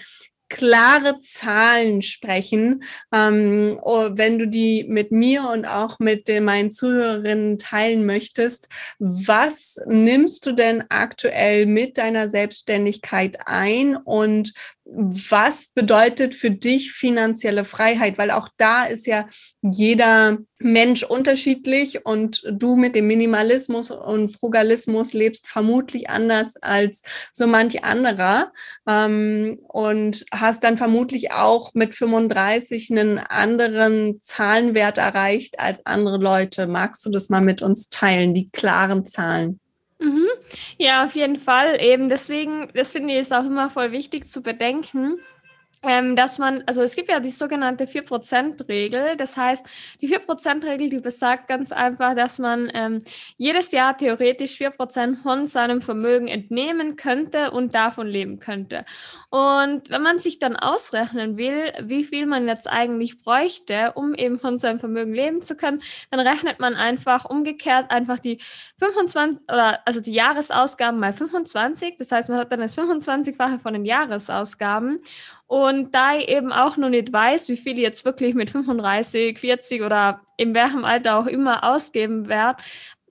klare 0.50 1.20
Zahlen 1.20 2.02
sprechen, 2.02 2.84
ähm, 3.14 3.80
oh, 3.84 4.10
wenn 4.14 4.39
du 4.39 4.47
die 4.47 4.86
mit 4.88 5.12
mir 5.12 5.47
und 5.50 5.66
auch 5.66 6.00
mit 6.00 6.28
den, 6.28 6.43
meinen 6.43 6.72
Zuhörerinnen 6.72 7.58
teilen 7.58 8.06
möchtest. 8.06 8.68
Was 8.97 9.80
nimmst 9.86 10.45
du 10.45 10.52
denn 10.52 10.84
aktuell 10.89 11.66
mit 11.66 11.97
deiner 11.97 12.30
Selbstständigkeit 12.30 13.38
ein 13.45 13.95
und 13.95 14.54
was 14.92 15.70
bedeutet 15.70 16.34
für 16.34 16.52
dich 16.52 16.92
finanzielle 16.92 17.64
Freiheit? 17.64 18.18
Weil 18.18 18.32
auch 18.32 18.50
da 18.58 18.86
ist 18.86 19.08
ja 19.08 19.28
jeder 19.62 20.38
Mensch 20.58 21.04
unterschiedlich 21.04 22.06
und 22.06 22.44
du 22.52 22.76
mit 22.76 22.96
dem 22.96 23.08
Minimalismus 23.08 23.92
und 23.92 24.30
Frugalismus 24.30 25.14
lebst 25.14 25.48
vermutlich 25.48 26.10
anders 26.10 26.56
als 26.62 27.02
so 27.32 27.48
manch 27.48 27.84
anderer 27.84 28.52
ähm, 28.88 29.60
und 29.68 30.26
hast 30.32 30.64
dann 30.64 30.78
vermutlich 30.78 31.32
auch 31.32 31.74
mit 31.74 31.96
35 31.96 32.92
einen 32.92 33.20
anderen 33.20 34.20
Zahlenwert 34.22 34.98
erreicht 34.98 35.60
als 35.60 35.86
andere 35.86 36.18
Leute. 36.18 36.68
Magst 36.68 37.06
du 37.06 37.10
das 37.10 37.30
mal 37.30 37.42
mit 37.42 37.62
uns 37.62 37.90
teilen, 37.90 38.34
die 38.34 38.50
klaren 38.50 39.06
Zahlen? 39.06 39.60
Mhm. 40.00 40.28
Ja, 40.78 41.06
auf 41.06 41.16
jeden 41.16 41.38
Fall. 41.38 41.82
Eben 41.82 42.08
deswegen, 42.08 42.70
das 42.74 42.91
finde 42.91 43.14
ich 43.14 43.20
ist 43.20 43.34
auch 43.34 43.45
immer 43.45 43.70
voll 43.70 43.91
wichtig 43.91 44.26
zu 44.26 44.41
bedenken, 44.41 45.20
ähm, 45.82 46.15
dass 46.15 46.38
man, 46.38 46.63
also 46.65 46.82
es 46.84 46.95
gibt 46.95 47.09
ja 47.09 47.19
die 47.19 47.30
sogenannte 47.30 47.86
4%-Regel. 47.86 49.15
Das 49.15 49.38
heißt, 49.38 49.65
die 50.01 50.13
4%-Regel, 50.13 50.89
die 50.89 50.99
besagt 50.99 51.47
ganz 51.47 51.71
einfach, 51.71 52.15
dass 52.15 52.39
man 52.39 52.69
ähm, 52.73 53.03
jedes 53.38 53.71
Jahr 53.71 53.95
theoretisch 53.95 54.57
4% 54.57 55.21
von 55.21 55.45
seinem 55.45 55.82
Vermögen 55.82 56.27
entnehmen 56.27 56.95
könnte 56.95 57.51
und 57.51 57.73
davon 57.73 58.07
leben 58.07 58.39
könnte. 58.39 58.86
Und 59.30 59.89
wenn 59.89 60.01
man 60.01 60.19
sich 60.19 60.39
dann 60.39 60.55
ausrechnen 60.55 61.38
will, 61.38 61.71
wie 61.82 62.03
viel 62.03 62.25
man 62.25 62.47
jetzt 62.47 62.67
eigentlich 62.67 63.21
bräuchte, 63.21 63.93
um 63.93 64.15
eben 64.15 64.39
von 64.39 64.57
seinem 64.57 64.80
Vermögen 64.80 65.13
leben 65.13 65.41
zu 65.41 65.55
können, 65.55 65.82
dann 66.09 66.19
rechnet 66.19 66.59
man 66.59 66.75
einfach 66.75 67.25
umgekehrt 67.25 67.91
einfach 67.91 68.19
die 68.19 68.39
25 68.80 69.43
oder 69.43 69.80
also 69.86 70.01
die 70.01 70.13
Jahresausgaben 70.13 70.99
mal 70.99 71.13
25. 71.13 71.97
Das 71.97 72.11
heißt, 72.11 72.30
man 72.30 72.39
hat 72.39 72.51
dann 72.51 72.59
das 72.59 72.77
25-fache 72.77 73.59
von 73.59 73.73
den 73.73 73.86
Jahresausgaben. 73.86 74.99
Und 75.50 75.95
da 75.95 76.16
ich 76.16 76.28
eben 76.28 76.54
auch 76.54 76.78
noch 76.78 76.89
nicht 76.89 77.12
weiß, 77.12 77.50
wie 77.50 77.58
viel 77.58 77.74
ich 77.74 77.80
jetzt 77.80 78.06
wirklich 78.06 78.36
mit 78.36 78.52
35, 78.52 79.39
40 79.39 79.82
oder 79.82 80.22
in 80.38 80.54
welchem 80.54 80.86
Alter 80.86 81.18
auch 81.18 81.26
immer 81.26 81.64
ausgeben 81.64 82.28
werde, 82.28 82.62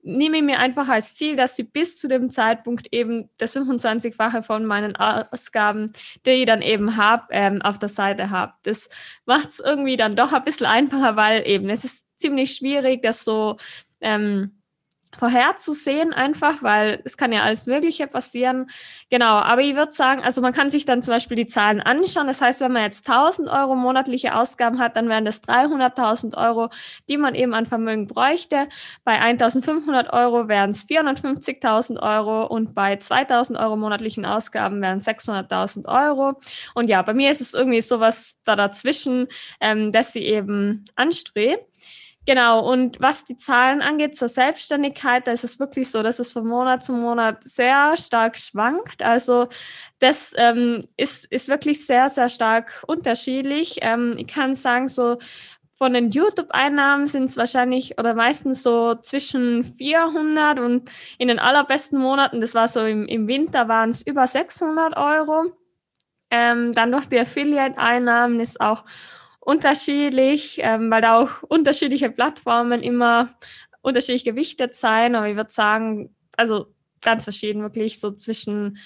nehme 0.03 0.37
ich 0.37 0.43
mir 0.43 0.57
einfach 0.57 0.87
als 0.87 1.15
Ziel, 1.15 1.35
dass 1.35 1.57
sie 1.57 1.63
bis 1.63 1.97
zu 1.97 2.07
dem 2.07 2.31
Zeitpunkt 2.31 2.87
eben 2.93 3.29
das 3.39 3.57
25-fache 3.57 4.41
von 4.41 4.65
meinen 4.65 4.95
Ausgaben, 4.95 5.91
die 6.25 6.31
ich 6.31 6.45
dann 6.45 6.61
eben 6.61 6.95
habe, 6.95 7.25
ähm, 7.31 7.61
auf 7.61 7.77
der 7.77 7.89
Seite 7.89 8.29
habe. 8.29 8.53
Das 8.63 8.89
macht 9.25 9.49
es 9.49 9.59
irgendwie 9.59 9.97
dann 9.97 10.15
doch 10.15 10.31
ein 10.31 10.45
bisschen 10.45 10.67
einfacher, 10.67 11.17
weil 11.17 11.45
eben 11.45 11.69
es 11.69 11.83
ist 11.83 12.17
ziemlich 12.17 12.53
schwierig, 12.53 13.01
das 13.01 13.25
so 13.25 13.57
ähm, 13.99 14.58
vorherzusehen 15.17 16.13
einfach, 16.13 16.61
weil 16.61 17.01
es 17.03 17.17
kann 17.17 17.31
ja 17.31 17.41
alles 17.41 17.65
Mögliche 17.65 18.07
passieren. 18.07 18.69
Genau, 19.09 19.33
aber 19.39 19.61
ich 19.61 19.75
würde 19.75 19.91
sagen, 19.91 20.21
also 20.23 20.41
man 20.41 20.53
kann 20.53 20.69
sich 20.69 20.85
dann 20.85 21.01
zum 21.01 21.13
Beispiel 21.13 21.35
die 21.35 21.47
Zahlen 21.47 21.81
anschauen. 21.81 22.27
Das 22.27 22.41
heißt, 22.41 22.61
wenn 22.61 22.71
man 22.71 22.83
jetzt 22.83 23.09
1000 23.09 23.49
Euro 23.49 23.75
monatliche 23.75 24.35
Ausgaben 24.35 24.79
hat, 24.79 24.95
dann 24.95 25.09
wären 25.09 25.25
das 25.25 25.43
300.000 25.43 26.37
Euro, 26.37 26.69
die 27.09 27.17
man 27.17 27.35
eben 27.35 27.53
an 27.53 27.65
Vermögen 27.65 28.07
bräuchte. 28.07 28.69
Bei 29.03 29.19
1500 29.19 30.13
Euro 30.13 30.47
wären 30.47 30.69
es 30.69 30.87
450.000 30.87 32.01
Euro 32.01 32.45
und 32.45 32.75
bei 32.75 32.95
2000 32.95 33.57
Euro 33.59 33.75
monatlichen 33.75 34.25
Ausgaben 34.25 34.81
wären 34.81 34.99
600.000 34.99 35.87
Euro. 35.87 36.39
Und 36.75 36.89
ja, 36.89 37.01
bei 37.01 37.13
mir 37.13 37.31
ist 37.31 37.41
es 37.41 37.53
irgendwie 37.53 37.81
sowas 37.81 38.35
da 38.45 38.55
dazwischen, 38.55 39.27
ähm, 39.59 39.91
dass 39.91 40.13
sie 40.13 40.23
eben 40.23 40.85
anstrebt. 40.95 41.65
Genau, 42.29 42.59
und 42.59 43.01
was 43.01 43.25
die 43.25 43.37
Zahlen 43.37 43.81
angeht 43.81 44.15
zur 44.15 44.29
Selbstständigkeit, 44.29 45.25
da 45.25 45.31
ist 45.31 45.43
es 45.43 45.59
wirklich 45.59 45.89
so, 45.89 46.03
dass 46.03 46.19
es 46.19 46.31
von 46.31 46.45
Monat 46.45 46.83
zu 46.83 46.93
Monat 46.93 47.43
sehr 47.43 47.97
stark 47.97 48.37
schwankt. 48.37 49.01
Also 49.01 49.47
das 49.97 50.35
ähm, 50.37 50.85
ist, 50.95 51.25
ist 51.31 51.49
wirklich 51.49 51.87
sehr, 51.87 52.07
sehr 52.07 52.29
stark 52.29 52.83
unterschiedlich. 52.85 53.79
Ähm, 53.81 54.13
ich 54.15 54.27
kann 54.27 54.53
sagen, 54.53 54.87
so 54.87 55.17
von 55.75 55.91
den 55.91 56.11
YouTube-Einnahmen 56.11 57.07
sind 57.07 57.23
es 57.23 57.35
wahrscheinlich 57.35 57.97
oder 57.97 58.13
meistens 58.13 58.61
so 58.61 58.93
zwischen 58.93 59.63
400 59.63 60.59
und 60.59 60.91
in 61.17 61.29
den 61.29 61.39
allerbesten 61.39 61.97
Monaten, 61.97 62.41
das 62.41 62.53
war 62.53 62.67
so 62.67 62.85
im, 62.85 63.07
im 63.07 63.27
Winter, 63.27 63.67
waren 63.69 63.89
es 63.89 64.05
über 64.05 64.27
600 64.27 64.95
Euro. 64.97 65.51
Ähm, 66.29 66.73
dann 66.73 66.91
durch 66.91 67.05
die 67.05 67.17
Affiliate-Einnahmen 67.17 68.39
ist 68.39 68.61
auch 68.61 68.83
unterschiedlich, 69.49 70.59
ähm, 70.61 70.91
weil 70.91 71.01
da 71.01 71.17
auch 71.17 71.41
unterschiedliche 71.41 72.11
Plattformen 72.11 72.83
immer 72.83 73.33
unterschiedlich 73.81 74.23
gewichtet 74.23 74.75
sein. 74.75 75.15
Aber 75.15 75.27
ich 75.27 75.35
würde 75.35 75.49
sagen, 75.51 76.15
also 76.37 76.67
ganz 77.01 77.23
verschieden, 77.23 77.63
wirklich 77.63 77.99
so 77.99 78.11
zwischen 78.11 78.77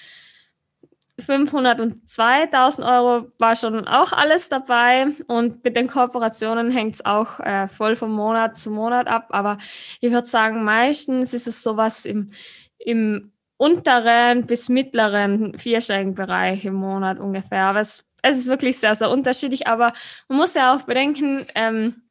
500 1.18 1.80
und 1.82 2.08
2000 2.08 2.88
Euro 2.88 3.28
war 3.38 3.54
schon 3.54 3.86
auch 3.86 4.12
alles 4.12 4.48
dabei 4.48 5.08
und 5.26 5.62
mit 5.62 5.76
den 5.76 5.86
Kooperationen 5.86 6.70
hängt 6.70 6.94
es 6.94 7.04
auch 7.04 7.38
äh, 7.40 7.68
voll 7.68 7.94
von 7.94 8.10
Monat 8.10 8.56
zu 8.56 8.70
Monat 8.70 9.06
ab. 9.06 9.26
Aber 9.30 9.58
ich 10.00 10.10
würde 10.12 10.26
sagen, 10.26 10.64
meistens 10.64 11.34
ist 11.34 11.46
es 11.46 11.62
sowas 11.62 12.06
im, 12.06 12.30
im 12.78 13.32
unteren 13.58 14.46
bis 14.46 14.70
mittleren 14.70 15.58
vierstelligen 15.58 16.14
Bereich 16.14 16.64
im 16.64 16.74
Monat 16.74 17.20
ungefähr. 17.20 17.64
Aber 17.66 17.80
es 17.80 18.13
es 18.24 18.38
ist 18.38 18.48
wirklich 18.48 18.78
sehr, 18.78 18.94
sehr 18.94 19.10
unterschiedlich, 19.10 19.66
aber 19.66 19.92
man 20.28 20.38
muss 20.38 20.54
ja 20.54 20.74
auch 20.74 20.82
bedenken, 20.82 21.46
ähm, 21.54 22.02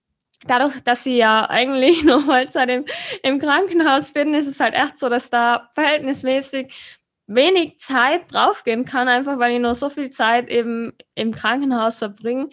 dadurch, 0.46 0.80
dass 0.84 1.04
sie 1.04 1.18
ja 1.18 1.50
eigentlich 1.50 2.04
noch 2.04 2.26
Vollzeit 2.26 2.70
im, 2.70 2.86
im 3.24 3.40
Krankenhaus 3.40 4.14
bin, 4.14 4.34
ist 4.34 4.48
es 4.48 4.60
halt 4.60 4.76
echt 4.76 4.98
so, 4.98 5.10
dass 5.10 5.32
da 5.32 5.70
verhältnismäßig 5.74 7.02
wenig 7.26 7.80
Zeit 7.80 8.32
draufgehen 8.32 8.86
kann, 8.86 9.08
einfach 9.08 9.40
weil 9.40 9.54
ich 9.54 9.60
nur 9.60 9.74
so 9.74 9.90
viel 9.90 10.12
Zeit 10.12 10.50
eben 10.50 10.94
im 11.16 11.32
Krankenhaus 11.32 11.98
verbringe. 11.98 12.50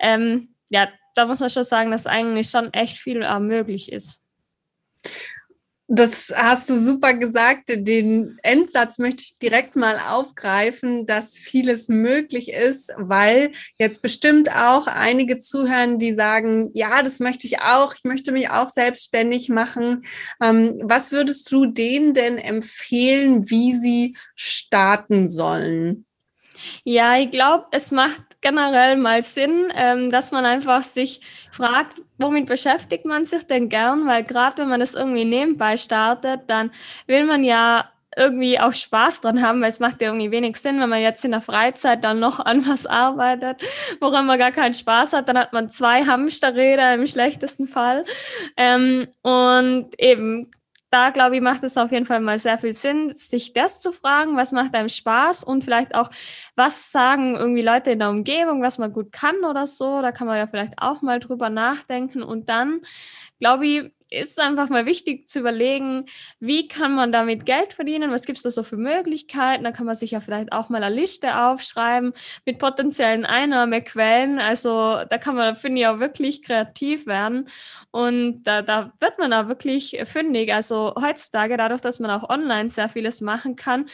Ähm, 0.00 0.48
ja, 0.70 0.88
da 1.14 1.26
muss 1.26 1.38
man 1.38 1.50
schon 1.50 1.62
sagen, 1.62 1.92
dass 1.92 2.08
eigentlich 2.08 2.50
schon 2.50 2.72
echt 2.72 2.98
viel 2.98 3.22
äh, 3.22 3.38
möglich 3.38 3.92
ist. 3.92 4.24
Das 5.94 6.34
hast 6.36 6.70
du 6.70 6.76
super 6.76 7.14
gesagt. 7.14 7.68
Den 7.68 8.36
Endsatz 8.42 8.98
möchte 8.98 9.22
ich 9.22 9.38
direkt 9.38 9.76
mal 9.76 10.00
aufgreifen, 10.00 11.06
dass 11.06 11.36
vieles 11.36 11.88
möglich 11.88 12.50
ist, 12.50 12.92
weil 12.96 13.52
jetzt 13.78 14.02
bestimmt 14.02 14.50
auch 14.50 14.88
einige 14.88 15.38
zuhören, 15.38 16.00
die 16.00 16.12
sagen, 16.12 16.70
ja, 16.74 17.02
das 17.02 17.20
möchte 17.20 17.46
ich 17.46 17.60
auch, 17.60 17.94
ich 17.94 18.02
möchte 18.02 18.32
mich 18.32 18.50
auch 18.50 18.70
selbstständig 18.70 19.50
machen. 19.50 20.02
Ähm, 20.42 20.80
was 20.82 21.12
würdest 21.12 21.52
du 21.52 21.66
denen 21.66 22.12
denn 22.12 22.38
empfehlen, 22.38 23.48
wie 23.48 23.74
sie 23.74 24.16
starten 24.34 25.28
sollen? 25.28 26.06
Ja, 26.82 27.18
ich 27.18 27.30
glaube, 27.30 27.66
es 27.70 27.92
macht 27.92 28.22
generell 28.44 28.96
mal 28.96 29.22
Sinn, 29.22 29.72
ähm, 29.74 30.10
dass 30.10 30.30
man 30.30 30.44
einfach 30.44 30.82
sich 30.82 31.22
fragt, 31.50 32.02
womit 32.18 32.46
beschäftigt 32.46 33.06
man 33.06 33.24
sich 33.24 33.46
denn 33.46 33.70
gern? 33.70 34.06
Weil 34.06 34.22
gerade 34.22 34.58
wenn 34.58 34.68
man 34.68 34.80
das 34.80 34.94
irgendwie 34.94 35.24
nebenbei 35.24 35.78
startet, 35.78 36.42
dann 36.48 36.70
will 37.06 37.24
man 37.24 37.42
ja 37.42 37.90
irgendwie 38.16 38.60
auch 38.60 38.74
Spaß 38.74 39.22
dran 39.22 39.42
haben, 39.42 39.60
weil 39.60 39.70
es 39.70 39.80
macht 39.80 40.00
ja 40.00 40.08
irgendwie 40.08 40.30
wenig 40.30 40.56
Sinn, 40.56 40.78
wenn 40.78 40.90
man 40.90 41.00
jetzt 41.00 41.24
in 41.24 41.32
der 41.32 41.40
Freizeit 41.40 42.04
dann 42.04 42.20
noch 42.20 42.38
an 42.38 42.68
was 42.68 42.86
arbeitet, 42.86 43.62
woran 44.00 44.26
man 44.26 44.38
gar 44.38 44.52
keinen 44.52 44.74
Spaß 44.74 45.14
hat, 45.14 45.28
dann 45.28 45.38
hat 45.38 45.52
man 45.52 45.68
zwei 45.68 46.04
Hamsterräder 46.04 46.94
im 46.94 47.06
schlechtesten 47.06 47.66
Fall. 47.66 48.04
Ähm, 48.56 49.08
und 49.22 49.88
eben 49.98 50.50
da 50.94 51.10
glaube 51.10 51.34
ich, 51.34 51.42
macht 51.42 51.64
es 51.64 51.76
auf 51.76 51.90
jeden 51.90 52.06
Fall 52.06 52.20
mal 52.20 52.38
sehr 52.38 52.56
viel 52.56 52.72
Sinn, 52.72 53.08
sich 53.08 53.52
das 53.52 53.80
zu 53.80 53.90
fragen, 53.90 54.36
was 54.36 54.52
macht 54.52 54.76
einem 54.76 54.88
Spaß 54.88 55.42
und 55.42 55.64
vielleicht 55.64 55.92
auch, 55.96 56.08
was 56.54 56.92
sagen 56.92 57.34
irgendwie 57.34 57.62
Leute 57.62 57.90
in 57.90 57.98
der 57.98 58.10
Umgebung, 58.10 58.62
was 58.62 58.78
man 58.78 58.92
gut 58.92 59.10
kann 59.10 59.44
oder 59.44 59.66
so. 59.66 60.02
Da 60.02 60.12
kann 60.12 60.28
man 60.28 60.36
ja 60.36 60.46
vielleicht 60.46 60.74
auch 60.76 61.02
mal 61.02 61.18
drüber 61.18 61.50
nachdenken 61.50 62.22
und 62.22 62.48
dann, 62.48 62.80
glaube 63.40 63.66
ich, 63.66 63.92
ist 64.14 64.40
einfach 64.40 64.68
mal 64.68 64.86
wichtig 64.86 65.28
zu 65.28 65.40
überlegen, 65.40 66.04
wie 66.40 66.68
kann 66.68 66.94
man 66.94 67.12
damit 67.12 67.46
Geld 67.46 67.74
verdienen, 67.74 68.10
was 68.10 68.26
gibt 68.26 68.36
es 68.36 68.42
da 68.42 68.50
so 68.50 68.62
für 68.62 68.76
Möglichkeiten. 68.76 69.64
Da 69.64 69.72
kann 69.72 69.86
man 69.86 69.94
sich 69.94 70.12
ja 70.12 70.20
vielleicht 70.20 70.52
auch 70.52 70.68
mal 70.68 70.82
eine 70.82 70.94
Liste 70.94 71.38
aufschreiben 71.38 72.12
mit 72.44 72.58
potenziellen 72.58 73.24
Einnahmequellen. 73.24 74.38
Also 74.38 75.02
da 75.08 75.18
kann 75.18 75.36
man, 75.36 75.56
finde 75.56 75.80
ich, 75.80 75.86
auch 75.86 75.98
wirklich 75.98 76.42
kreativ 76.42 77.06
werden. 77.06 77.48
Und 77.90 78.42
da, 78.44 78.62
da 78.62 78.92
wird 79.00 79.18
man 79.18 79.32
auch 79.32 79.48
wirklich 79.48 80.00
fündig. 80.04 80.52
Also 80.52 80.94
heutzutage, 81.00 81.56
dadurch, 81.56 81.80
dass 81.80 82.00
man 82.00 82.10
auch 82.10 82.28
online 82.28 82.68
sehr 82.68 82.88
vieles 82.88 83.20
machen 83.20 83.56
kann, 83.56 83.86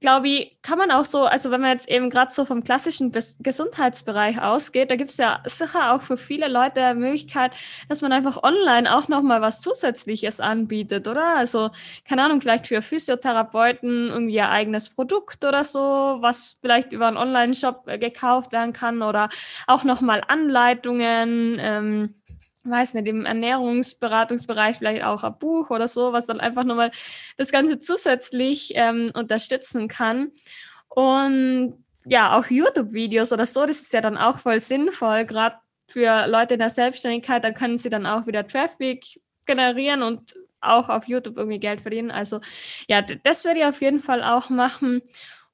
glaube 0.00 0.28
ich, 0.28 0.56
kann 0.62 0.78
man 0.78 0.90
auch 0.90 1.04
so, 1.04 1.24
also 1.24 1.50
wenn 1.50 1.60
man 1.60 1.70
jetzt 1.70 1.88
eben 1.88 2.10
gerade 2.10 2.32
so 2.32 2.44
vom 2.44 2.64
klassischen 2.64 3.10
Bes 3.10 3.36
Gesundheitsbereich 3.40 4.40
ausgeht, 4.40 4.90
da 4.90 4.96
gibt 4.96 5.10
es 5.10 5.18
ja 5.18 5.40
sicher 5.44 5.92
auch 5.94 6.02
für 6.02 6.16
viele 6.16 6.48
Leute 6.48 6.80
die 6.94 6.98
Möglichkeit, 6.98 7.52
dass 7.88 8.00
man 8.00 8.12
einfach 8.12 8.42
online 8.42 8.94
auch 8.94 9.08
nochmal 9.08 9.42
was 9.42 9.60
Zusätzliches 9.60 10.40
anbietet, 10.40 11.06
oder? 11.06 11.36
Also, 11.36 11.70
keine 12.08 12.24
Ahnung, 12.24 12.40
vielleicht 12.40 12.66
für 12.66 12.82
Physiotherapeuten 12.82 14.08
irgendwie 14.08 14.34
ihr 14.34 14.48
eigenes 14.48 14.88
Produkt 14.88 15.44
oder 15.44 15.64
so, 15.64 15.80
was 16.20 16.56
vielleicht 16.60 16.92
über 16.92 17.06
einen 17.08 17.18
Online-Shop 17.18 17.84
äh, 17.86 17.98
gekauft 17.98 18.52
werden 18.52 18.72
kann 18.72 19.02
oder 19.02 19.28
auch 19.66 19.84
nochmal 19.84 20.22
Anleitungen. 20.26 21.58
Ähm, 21.60 22.14
weiß 22.64 22.94
nicht, 22.94 23.08
im 23.08 23.26
Ernährungsberatungsbereich 23.26 24.78
vielleicht 24.78 25.04
auch 25.04 25.24
ein 25.24 25.38
Buch 25.38 25.70
oder 25.70 25.88
so, 25.88 26.12
was 26.12 26.26
dann 26.26 26.40
einfach 26.40 26.64
nochmal 26.64 26.90
das 27.36 27.52
Ganze 27.52 27.78
zusätzlich 27.78 28.72
ähm, 28.74 29.10
unterstützen 29.14 29.88
kann. 29.88 30.30
Und 30.88 31.74
ja, 32.04 32.36
auch 32.36 32.46
YouTube-Videos 32.46 33.32
oder 33.32 33.46
so, 33.46 33.66
das 33.66 33.80
ist 33.80 33.92
ja 33.92 34.00
dann 34.00 34.18
auch 34.18 34.38
voll 34.38 34.60
sinnvoll, 34.60 35.24
gerade 35.24 35.56
für 35.86 36.26
Leute 36.26 36.54
in 36.54 36.60
der 36.60 36.70
Selbstständigkeit, 36.70 37.44
da 37.44 37.50
können 37.50 37.76
sie 37.76 37.90
dann 37.90 38.06
auch 38.06 38.26
wieder 38.26 38.46
Traffic 38.46 39.20
generieren 39.46 40.02
und 40.02 40.34
auch 40.60 40.88
auf 40.88 41.08
YouTube 41.08 41.36
irgendwie 41.36 41.58
Geld 41.58 41.80
verdienen. 41.80 42.10
Also 42.10 42.40
ja, 42.88 43.02
das 43.02 43.44
würde 43.44 43.60
ich 43.60 43.66
auf 43.66 43.80
jeden 43.80 44.00
Fall 44.00 44.22
auch 44.22 44.50
machen. 44.50 45.02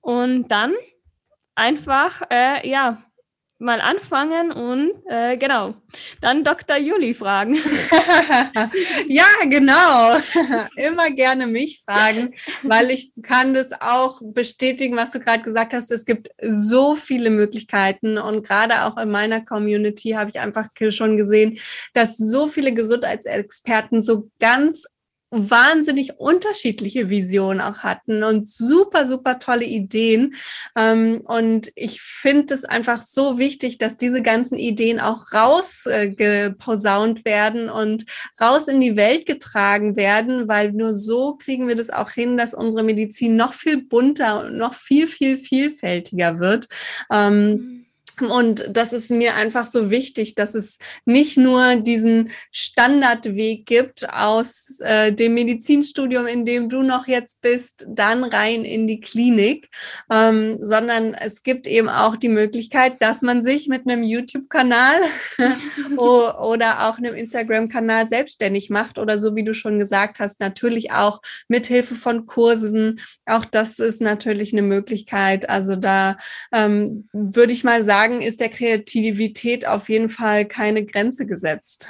Und 0.00 0.48
dann 0.48 0.74
einfach, 1.54 2.22
äh, 2.30 2.68
ja, 2.68 3.02
mal 3.59 3.80
anfangen 3.80 4.52
und 4.52 4.92
äh, 5.09 5.36
genau, 5.38 5.74
dann 6.20 6.44
Dr. 6.44 6.76
Juli 6.76 7.14
fragen. 7.14 7.54
ja, 9.09 9.26
genau. 9.44 10.16
Immer 10.76 11.11
gerne 11.11 11.46
mich 11.46 11.82
fragen, 11.84 12.34
weil 12.62 12.90
ich 12.90 13.12
kann 13.22 13.54
das 13.54 13.72
auch 13.80 14.20
bestätigen, 14.22 14.96
was 14.96 15.12
du 15.12 15.20
gerade 15.20 15.42
gesagt 15.42 15.72
hast. 15.72 15.90
Es 15.90 16.04
gibt 16.04 16.28
so 16.42 16.96
viele 16.96 17.30
Möglichkeiten 17.30 18.18
und 18.18 18.46
gerade 18.46 18.84
auch 18.84 18.98
in 18.98 19.11
meiner 19.11 19.42
Community 19.42 20.11
habe 20.11 20.28
ich 20.28 20.38
einfach 20.38 20.68
schon 20.90 21.16
gesehen, 21.16 21.59
dass 21.94 22.18
so 22.18 22.48
viele 22.48 22.74
Gesundheitsexperten 22.74 24.02
so 24.02 24.30
ganz 24.38 24.86
wahnsinnig 25.37 26.18
unterschiedliche 26.18 27.11
Visionen 27.11 27.61
auch 27.61 27.78
hatten 27.78 28.24
und 28.24 28.49
super, 28.49 29.07
super 29.07 29.39
tolle 29.39 29.64
Ideen. 29.64 30.34
Ähm, 30.76 31.22
und 31.24 31.70
ich 31.74 32.01
finde 32.01 32.55
es 32.55 32.64
einfach 32.64 33.03
so 33.03 33.39
wichtig, 33.39 33.78
dass 33.78 33.97
diese 33.97 34.22
ganzen 34.22 34.59
Ideen 34.59 35.01
auch 35.01 35.32
rausgeposaunt 35.32 37.24
werden 37.24 37.68
und 37.68 38.07
raus 38.41 38.68
in 38.68 38.80
die 38.80 38.97
Welt 38.97 39.26
getragen 39.26 39.97
werden, 39.97 40.49
weil 40.49 40.72
nur 40.72 40.95
so 40.95 41.37
kriegen 41.37 41.68
wir 41.68 41.76
das 41.76 41.91
auch 41.91 42.11
hin, 42.11 42.37
dass 42.37 42.55
unsere 42.55 42.84
Medizin 42.84 43.37
noch 43.37 43.53
viel 43.53 43.82
bunter 43.82 44.45
und 44.45 44.57
noch 44.57 44.74
viel, 44.74 45.07
viel 45.07 45.39
vielfältiger 45.39 46.41
wird. 46.41 46.68
Ähm, 47.11 47.51
mhm. 47.51 47.86
Und 48.23 48.69
das 48.71 48.93
ist 48.93 49.11
mir 49.11 49.35
einfach 49.35 49.67
so 49.67 49.91
wichtig, 49.91 50.35
dass 50.35 50.55
es 50.55 50.79
nicht 51.05 51.37
nur 51.37 51.77
diesen 51.77 52.31
Standardweg 52.51 53.67
gibt 53.67 54.09
aus 54.12 54.81
äh, 54.81 55.12
dem 55.12 55.35
Medizinstudium, 55.35 56.27
in 56.27 56.45
dem 56.45 56.69
du 56.69 56.83
noch 56.83 57.07
jetzt 57.07 57.41
bist, 57.43 57.87
dann 57.89 58.25
rein 58.25 58.64
in 58.64 58.87
die 58.87 59.01
Klinik, 59.01 59.69
ähm, 60.11 60.59
sondern 60.61 61.14
es 61.14 61.43
gibt 61.43 61.67
eben 61.67 61.89
auch 61.89 62.17
die 62.17 62.29
Möglichkeit, 62.29 63.03
dass 63.03 63.23
man 63.23 63.43
sich 63.43 63.69
mit 63.69 63.87
einem 63.87 64.03
YouTube-Kanal 64.03 64.97
oder 65.97 66.89
auch 66.89 66.99
einem 66.99 67.14
Instagram-Kanal 67.14 68.09
selbstständig 68.09 68.71
macht 68.71 68.99
oder 68.99 69.19
so 69.19 69.37
wie 69.37 69.45
du 69.45 69.55
schon 69.55 69.79
gesagt 69.79 70.19
hast, 70.19 70.41
natürlich 70.41 70.93
auch 70.93 71.21
mit 71.49 71.67
Hilfe 71.67 71.95
von 71.95 72.27
Kursen. 72.27 73.01
Auch 73.27 73.45
das 73.45 73.79
ist 73.79 74.01
natürlich 74.01 74.53
eine 74.53 74.62
Möglichkeit. 74.62 75.49
Also 75.49 75.77
da 75.77 76.17
ähm, 76.53 77.09
würde 77.12 77.53
ich 77.53 77.64
mal 77.64 77.83
sagen, 77.83 78.05
sagen, 78.07 78.20
ist 78.22 78.40
der 78.40 78.48
Kreativität 78.48 79.66
auf 79.66 79.88
jeden 79.88 80.09
Fall 80.09 80.46
keine 80.46 80.84
Grenze 80.84 81.26
gesetzt. 81.26 81.88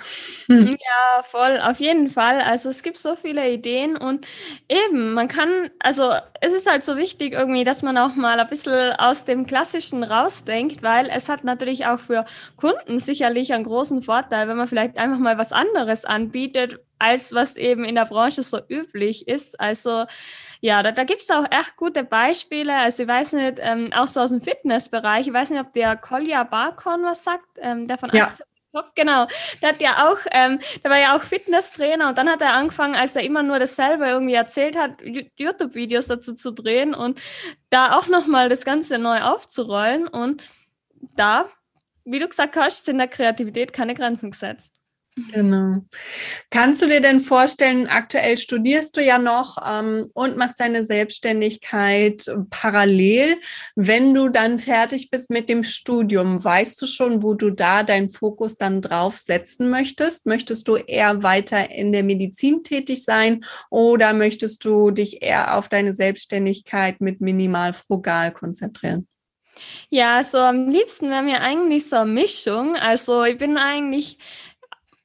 Ja, 0.48 1.22
voll, 1.22 1.60
auf 1.60 1.78
jeden 1.78 2.08
Fall. 2.08 2.40
Also 2.40 2.70
es 2.70 2.82
gibt 2.82 2.98
so 2.98 3.16
viele 3.16 3.50
Ideen 3.50 3.96
und 3.96 4.26
eben, 4.68 5.12
man 5.12 5.28
kann, 5.28 5.70
also 5.78 6.12
es 6.40 6.52
ist 6.52 6.70
halt 6.70 6.84
so 6.84 6.96
wichtig 6.96 7.34
irgendwie, 7.34 7.64
dass 7.64 7.82
man 7.82 7.98
auch 7.98 8.14
mal 8.14 8.40
ein 8.40 8.48
bisschen 8.48 8.92
aus 8.98 9.24
dem 9.24 9.46
Klassischen 9.46 10.02
rausdenkt, 10.02 10.82
weil 10.82 11.08
es 11.08 11.28
hat 11.28 11.44
natürlich 11.44 11.86
auch 11.86 12.00
für 12.00 12.24
Kunden 12.56 12.98
sicherlich 12.98 13.52
einen 13.52 13.64
großen 13.64 14.02
Vorteil, 14.02 14.48
wenn 14.48 14.56
man 14.56 14.68
vielleicht 14.68 14.96
einfach 14.96 15.18
mal 15.18 15.38
was 15.38 15.52
anderes 15.52 16.04
anbietet, 16.04 16.78
als 16.98 17.34
was 17.34 17.56
eben 17.56 17.84
in 17.84 17.94
der 17.94 18.06
Branche 18.06 18.42
so 18.42 18.58
üblich 18.68 19.28
ist. 19.28 19.60
Also 19.60 20.04
ja, 20.61 20.82
da, 20.82 20.92
da 20.92 21.04
gibt 21.04 21.22
es 21.22 21.30
auch 21.30 21.44
echt 21.50 21.76
gute 21.76 22.04
Beispiele. 22.04 22.74
Also 22.74 23.02
ich 23.02 23.09
weiß 23.09 23.34
nicht, 23.34 23.59
ähm, 23.61 23.90
auch 23.94 24.07
so 24.07 24.20
aus 24.20 24.30
dem 24.30 24.40
Fitnessbereich, 24.40 25.26
ich 25.26 25.32
weiß 25.32 25.50
nicht, 25.50 25.61
ob 25.61 25.72
der 25.72 25.96
Kolja 25.96 26.44
Barkon 26.44 27.02
was 27.02 27.24
sagt, 27.24 27.46
ähm, 27.59 27.86
der 27.86 27.98
von 27.98 28.11
ja. 28.12 28.30
Kopf, 28.72 28.92
genau. 28.94 29.26
Der 29.62 29.70
hat 29.70 29.80
ja 29.80 30.07
auch, 30.07 30.18
ähm, 30.32 30.59
der 30.84 30.90
war 30.90 30.98
ja 30.98 31.16
auch 31.16 31.22
Fitnesstrainer 31.22 32.09
und 32.09 32.18
dann 32.18 32.28
hat 32.28 32.42
er 32.42 32.54
angefangen, 32.54 32.94
als 32.94 33.16
er 33.16 33.22
immer 33.22 33.42
nur 33.42 33.59
dasselbe 33.59 34.07
irgendwie 34.07 34.34
erzählt 34.34 34.76
hat, 34.76 35.02
YouTube-Videos 35.02 36.09
dazu 36.09 36.34
zu 36.34 36.50
drehen 36.50 36.94
und 36.94 37.20
da 37.70 37.96
auch 37.96 38.09
nochmal 38.09 38.50
das 38.50 38.66
Ganze 38.66 38.98
neu 38.98 39.22
aufzurollen. 39.22 40.07
Und 40.07 40.42
da, 41.16 41.48
wie 42.04 42.18
du 42.18 42.28
gesagt 42.28 42.57
hast, 42.57 42.84
sind 42.84 42.98
der 42.98 43.09
Kreativität 43.09 43.72
keine 43.72 43.94
Grenzen 43.94 44.32
gesetzt. 44.32 44.74
Genau. 45.16 45.78
Kannst 46.50 46.82
du 46.82 46.86
dir 46.86 47.00
denn 47.00 47.20
vorstellen, 47.20 47.86
aktuell 47.86 48.36
studierst 48.36 48.98
du 48.98 49.02
ja 49.02 49.18
noch 49.18 49.56
ähm, 49.66 50.10
und 50.12 50.36
machst 50.36 50.60
deine 50.60 50.84
Selbstständigkeit 50.84 52.30
parallel. 52.50 53.36
Wenn 53.76 54.12
du 54.12 54.28
dann 54.28 54.58
fertig 54.58 55.08
bist 55.10 55.30
mit 55.30 55.48
dem 55.48 55.64
Studium, 55.64 56.44
weißt 56.44 56.80
du 56.82 56.86
schon, 56.86 57.22
wo 57.22 57.32
du 57.32 57.48
da 57.48 57.82
deinen 57.82 58.10
Fokus 58.10 58.58
dann 58.58 58.82
drauf 58.82 59.16
setzen 59.16 59.70
möchtest? 59.70 60.26
Möchtest 60.26 60.68
du 60.68 60.76
eher 60.76 61.22
weiter 61.22 61.70
in 61.70 61.92
der 61.92 62.02
Medizin 62.02 62.62
tätig 62.62 63.02
sein 63.02 63.42
oder 63.70 64.12
möchtest 64.12 64.66
du 64.66 64.90
dich 64.90 65.22
eher 65.22 65.56
auf 65.56 65.70
deine 65.70 65.94
Selbstständigkeit 65.94 67.00
mit 67.00 67.22
minimal 67.22 67.72
frugal 67.72 68.32
konzentrieren? 68.32 69.08
Ja, 69.88 70.22
so 70.22 70.38
also 70.38 70.58
am 70.58 70.68
liebsten 70.68 71.08
wäre 71.10 71.22
mir 71.22 71.40
eigentlich 71.40 71.88
so 71.88 71.96
eine 71.96 72.10
Mischung. 72.12 72.76
Also 72.76 73.24
ich 73.24 73.38
bin 73.38 73.56
eigentlich 73.56 74.18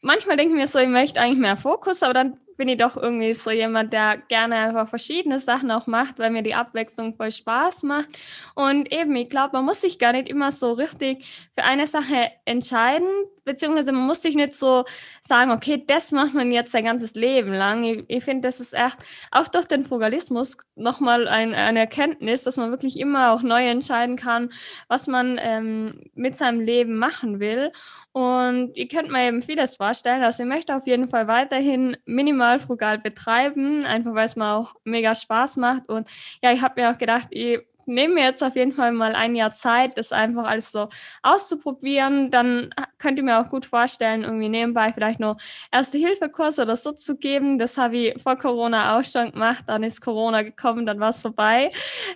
manchmal 0.01 0.37
denke 0.37 0.53
ich 0.53 0.59
mir 0.59 0.67
so, 0.67 0.79
ich 0.79 0.87
möchte 0.87 1.19
eigentlich 1.19 1.39
mehr 1.39 1.57
Fokus, 1.57 2.03
aber 2.03 2.13
dann 2.13 2.37
bin 2.61 2.67
ich 2.67 2.77
doch 2.77 2.95
irgendwie 2.95 3.33
so 3.33 3.49
jemand, 3.49 3.91
der 3.91 4.17
gerne 4.17 4.55
einfach 4.55 4.87
verschiedene 4.87 5.39
Sachen 5.39 5.71
auch 5.71 5.87
macht, 5.87 6.19
weil 6.19 6.29
mir 6.29 6.43
die 6.43 6.53
Abwechslung 6.53 7.15
voll 7.15 7.31
Spaß 7.31 7.81
macht. 7.81 8.09
Und 8.53 8.91
eben, 8.93 9.15
ich 9.15 9.31
glaube, 9.31 9.53
man 9.53 9.65
muss 9.65 9.81
sich 9.81 9.97
gar 9.97 10.11
nicht 10.11 10.29
immer 10.29 10.51
so 10.51 10.73
richtig 10.73 11.49
für 11.55 11.63
eine 11.63 11.87
Sache 11.87 12.31
entscheiden, 12.45 13.07
beziehungsweise 13.45 13.91
man 13.91 14.05
muss 14.05 14.21
sich 14.21 14.35
nicht 14.35 14.53
so 14.53 14.85
sagen, 15.21 15.49
okay, 15.49 15.83
das 15.87 16.11
macht 16.11 16.35
man 16.35 16.51
jetzt 16.51 16.71
sein 16.71 16.85
ganzes 16.85 17.15
Leben 17.15 17.51
lang. 17.51 17.83
Ich, 17.83 18.03
ich 18.07 18.23
finde, 18.23 18.47
das 18.47 18.59
ist 18.59 18.73
echt 18.73 18.97
auch 19.31 19.47
durch 19.47 19.65
den 19.65 19.83
Frugalismus 19.83 20.57
nochmal 20.75 21.27
ein, 21.27 21.55
eine 21.55 21.79
Erkenntnis, 21.79 22.43
dass 22.43 22.57
man 22.57 22.69
wirklich 22.69 22.99
immer 22.99 23.31
auch 23.31 23.41
neu 23.41 23.67
entscheiden 23.67 24.17
kann, 24.17 24.51
was 24.87 25.07
man 25.07 25.39
ähm, 25.41 26.03
mit 26.13 26.35
seinem 26.37 26.59
Leben 26.59 26.97
machen 26.97 27.39
will. 27.39 27.71
Und 28.13 28.71
ich 28.75 28.89
könnte 28.89 29.11
mir 29.11 29.27
eben 29.27 29.41
vieles 29.41 29.77
vorstellen. 29.77 30.21
Also 30.21 30.43
ich 30.43 30.49
möchte 30.49 30.75
auf 30.75 30.85
jeden 30.85 31.07
Fall 31.07 31.27
weiterhin 31.27 31.95
minimal 32.05 32.41
mal 32.41 32.59
frugal 32.59 32.97
betreiben, 32.97 33.85
einfach 33.85 34.13
weil 34.15 34.25
es 34.25 34.35
mir 34.35 34.51
auch 34.51 34.73
mega 34.83 35.15
Spaß 35.15 35.57
macht. 35.57 35.87
Und 35.89 36.07
ja, 36.41 36.51
ich 36.51 36.61
habe 36.61 36.81
mir 36.81 36.89
auch 36.89 36.97
gedacht, 36.97 37.27
ich 37.29 37.59
nehme 37.85 38.15
mir 38.15 38.23
jetzt 38.23 38.43
auf 38.43 38.55
jeden 38.55 38.71
Fall 38.71 38.91
mal 38.91 39.15
ein 39.15 39.35
Jahr 39.35 39.51
Zeit, 39.51 39.97
das 39.97 40.11
einfach 40.11 40.45
alles 40.45 40.71
so 40.71 40.87
auszuprobieren. 41.23 42.29
Dann 42.29 42.73
könnt 42.97 43.17
ihr 43.17 43.23
mir 43.23 43.39
auch 43.39 43.49
gut 43.49 43.65
vorstellen, 43.65 44.23
irgendwie 44.23 44.49
nebenbei 44.49 44.91
vielleicht 44.93 45.19
noch 45.19 45.37
Erste-Hilfe-Kurse 45.71 46.63
oder 46.63 46.75
so 46.75 46.91
zu 46.91 47.17
geben. 47.17 47.59
Das 47.59 47.77
habe 47.77 47.97
ich 47.97 48.21
vor 48.21 48.35
Corona 48.37 48.97
auch 48.97 49.03
schon 49.03 49.31
gemacht. 49.31 49.65
Dann 49.67 49.83
ist 49.83 50.01
Corona 50.01 50.41
gekommen, 50.41 50.85
dann 50.85 50.99
war 50.99 51.09
es 51.09 51.21
vorbei. 51.21 51.71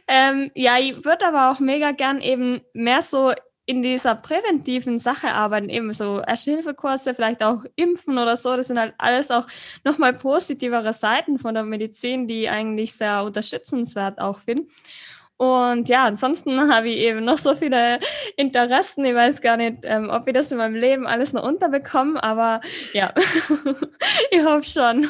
Ähm, 0.07 0.51
ja, 0.55 0.77
ich 0.79 1.05
würde 1.05 1.27
aber 1.27 1.51
auch 1.51 1.59
mega 1.59 1.91
gern 1.91 2.19
eben 2.19 2.61
mehr 2.73 3.01
so 3.01 3.31
in 3.65 3.81
dieser 3.81 4.15
präventiven 4.15 4.99
Sache 4.99 5.29
arbeiten, 5.33 5.69
eben 5.69 5.91
so 5.91 6.21
Erste-Hilfe-Kurse, 6.21 7.15
vielleicht 7.15 7.41
auch 7.41 7.65
Impfen 7.75 8.17
oder 8.17 8.35
so, 8.35 8.55
das 8.55 8.67
sind 8.67 8.77
halt 8.77 8.93
alles 8.97 9.31
auch 9.31 9.47
nochmal 9.83 10.13
positivere 10.13 10.93
Seiten 10.93 11.39
von 11.39 11.55
der 11.55 11.63
Medizin, 11.63 12.27
die 12.27 12.43
ich 12.43 12.49
eigentlich 12.49 12.93
sehr 12.93 13.23
unterstützenswert 13.23 14.19
auch 14.19 14.39
finde. 14.39 14.67
Und 15.37 15.89
ja, 15.89 16.05
ansonsten 16.05 16.71
habe 16.73 16.89
ich 16.89 16.97
eben 16.97 17.25
noch 17.25 17.37
so 17.37 17.55
viele 17.55 17.99
Interessen. 18.37 19.03
Ich 19.05 19.13
weiß 19.13 19.41
gar 19.41 19.57
nicht, 19.57 19.79
ähm, 19.83 20.09
ob 20.09 20.27
ich 20.27 20.33
das 20.33 20.51
in 20.51 20.57
meinem 20.57 20.75
Leben 20.75 21.05
alles 21.07 21.33
noch 21.33 21.43
unterbekomme, 21.43 22.23
aber 22.23 22.61
ja, 22.93 23.13
ich 24.31 24.43
hoffe 24.43 24.69
schon. 24.69 25.07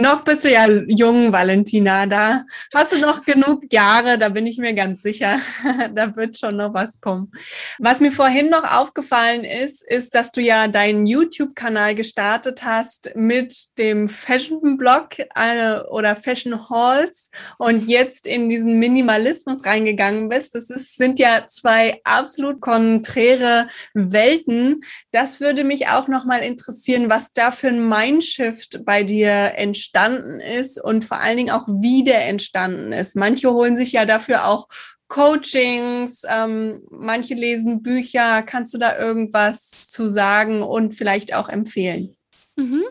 Noch 0.00 0.22
bist 0.22 0.44
du 0.44 0.50
ja 0.50 0.66
jung, 0.86 1.30
Valentina. 1.30 2.06
Da 2.06 2.42
hast 2.74 2.94
du 2.94 2.98
noch 2.98 3.22
genug 3.22 3.70
Jahre, 3.70 4.18
da 4.18 4.30
bin 4.30 4.46
ich 4.46 4.56
mir 4.56 4.72
ganz 4.72 5.02
sicher. 5.02 5.38
da 5.94 6.16
wird 6.16 6.38
schon 6.38 6.56
noch 6.56 6.72
was 6.72 6.98
kommen. 7.00 7.30
Was 7.78 8.00
mir 8.00 8.12
vorhin 8.12 8.48
noch 8.48 8.64
aufgefallen 8.64 9.44
ist, 9.44 9.86
ist, 9.86 10.14
dass 10.14 10.32
du 10.32 10.40
ja 10.40 10.68
deinen 10.68 11.04
YouTube-Kanal 11.04 11.94
gestartet 11.94 12.64
hast 12.64 13.12
mit 13.14 13.78
dem 13.78 14.08
Fashion-Blog 14.08 15.18
äh, 15.34 15.80
oder 15.90 16.16
Fashion 16.16 16.70
Halls 16.70 17.30
und 17.58 17.88
jetzt 17.88 18.26
in 18.26 18.48
diesen 18.48 18.78
Minimalismus 18.78 19.65
reingegangen 19.66 20.28
bist. 20.28 20.54
Das 20.54 20.70
ist, 20.70 20.96
sind 20.96 21.18
ja 21.18 21.46
zwei 21.48 22.00
absolut 22.04 22.60
konträre 22.60 23.66
Welten. 23.94 24.82
Das 25.12 25.40
würde 25.40 25.64
mich 25.64 25.88
auch 25.88 26.08
nochmal 26.08 26.40
interessieren, 26.40 27.10
was 27.10 27.32
da 27.32 27.50
für 27.50 27.68
ein 27.68 27.88
Mindshift 27.88 28.84
bei 28.84 29.02
dir 29.02 29.52
entstanden 29.56 30.40
ist 30.40 30.82
und 30.82 31.04
vor 31.04 31.20
allen 31.20 31.36
Dingen 31.36 31.50
auch 31.50 31.66
wie 31.66 32.04
der 32.04 32.26
entstanden 32.26 32.92
ist. 32.92 33.16
Manche 33.16 33.52
holen 33.52 33.76
sich 33.76 33.92
ja 33.92 34.06
dafür 34.06 34.46
auch 34.46 34.68
Coachings, 35.08 36.22
ähm, 36.28 36.82
manche 36.90 37.34
lesen 37.34 37.82
Bücher. 37.82 38.42
Kannst 38.42 38.74
du 38.74 38.78
da 38.78 38.98
irgendwas 38.98 39.88
zu 39.90 40.08
sagen 40.08 40.62
und 40.62 40.94
vielleicht 40.94 41.34
auch 41.34 41.48
empfehlen? 41.48 42.16
Mhm. 42.56 42.84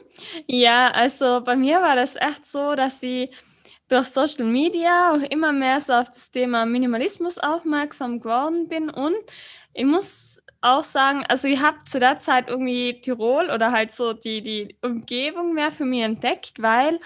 Ja, 0.48 0.92
also 0.92 1.42
bei 1.44 1.56
mir 1.56 1.82
war 1.82 1.96
das 1.96 2.16
echt 2.16 2.46
so, 2.46 2.76
dass 2.76 3.00
sie 3.00 3.32
durch 3.88 4.08
Social 4.08 4.46
Media 4.46 5.14
auch 5.14 5.22
immer 5.22 5.52
mehr 5.52 5.80
so 5.80 5.94
auf 5.94 6.08
das 6.08 6.32
Thema 6.32 6.66
Minimalismus 6.66 7.38
aufmerksam 7.38 8.20
geworden 8.20 8.68
bin. 8.68 8.90
Und 8.90 9.18
ich 9.74 9.86
muss 9.86 10.42
auch 10.62 10.84
sagen, 10.84 11.24
also 11.28 11.48
ich 11.48 11.62
habe 11.62 11.78
zu 11.86 12.00
der 12.00 12.18
Zeit 12.18 12.50
irgendwie 12.50 13.00
Tirol 13.02 13.52
oder 13.52 13.72
halt 13.72 13.92
so 13.92 14.14
die, 14.14 14.42
die 14.42 14.78
Umgebung 14.82 15.54
mehr 15.54 15.72
für 15.72 15.86
mich 15.86 16.02
entdeckt, 16.02 16.62
weil 16.62 17.00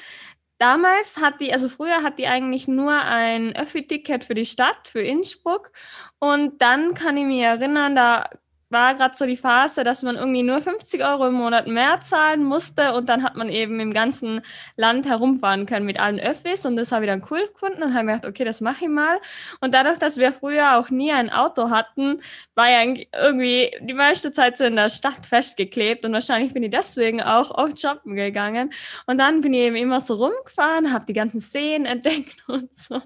damals 0.59 1.21
hat 1.21 1.41
die, 1.41 1.51
also 1.51 1.67
früher 1.67 2.03
hat 2.03 2.19
die 2.19 2.27
eigentlich 2.27 2.67
nur 2.67 2.93
ein 2.93 3.55
Öffi-Ticket 3.55 4.23
für 4.23 4.36
die 4.36 4.45
Stadt, 4.45 4.88
für 4.88 5.01
Innsbruck. 5.01 5.71
Und 6.19 6.61
dann 6.61 6.93
kann 6.93 7.17
ich 7.17 7.25
mich 7.25 7.41
erinnern, 7.41 7.95
da 7.95 8.30
war 8.70 8.95
gerade 8.95 9.15
so 9.15 9.26
die 9.26 9.38
Phase, 9.38 9.84
dass 9.84 10.03
man 10.03 10.15
irgendwie 10.15 10.43
nur 10.43 10.61
50 10.61 11.03
Euro 11.03 11.28
im 11.28 11.34
Monat 11.34 11.67
mehr 11.67 11.99
zahlen 12.01 12.43
musste 12.43 12.93
und 12.93 13.09
dann 13.09 13.24
hat 13.24 13.36
man 13.36 13.49
eben 13.49 13.80
im 13.80 13.91
ganzen 13.93 14.41
Land 14.76 15.07
herumfahren 15.07 15.65
können 15.65 15.86
mit 15.86 15.99
allen 15.99 16.20
Öffis 16.20 16.65
und 16.65 16.76
das 16.76 16.91
habe 16.91 17.05
ich 17.05 17.11
dann 17.11 17.24
cool 17.32 17.47
gefunden 17.47 17.82
und 17.82 17.93
habe 17.93 18.05
mir 18.05 18.13
gedacht, 18.13 18.30
okay, 18.30 18.45
das 18.45 18.61
mache 18.61 18.86
ich 18.86 18.89
mal. 18.89 19.17
Und 19.59 19.74
dadurch, 19.74 19.97
dass 19.97 20.17
wir 20.17 20.32
früher 20.32 20.78
auch 20.78 20.89
nie 20.89 21.11
ein 21.11 21.32
Auto 21.32 21.70
hatten, 21.70 22.22
war 22.55 22.70
ja 22.70 22.82
irgendwie 23.22 23.72
die 23.82 23.93
meiste 23.93 24.32
Zeit 24.32 24.57
so 24.57 24.65
in 24.65 24.76
der 24.76 24.89
Stadt 24.89 25.26
festgeklebt 25.26 26.05
und 26.05 26.13
wahrscheinlich 26.13 26.53
bin 26.53 26.63
ich 26.63 26.70
deswegen 26.70 27.22
auch 27.22 27.51
oft 27.51 27.80
shoppen 27.80 28.15
gegangen. 28.15 28.72
Und 29.07 29.17
dann 29.17 29.41
bin 29.41 29.53
ich 29.53 29.61
eben 29.61 29.76
immer 29.76 29.99
so 29.99 30.15
rumgefahren, 30.15 30.93
habe 30.93 31.05
die 31.05 31.13
ganzen 31.13 31.39
Seen 31.39 31.86
entdeckt 31.89 32.43
und 32.47 32.76
so, 32.76 33.01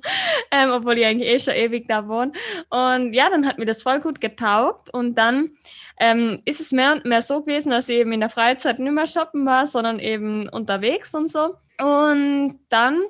ähm, 0.51 0.71
obwohl 0.71 0.97
ich 0.97 1.05
eigentlich 1.05 1.29
eh 1.29 1.39
schon 1.39 1.53
ewig 1.53 1.87
da 1.87 2.07
wohne. 2.07 2.33
Und 2.69 3.13
ja, 3.13 3.29
dann 3.29 3.45
hat 3.47 3.57
mir 3.57 3.65
das 3.65 3.83
voll 3.83 3.99
gut 4.01 4.19
getaugt 4.19 4.93
und 4.93 5.17
dann 5.17 5.52
ähm, 5.99 6.39
ist 6.45 6.61
es 6.61 6.71
mehr 6.71 6.93
und 6.93 7.05
mehr 7.05 7.21
so 7.21 7.41
gewesen, 7.41 7.69
dass 7.69 7.89
ich 7.89 7.97
eben 7.97 8.11
in 8.11 8.19
der 8.19 8.29
Freizeit 8.29 8.79
nicht 8.79 8.91
mehr 8.91 9.07
shoppen 9.07 9.45
war, 9.45 9.65
sondern 9.65 9.99
eben 9.99 10.49
unterwegs 10.49 11.13
und 11.13 11.29
so. 11.29 11.55
Und 11.79 12.59
dann 12.69 13.01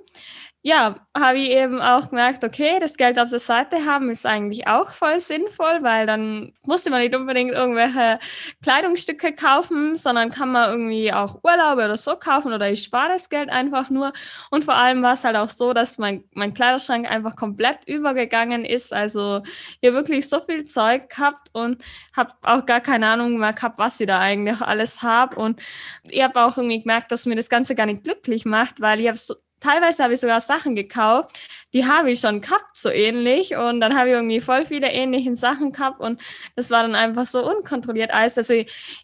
ja, 0.65 0.95
habe 1.15 1.39
ich 1.39 1.49
eben 1.51 1.81
auch 1.81 2.09
gemerkt, 2.09 2.45
okay, 2.45 2.79
das 2.79 2.95
Geld 2.95 3.19
auf 3.19 3.29
der 3.29 3.39
Seite 3.39 3.85
haben 3.85 4.09
ist 4.09 4.25
eigentlich 4.25 4.65
auch 4.65 4.91
voll 4.93 5.19
sinnvoll, 5.19 5.79
weil 5.81 6.07
dann 6.07 6.53
musste 6.65 6.89
man 6.89 7.01
nicht 7.01 7.13
unbedingt 7.13 7.51
irgendwelche 7.51 8.17
Kleidungsstücke 8.63 9.33
kaufen, 9.33 9.97
sondern 9.97 10.29
kann 10.29 10.53
man 10.53 10.69
irgendwie 10.69 11.11
auch 11.11 11.43
Urlaube 11.43 11.83
oder 11.83 11.97
so 11.97 12.15
kaufen 12.15 12.53
oder 12.53 12.71
ich 12.71 12.81
spare 12.83 13.09
das 13.09 13.29
Geld 13.29 13.49
einfach 13.49 13.89
nur. 13.89 14.13
Und 14.51 14.63
vor 14.63 14.75
allem 14.75 15.03
war 15.03 15.13
es 15.13 15.25
halt 15.25 15.35
auch 15.35 15.49
so, 15.49 15.73
dass 15.73 15.97
mein, 15.97 16.23
mein 16.33 16.53
Kleiderschrank 16.53 17.11
einfach 17.11 17.35
komplett 17.35 17.79
übergegangen 17.85 18.63
ist. 18.63 18.93
Also 18.93 19.43
habe 19.83 19.93
wirklich 19.95 20.29
so 20.29 20.39
viel 20.39 20.63
Zeug 20.63 21.09
gehabt 21.09 21.49
und 21.51 21.83
habe 22.15 22.31
auch 22.41 22.65
gar 22.65 22.79
keine 22.79 23.07
Ahnung 23.07 23.37
mehr 23.37 23.51
gehabt, 23.51 23.77
was 23.79 23.99
ich 23.99 24.07
da 24.07 24.19
eigentlich 24.19 24.61
alles 24.61 25.03
habe. 25.03 25.35
Und 25.35 25.61
ich 26.09 26.23
habe 26.23 26.41
auch 26.41 26.55
irgendwie 26.57 26.79
gemerkt, 26.79 27.11
dass 27.11 27.25
mir 27.25 27.35
das 27.35 27.49
Ganze 27.49 27.75
gar 27.75 27.85
nicht 27.85 28.05
glücklich 28.05 28.45
macht, 28.45 28.79
weil 28.79 29.01
ich 29.01 29.09
habe 29.09 29.17
so 29.17 29.35
teilweise 29.63 30.03
habe 30.03 30.13
ich 30.13 30.19
sogar 30.19 30.41
Sachen 30.41 30.75
gekauft, 30.75 31.31
die 31.73 31.85
habe 31.85 32.11
ich 32.11 32.19
schon 32.19 32.41
gehabt, 32.41 32.77
so 32.77 32.89
ähnlich. 32.89 33.55
Und 33.55 33.81
dann 33.81 33.97
habe 33.97 34.09
ich 34.09 34.13
irgendwie 34.13 34.41
voll 34.41 34.65
viele 34.65 34.91
ähnliche 34.91 35.35
Sachen 35.35 35.71
gehabt 35.71 35.99
und 35.99 36.21
das 36.55 36.69
war 36.69 36.83
dann 36.83 36.95
einfach 36.95 37.25
so 37.25 37.49
unkontrolliert 37.49 38.11
alles. 38.13 38.37
Also 38.37 38.53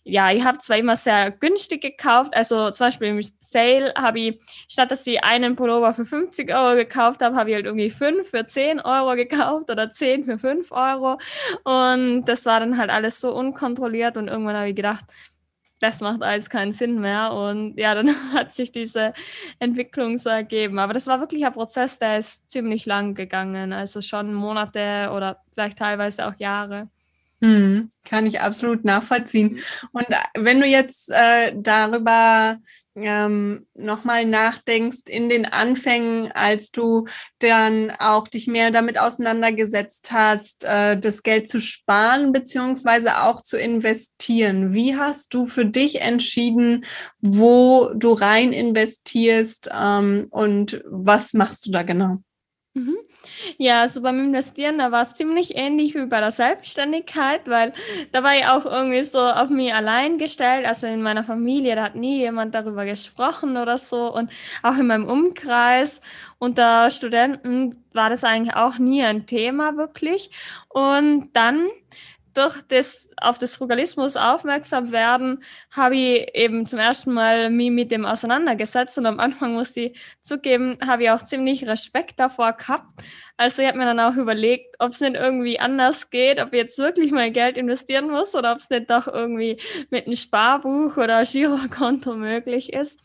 ja, 0.03 0.31
ich 0.31 0.43
habe 0.43 0.59
zwar 0.59 0.77
immer 0.77 0.95
sehr 0.95 1.31
günstig 1.31 1.81
gekauft, 1.81 2.35
also 2.35 2.69
zum 2.71 2.87
Beispiel 2.87 3.07
im 3.07 3.21
Sale 3.39 3.93
habe 3.97 4.19
ich, 4.19 4.39
statt 4.67 4.91
dass 4.91 5.07
ich 5.07 5.23
einen 5.23 5.55
Pullover 5.55 5.93
für 5.93 6.05
50 6.05 6.53
Euro 6.53 6.75
gekauft 6.75 7.21
habe, 7.21 7.35
habe 7.35 7.49
ich 7.49 7.55
halt 7.55 7.65
irgendwie 7.65 7.89
fünf 7.89 8.29
für 8.29 8.45
10 8.45 8.79
Euro 8.81 9.15
gekauft 9.15 9.69
oder 9.71 9.89
10 9.89 10.25
für 10.25 10.37
5 10.37 10.71
Euro. 10.71 11.17
Und 11.63 12.25
das 12.25 12.45
war 12.45 12.59
dann 12.59 12.77
halt 12.77 12.89
alles 12.89 13.19
so 13.19 13.33
unkontrolliert 13.33 14.17
und 14.17 14.27
irgendwann 14.27 14.55
habe 14.55 14.69
ich 14.69 14.75
gedacht, 14.75 15.05
das 15.79 16.01
macht 16.01 16.23
alles 16.23 16.49
keinen 16.49 16.71
Sinn 16.71 16.99
mehr. 16.99 17.33
Und 17.33 17.77
ja, 17.77 17.95
dann 17.95 18.09
hat 18.33 18.51
sich 18.51 18.71
diese 18.71 19.13
Entwicklung 19.59 20.17
so 20.17 20.29
ergeben. 20.29 20.79
Aber 20.79 20.93
das 20.93 21.07
war 21.07 21.19
wirklich 21.19 21.45
ein 21.45 21.53
Prozess, 21.53 21.99
der 21.99 22.17
ist 22.17 22.49
ziemlich 22.51 22.85
lang 22.85 23.15
gegangen. 23.15 23.73
Also 23.73 24.01
schon 24.01 24.33
Monate 24.33 25.11
oder 25.13 25.41
vielleicht 25.53 25.77
teilweise 25.77 26.27
auch 26.27 26.35
Jahre. 26.37 26.89
Hm, 27.41 27.87
kann 28.03 28.25
ich 28.25 28.41
absolut 28.41 28.83
nachvollziehen. 28.83 29.59
Und 29.93 30.05
wenn 30.37 30.59
du 30.59 30.67
jetzt 30.67 31.09
äh, 31.09 31.53
darüber 31.55 32.57
ähm, 32.95 33.65
nochmal 33.75 34.25
nachdenkst 34.25 35.03
in 35.07 35.29
den 35.29 35.45
Anfängen, 35.45 36.31
als 36.33 36.71
du 36.71 37.05
dann 37.39 37.91
auch 37.91 38.27
dich 38.27 38.47
mehr 38.47 38.71
damit 38.71 38.99
auseinandergesetzt 38.99 40.11
hast, 40.11 40.65
äh, 40.65 40.99
das 40.99 41.23
Geld 41.23 41.47
zu 41.47 41.61
sparen 41.61 42.33
beziehungsweise 42.33 43.21
auch 43.23 43.41
zu 43.41 43.57
investieren. 43.57 44.73
Wie 44.73 44.97
hast 44.97 45.33
du 45.33 45.45
für 45.45 45.65
dich 45.65 46.01
entschieden, 46.01 46.83
wo 47.21 47.89
du 47.95 48.11
rein 48.11 48.51
investierst 48.51 49.69
ähm, 49.73 50.27
und 50.29 50.83
was 50.89 51.33
machst 51.33 51.65
du 51.65 51.71
da 51.71 51.83
genau? 51.83 52.17
Mhm. 52.75 52.97
Ja, 53.57 53.81
also 53.81 54.01
beim 54.01 54.19
Investieren, 54.19 54.77
da 54.77 54.91
war 54.91 55.01
es 55.01 55.15
ziemlich 55.15 55.55
ähnlich 55.55 55.95
wie 55.95 56.05
bei 56.05 56.19
der 56.19 56.31
Selbstständigkeit, 56.31 57.47
weil 57.47 57.73
da 58.11 58.23
war 58.23 58.35
ich 58.35 58.45
auch 58.45 58.65
irgendwie 58.65 59.03
so 59.03 59.19
auf 59.19 59.49
mich 59.49 59.73
allein 59.73 60.19
gestellt. 60.19 60.65
Also 60.67 60.87
in 60.87 61.01
meiner 61.01 61.23
Familie, 61.23 61.75
da 61.75 61.83
hat 61.85 61.95
nie 61.95 62.19
jemand 62.19 62.53
darüber 62.55 62.85
gesprochen 62.85 63.57
oder 63.57 63.77
so. 63.77 64.13
Und 64.13 64.31
auch 64.63 64.77
in 64.77 64.87
meinem 64.87 65.07
Umkreis 65.07 66.01
unter 66.37 66.89
Studenten 66.91 67.83
war 67.93 68.09
das 68.11 68.23
eigentlich 68.23 68.55
auch 68.55 68.77
nie 68.77 69.03
ein 69.03 69.25
Thema 69.25 69.75
wirklich. 69.75 70.29
Und 70.69 71.29
dann 71.33 71.67
durch 72.33 72.61
das 72.67 73.13
auf 73.17 73.37
das 73.37 73.55
Frugalismus 73.55 74.15
aufmerksam 74.15 74.91
werden, 74.91 75.43
habe 75.71 75.95
ich 75.95 76.35
eben 76.35 76.65
zum 76.65 76.79
ersten 76.79 77.13
Mal 77.13 77.49
mich 77.49 77.71
mit 77.71 77.91
dem 77.91 78.05
auseinandergesetzt 78.05 78.97
und 78.97 79.05
am 79.05 79.19
Anfang 79.19 79.53
muss 79.53 79.75
ich 79.77 79.97
zugeben, 80.21 80.77
habe 80.85 81.03
ich 81.03 81.09
auch 81.09 81.23
ziemlich 81.23 81.67
Respekt 81.67 82.19
davor 82.19 82.53
gehabt. 82.53 82.89
Also 83.37 83.61
ich 83.61 83.67
habe 83.67 83.77
mir 83.77 83.85
dann 83.85 83.99
auch 83.99 84.15
überlegt, 84.15 84.75
ob 84.79 84.91
es 84.91 84.99
nicht 84.99 85.15
irgendwie 85.15 85.59
anders 85.59 86.09
geht, 86.09 86.39
ob 86.39 86.53
ich 86.53 86.59
jetzt 86.59 86.77
wirklich 86.77 87.11
mein 87.11 87.31
Geld 87.31 87.57
investieren 87.57 88.09
muss 88.09 88.35
oder 88.35 88.51
ob 88.51 88.57
es 88.57 88.69
nicht 88.69 88.89
doch 88.89 89.07
irgendwie 89.07 89.59
mit 89.89 90.05
einem 90.05 90.15
Sparbuch 90.15 90.97
oder 90.97 91.23
Girokonto 91.23 92.15
möglich 92.15 92.73
ist. 92.73 93.01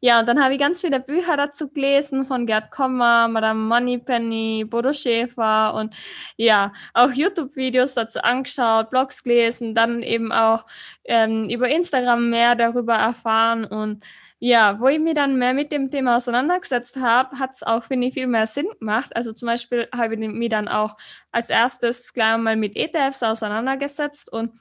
Ja, 0.00 0.20
und 0.20 0.28
dann 0.28 0.42
habe 0.42 0.54
ich 0.54 0.60
ganz 0.60 0.80
viele 0.80 1.00
Bücher 1.00 1.36
dazu 1.36 1.68
gelesen 1.68 2.24
von 2.24 2.46
Gerd 2.46 2.70
Kommer, 2.70 3.28
Madame 3.28 3.60
Moneypenny, 3.60 4.64
Bodo 4.64 4.92
Schäfer 4.92 5.74
und 5.74 5.94
ja, 6.36 6.72
auch 6.94 7.12
YouTube-Videos 7.12 7.94
dazu 7.94 8.22
angeschaut, 8.22 8.90
Blogs 8.90 9.22
gelesen, 9.22 9.74
dann 9.74 10.02
eben 10.02 10.32
auch 10.32 10.64
ähm, 11.04 11.48
über 11.50 11.68
Instagram 11.68 12.30
mehr 12.30 12.54
darüber 12.54 12.94
erfahren 12.94 13.64
und 13.64 14.04
ja, 14.42 14.80
wo 14.80 14.88
ich 14.88 14.98
mich 15.00 15.12
dann 15.14 15.36
mehr 15.36 15.52
mit 15.52 15.70
dem 15.70 15.90
Thema 15.90 16.16
auseinandergesetzt 16.16 16.96
habe, 16.96 17.38
hat 17.38 17.50
es 17.52 17.62
auch, 17.62 17.84
finde 17.84 18.06
ich, 18.06 18.14
viel 18.14 18.26
mehr 18.26 18.46
Sinn 18.46 18.68
gemacht. 18.78 19.14
Also 19.14 19.34
zum 19.34 19.46
Beispiel 19.46 19.86
habe 19.94 20.14
ich 20.14 20.20
mich 20.30 20.48
dann 20.48 20.66
auch 20.66 20.96
als 21.30 21.50
erstes 21.50 22.14
gleich 22.14 22.38
mal 22.38 22.56
mit 22.56 22.74
ETFs 22.74 23.22
auseinandergesetzt 23.22 24.32
und 24.32 24.52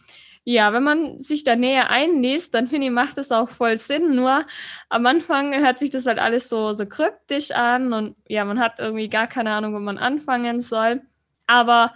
ja, 0.46 0.74
wenn 0.74 0.84
man 0.84 1.20
sich 1.20 1.44
da 1.44 1.56
näher 1.56 1.90
einliest, 1.90 2.54
dann 2.56 2.68
finde 2.68 2.88
ich, 2.88 2.94
macht 2.94 3.18
das 3.18 3.32
auch 3.32 3.50
voll 3.50 3.78
Sinn. 3.78 4.16
Nur 4.16 4.46
am 4.90 5.06
Anfang 5.06 5.54
hört 5.54 5.78
sich 5.78 5.92
das 5.92 6.06
halt 6.06 6.20
alles 6.20 6.50
so, 6.50 6.74
so 6.74 6.86
kryptisch 6.86 7.52
an 7.52 7.94
und 7.94 8.16
ja, 8.28 8.46
man 8.46 8.60
hat 8.60 8.80
irgendwie 8.80 9.10
gar 9.10 9.28
keine 9.28 9.52
Ahnung, 9.52 9.74
wo 9.76 9.80
man 9.80 9.98
anfangen 9.98 10.60
soll. 10.60 11.02
Aber 11.48 11.94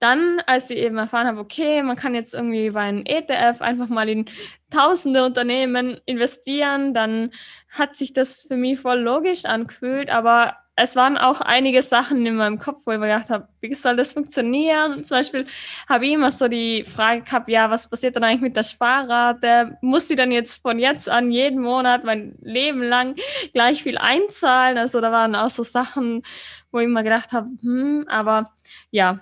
dann, 0.00 0.40
als 0.46 0.70
ich 0.70 0.78
eben 0.78 0.96
erfahren 0.96 1.26
habe, 1.26 1.40
okay, 1.40 1.82
man 1.82 1.96
kann 1.96 2.14
jetzt 2.14 2.34
irgendwie 2.34 2.70
bei 2.70 2.80
einem 2.80 3.04
ETF 3.04 3.60
einfach 3.60 3.88
mal 3.88 4.08
in 4.08 4.24
tausende 4.70 5.24
Unternehmen 5.24 6.00
investieren, 6.06 6.94
dann 6.94 7.32
hat 7.68 7.94
sich 7.94 8.12
das 8.14 8.42
für 8.48 8.56
mich 8.56 8.80
voll 8.80 9.00
logisch 9.00 9.44
angefühlt, 9.44 10.08
aber 10.10 10.56
es 10.82 10.96
waren 10.96 11.18
auch 11.18 11.42
einige 11.42 11.82
Sachen 11.82 12.24
in 12.24 12.36
meinem 12.36 12.58
Kopf, 12.58 12.80
wo 12.86 12.92
ich 12.92 12.98
mir 12.98 13.06
gedacht 13.06 13.28
habe, 13.28 13.48
wie 13.60 13.74
soll 13.74 13.96
das 13.96 14.12
funktionieren? 14.12 15.04
Zum 15.04 15.18
Beispiel 15.18 15.46
habe 15.88 16.06
ich 16.06 16.12
immer 16.12 16.30
so 16.30 16.48
die 16.48 16.84
Frage 16.84 17.22
gehabt, 17.22 17.48
ja, 17.48 17.70
was 17.70 17.88
passiert 17.88 18.16
dann 18.16 18.24
eigentlich 18.24 18.40
mit 18.40 18.56
der 18.56 18.62
Sparrate? 18.62 19.76
Muss 19.82 20.08
sie 20.08 20.16
dann 20.16 20.32
jetzt 20.32 20.62
von 20.62 20.78
jetzt 20.78 21.08
an 21.08 21.30
jeden 21.30 21.60
Monat 21.60 22.04
mein 22.04 22.34
Leben 22.40 22.82
lang 22.82 23.14
gleich 23.52 23.82
viel 23.82 23.98
einzahlen? 23.98 24.78
Also 24.78 25.00
da 25.00 25.12
waren 25.12 25.34
auch 25.34 25.50
so 25.50 25.62
Sachen, 25.62 26.22
wo 26.70 26.78
ich 26.78 26.88
mir 26.88 27.02
gedacht 27.02 27.32
habe, 27.32 27.48
hm, 27.60 28.06
aber 28.08 28.50
ja, 28.90 29.20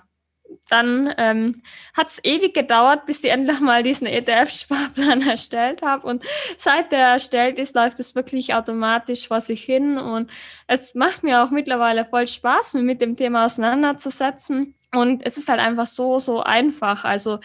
dann 0.69 1.13
ähm, 1.17 1.61
hat 1.95 2.07
es 2.07 2.23
ewig 2.23 2.53
gedauert, 2.53 3.05
bis 3.05 3.23
ich 3.23 3.31
endlich 3.31 3.59
mal 3.59 3.83
diesen 3.83 4.07
ETF-Sparplan 4.07 5.21
erstellt 5.27 5.81
habe. 5.81 6.05
Und 6.05 6.23
seit 6.57 6.91
der 6.91 7.07
erstellt 7.07 7.59
ist, 7.59 7.75
läuft 7.75 7.99
es 7.99 8.15
wirklich 8.15 8.53
automatisch 8.53 9.27
vor 9.27 9.41
sich 9.41 9.63
hin. 9.63 9.97
Und 9.97 10.29
es 10.67 10.95
macht 10.95 11.23
mir 11.23 11.43
auch 11.43 11.51
mittlerweile 11.51 12.05
voll 12.05 12.27
Spaß, 12.27 12.73
mich 12.75 12.83
mit 12.83 13.01
dem 13.01 13.15
Thema 13.15 13.45
auseinanderzusetzen. 13.45 14.75
Und 14.93 15.25
es 15.25 15.37
ist 15.37 15.49
halt 15.49 15.59
einfach 15.59 15.87
so, 15.87 16.19
so 16.19 16.41
einfach. 16.41 17.05
Also 17.05 17.39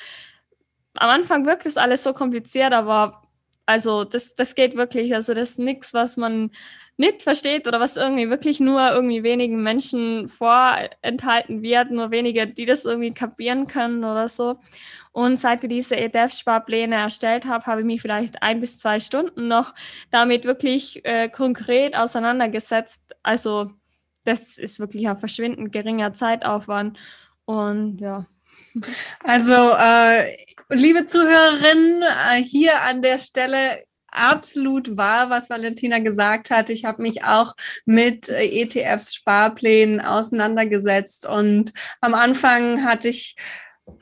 am 0.97 1.11
Anfang 1.11 1.47
wirkt 1.47 1.67
es 1.67 1.77
alles 1.77 2.03
so 2.03 2.13
kompliziert, 2.13 2.73
aber 2.73 3.24
also 3.67 4.05
das, 4.05 4.35
das 4.35 4.55
geht 4.55 4.77
wirklich. 4.77 5.15
Also 5.15 5.35
das 5.35 5.51
ist 5.51 5.59
nichts, 5.59 5.95
was 5.95 6.17
man 6.17 6.51
nicht 6.97 7.23
versteht 7.23 7.67
oder 7.67 7.81
was 7.81 7.97
irgendwie 7.97 8.31
wirklich 8.31 8.61
nur 8.61 8.91
irgendwie 8.93 9.23
wenigen 9.23 9.62
Menschen 9.62 10.29
vorenthalten 10.29 11.62
wird, 11.62 11.91
nur 11.91 12.11
wenige, 12.11 12.47
die 12.47 12.67
das 12.67 12.85
irgendwie 12.85 13.12
kapieren 13.12 13.67
können 13.67 14.05
oder 14.05 14.29
so. 14.29 14.61
Und 15.12 15.37
seit 15.37 15.65
ich 15.65 15.71
diese 15.71 15.97
ETF-Sparpläne 15.97 16.95
erstellt 16.97 17.47
habe, 17.47 17.67
habe 17.67 17.81
ich 17.81 17.87
mich 17.87 18.03
vielleicht 18.03 18.43
ein 18.43 18.61
bis 18.61 18.79
zwei 18.79 19.01
Stunden 19.01 19.49
noch 19.49 19.75
damit 20.11 20.45
wirklich 20.45 21.05
äh, 21.05 21.29
konkret 21.29 21.97
auseinandergesetzt. 21.97 23.17
Also 23.23 23.73
das 24.25 24.59
ist 24.59 24.79
wirklich 24.79 25.09
ein 25.09 25.17
verschwindend 25.17 25.73
geringer 25.73 26.12
Zeitaufwand. 26.12 26.99
Und 27.45 28.01
ja. 28.01 28.27
Also, 29.21 29.53
äh, 29.53 30.37
liebe 30.69 31.07
Zuhörerinnen, 31.07 32.03
äh, 32.03 32.43
hier 32.43 32.83
an 32.83 33.03
der 33.03 33.19
Stelle 33.19 33.85
absolut 34.15 34.97
wahr, 34.97 35.29
was 35.29 35.51
Valentina 35.51 35.99
gesagt 35.99 36.51
hat. 36.51 36.71
Ich 36.71 36.85
habe 36.85 37.03
mich 37.03 37.25
auch 37.25 37.55
mit 37.85 38.29
äh, 38.29 38.45
ETFs, 38.45 39.15
Sparplänen 39.15 40.01
auseinandergesetzt 40.01 41.27
und 41.27 41.73
am 42.01 42.15
Anfang 42.15 42.85
hatte 42.85 43.09
ich 43.09 43.37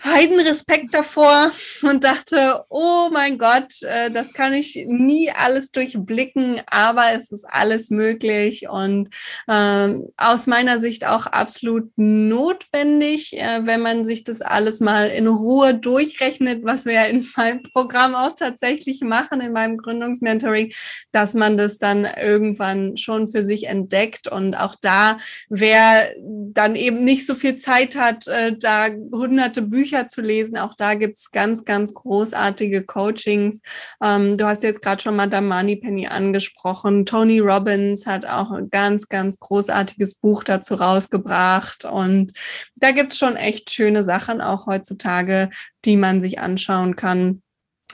Heidenrespekt 0.04 0.94
davor 0.94 1.50
und 1.82 2.04
dachte, 2.04 2.62
oh 2.70 3.08
mein 3.12 3.38
Gott, 3.38 3.82
äh, 3.82 4.10
das 4.10 4.32
kann 4.32 4.52
ich 4.52 4.84
nie 4.88 5.30
alles 5.30 5.70
durchblicken, 5.70 6.60
aber 6.66 7.12
es 7.12 7.30
ist 7.30 7.44
alles 7.48 7.90
möglich 7.90 8.68
und 8.68 9.10
ähm, 9.48 10.08
aus 10.16 10.46
meiner 10.46 10.80
Sicht 10.80 11.06
auch 11.06 11.26
absolut 11.26 11.90
notwendig, 11.96 13.36
äh, 13.36 13.60
wenn 13.64 13.80
man 13.80 14.04
sich 14.04 14.24
das 14.24 14.40
alles 14.40 14.80
mal 14.80 15.08
in 15.08 15.26
Ruhe 15.26 15.74
durchrechnet, 15.74 16.64
was 16.64 16.84
wir 16.84 16.94
ja 16.94 17.04
in 17.04 17.26
meinem 17.36 17.62
Programm 17.62 18.14
auch 18.14 18.32
tatsächlich 18.32 19.00
machen, 19.02 19.40
in 19.40 19.52
meinem 19.52 19.78
Gründungsmentoring, 19.78 20.72
dass 21.10 21.34
man 21.34 21.56
das 21.56 21.78
dann 21.78 22.04
irgendwann 22.04 22.96
schon 22.96 23.28
für 23.28 23.42
sich 23.42 23.64
entdeckt 23.64 24.28
und 24.28 24.54
auch 24.54 24.74
da, 24.80 25.18
wer 25.48 26.08
dann 26.20 26.76
eben 26.76 27.04
nicht 27.04 27.26
so 27.26 27.34
viel 27.34 27.56
Zeit 27.56 27.96
hat, 27.96 28.26
äh, 28.28 28.56
da 28.56 28.88
hunderte 29.12 29.71
Bücher 29.72 30.06
zu 30.06 30.20
lesen. 30.20 30.56
Auch 30.56 30.74
da 30.74 30.94
gibt 30.94 31.18
es 31.18 31.32
ganz, 31.32 31.64
ganz 31.64 31.94
großartige 31.94 32.84
Coachings. 32.84 33.62
Ähm, 34.00 34.38
du 34.38 34.46
hast 34.46 34.62
jetzt 34.62 34.82
gerade 34.82 35.02
schon 35.02 35.16
Madame 35.16 35.48
Moneypenny 35.48 36.06
angesprochen. 36.06 37.06
Tony 37.06 37.40
Robbins 37.40 38.06
hat 38.06 38.26
auch 38.26 38.52
ein 38.52 38.70
ganz, 38.70 39.08
ganz 39.08 39.40
großartiges 39.40 40.16
Buch 40.16 40.44
dazu 40.44 40.74
rausgebracht. 40.74 41.84
Und 41.84 42.32
da 42.76 42.92
gibt 42.92 43.12
es 43.12 43.18
schon 43.18 43.36
echt 43.36 43.72
schöne 43.72 44.04
Sachen 44.04 44.40
auch 44.40 44.66
heutzutage, 44.66 45.50
die 45.84 45.96
man 45.96 46.22
sich 46.22 46.38
anschauen 46.38 46.94
kann 46.94 47.41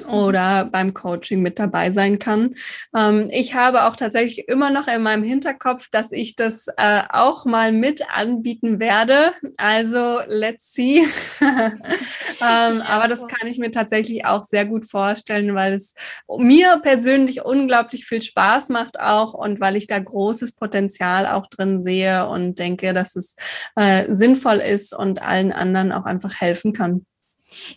oder 0.06 0.64
beim 0.64 0.94
Coaching 0.94 1.42
mit 1.42 1.58
dabei 1.58 1.90
sein 1.90 2.18
kann. 2.18 2.54
Ähm, 2.96 3.28
ich 3.32 3.54
habe 3.54 3.84
auch 3.84 3.96
tatsächlich 3.96 4.48
immer 4.48 4.70
noch 4.70 4.88
in 4.88 5.02
meinem 5.02 5.22
Hinterkopf, 5.22 5.88
dass 5.90 6.12
ich 6.12 6.36
das 6.36 6.68
äh, 6.76 7.02
auch 7.08 7.44
mal 7.44 7.72
mit 7.72 8.02
anbieten 8.10 8.80
werde. 8.80 9.32
Also 9.56 10.20
let's 10.26 10.72
see. 10.72 11.04
ähm, 11.40 12.80
aber 12.82 13.08
das 13.08 13.26
kann 13.26 13.48
ich 13.48 13.58
mir 13.58 13.70
tatsächlich 13.70 14.24
auch 14.24 14.44
sehr 14.44 14.66
gut 14.66 14.88
vorstellen, 14.90 15.54
weil 15.54 15.74
es 15.74 15.94
mir 16.38 16.80
persönlich 16.82 17.44
unglaublich 17.44 18.06
viel 18.06 18.22
Spaß 18.22 18.68
macht 18.70 18.98
auch 18.98 19.34
und 19.34 19.60
weil 19.60 19.76
ich 19.76 19.86
da 19.86 19.98
großes 19.98 20.52
Potenzial 20.52 21.26
auch 21.26 21.46
drin 21.46 21.82
sehe 21.82 22.28
und 22.28 22.58
denke, 22.58 22.92
dass 22.92 23.16
es 23.16 23.36
äh, 23.76 24.12
sinnvoll 24.14 24.58
ist 24.58 24.94
und 24.94 25.22
allen 25.22 25.52
anderen 25.52 25.92
auch 25.92 26.04
einfach 26.04 26.40
helfen 26.40 26.72
kann. 26.72 27.06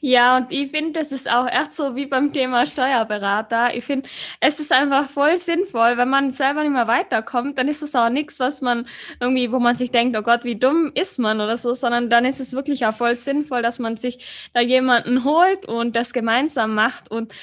Ja, 0.01 0.37
und 0.37 0.51
ich 0.51 0.69
finde, 0.71 0.99
das 0.99 1.11
ist 1.11 1.31
auch 1.31 1.47
echt 1.47 1.73
so 1.73 1.95
wie 1.95 2.05
beim 2.05 2.33
Thema 2.33 2.65
Steuerberater. 2.65 3.73
Ich 3.75 3.85
finde, 3.85 4.09
es 4.41 4.59
ist 4.59 4.71
einfach 4.73 5.09
voll 5.09 5.37
sinnvoll, 5.37 5.97
wenn 5.97 6.09
man 6.09 6.31
selber 6.31 6.63
nicht 6.63 6.73
mehr 6.73 6.87
weiterkommt, 6.87 7.57
dann 7.57 7.67
ist 7.69 7.81
es 7.81 7.95
auch 7.95 8.09
nichts, 8.09 8.39
was 8.39 8.61
man 8.61 8.85
irgendwie, 9.19 9.51
wo 9.51 9.59
man 9.59 9.75
sich 9.75 9.91
denkt, 9.91 10.17
oh 10.17 10.23
Gott, 10.23 10.43
wie 10.43 10.57
dumm 10.57 10.91
ist 10.93 11.19
man 11.19 11.39
oder 11.39 11.55
so, 11.55 11.73
sondern 11.73 12.09
dann 12.09 12.25
ist 12.25 12.41
es 12.41 12.53
wirklich 12.53 12.85
auch 12.85 12.93
voll 12.93 13.15
sinnvoll, 13.15 13.61
dass 13.61 13.79
man 13.79 13.95
sich 13.97 14.49
da 14.53 14.61
jemanden 14.61 15.23
holt 15.23 15.65
und 15.65 15.95
das 15.95 16.11
gemeinsam 16.13 16.75
macht. 16.75 17.09
Und 17.09 17.33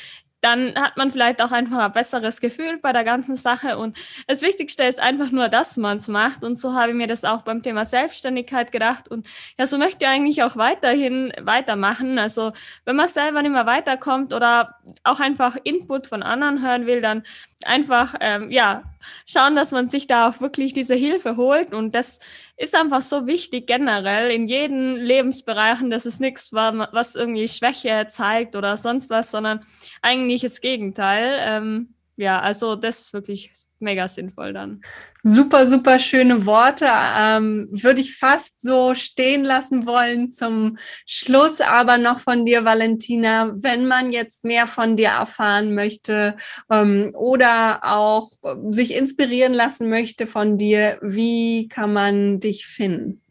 dann 0.41 0.75
hat 0.77 0.97
man 0.97 1.11
vielleicht 1.11 1.43
auch 1.43 1.51
einfach 1.51 1.79
ein 1.79 1.93
besseres 1.93 2.41
Gefühl 2.41 2.79
bei 2.79 2.93
der 2.93 3.05
ganzen 3.05 3.37
Sache. 3.37 3.77
Und 3.79 3.97
das 4.27 4.43
Wichtigste 4.43 4.85
ist 4.85 5.01
einfach 5.01 5.31
nur, 5.33 5.49
dass 5.49 5.77
man 5.77 5.97
es 5.97 6.09
macht. 6.09 6.45
Und 6.45 6.57
so 6.57 6.75
habe 6.75 6.91
ich 6.91 6.97
mir 6.97 7.09
das 7.09 7.25
auch 7.25 7.43
beim 7.43 7.63
Thema 7.63 7.85
Selbstständigkeit 7.85 8.71
gedacht. 8.71 9.09
Und 9.09 9.27
ja, 9.57 9.67
so 9.67 9.79
möchte 9.79 10.05
ich 10.05 10.11
eigentlich 10.11 10.43
auch 10.43 10.57
weiterhin 10.57 11.33
weitermachen. 11.41 12.19
Also 12.19 12.53
wenn 12.85 12.97
man 12.97 13.09
selber 13.09 13.43
nicht 13.43 13.53
mehr 13.53 13.67
weiterkommt 13.67 14.33
oder 14.33 14.77
auch 15.03 15.21
einfach 15.21 15.57
Input 15.65 16.07
von 16.07 16.23
anderen 16.23 16.63
hören 16.63 16.87
will, 16.87 17.01
dann 17.01 17.25
einfach 17.65 18.15
ähm, 18.21 18.51
ja 18.51 18.85
schauen, 19.27 19.57
dass 19.57 19.73
man 19.73 19.89
sich 19.89 20.07
da 20.07 20.29
auch 20.29 20.41
wirklich 20.41 20.73
diese 20.73 20.95
Hilfe 20.95 21.37
holt. 21.37 21.73
Und 21.73 21.95
das 21.95 22.21
ist 22.57 22.75
einfach 22.75 23.03
so 23.03 23.27
wichtig 23.27 23.67
generell 23.67 24.31
in 24.31 24.47
jeden 24.47 24.97
Lebensbereichen. 24.97 25.91
Das 25.91 26.07
ist 26.07 26.21
nichts, 26.21 26.53
was 26.53 27.15
irgendwie 27.15 27.49
Schwäche 27.49 28.07
zeigt 28.09 28.57
oder 28.57 28.77
sonst 28.77 29.11
was, 29.11 29.31
sondern 29.31 29.61
eigentlich 30.03 30.43
das 30.43 30.61
Gegenteil. 30.61 31.39
Ähm, 31.41 31.95
ja, 32.19 32.41
also 32.41 32.75
das 32.75 32.99
ist 32.99 33.13
wirklich 33.13 33.53
mega 33.79 34.09
sinnvoll 34.09 34.53
dann. 34.53 34.81
Super, 35.23 35.69
super 35.69 36.01
schöne 36.01 36.47
Worte. 36.47 36.89
Ähm, 36.89 37.69
würde 37.71 38.01
ich 38.01 38.17
fast 38.17 38.61
so 38.61 38.95
stehen 38.95 39.45
lassen 39.45 39.87
wollen 39.87 40.33
zum 40.33 40.79
Schluss, 41.07 41.61
aber 41.61 41.97
noch 41.97 42.19
von 42.19 42.45
dir, 42.45 42.65
Valentina, 42.65 43.53
wenn 43.55 43.87
man 43.87 44.11
jetzt 44.11 44.43
mehr 44.43 44.67
von 44.67 44.97
dir 44.97 45.11
erfahren 45.11 45.77
möchte 45.77 46.37
ähm, 46.71 47.13
oder 47.15 47.85
auch 47.85 48.31
sich 48.71 48.95
inspirieren 48.95 49.55
lassen 49.55 49.89
möchte 49.89 50.27
von 50.27 50.59
dir, 50.59 50.99
wie 51.01 51.69
kann 51.69 51.93
man 51.93 52.41
dich 52.41 52.67
finden? 52.67 53.23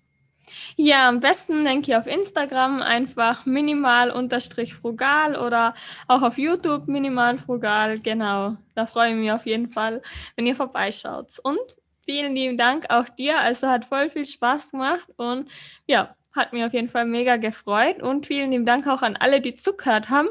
Ja, 0.80 1.08
am 1.10 1.22
besten 1.22 1.66
denke 1.66 1.90
ich 1.92 1.98
auf 1.98 2.06
Instagram 2.06 2.84
einfach 2.84 3.48
minimal-frugal 3.48 5.36
oder 5.36 5.74
auch 6.08 6.22
auf 6.22 6.38
YouTube 6.38 6.88
minimal-frugal. 6.88 7.98
Genau, 8.00 8.58
da 8.76 8.86
freue 8.86 9.10
ich 9.10 9.16
mich 9.16 9.32
auf 9.32 9.48
jeden 9.48 9.70
Fall, 9.70 10.04
wenn 10.36 10.46
ihr 10.46 10.56
vorbeischaut. 10.56 11.40
Und 11.42 11.58
vielen 12.06 12.36
lieben 12.36 12.58
Dank 12.58 12.86
auch 12.92 13.10
dir. 13.10 13.40
Also 13.40 13.68
hat 13.68 13.86
voll 13.86 14.12
viel 14.12 14.28
Spaß 14.28 14.70
gemacht 14.72 15.08
und 15.18 15.50
ja, 15.88 16.16
Hat 16.38 16.54
mir 16.54 16.68
auf 16.68 16.74
jeden 16.74 16.88
Fall 16.88 17.06
mega 17.06 17.36
gefreut 17.36 18.02
und 18.02 18.26
vielen 18.26 18.52
lieben 18.52 18.66
Dank 18.66 18.88
auch 18.88 19.02
an 19.02 19.18
alle, 19.18 19.42
die 19.42 19.56
zugehört 19.56 20.10
haben. 20.10 20.30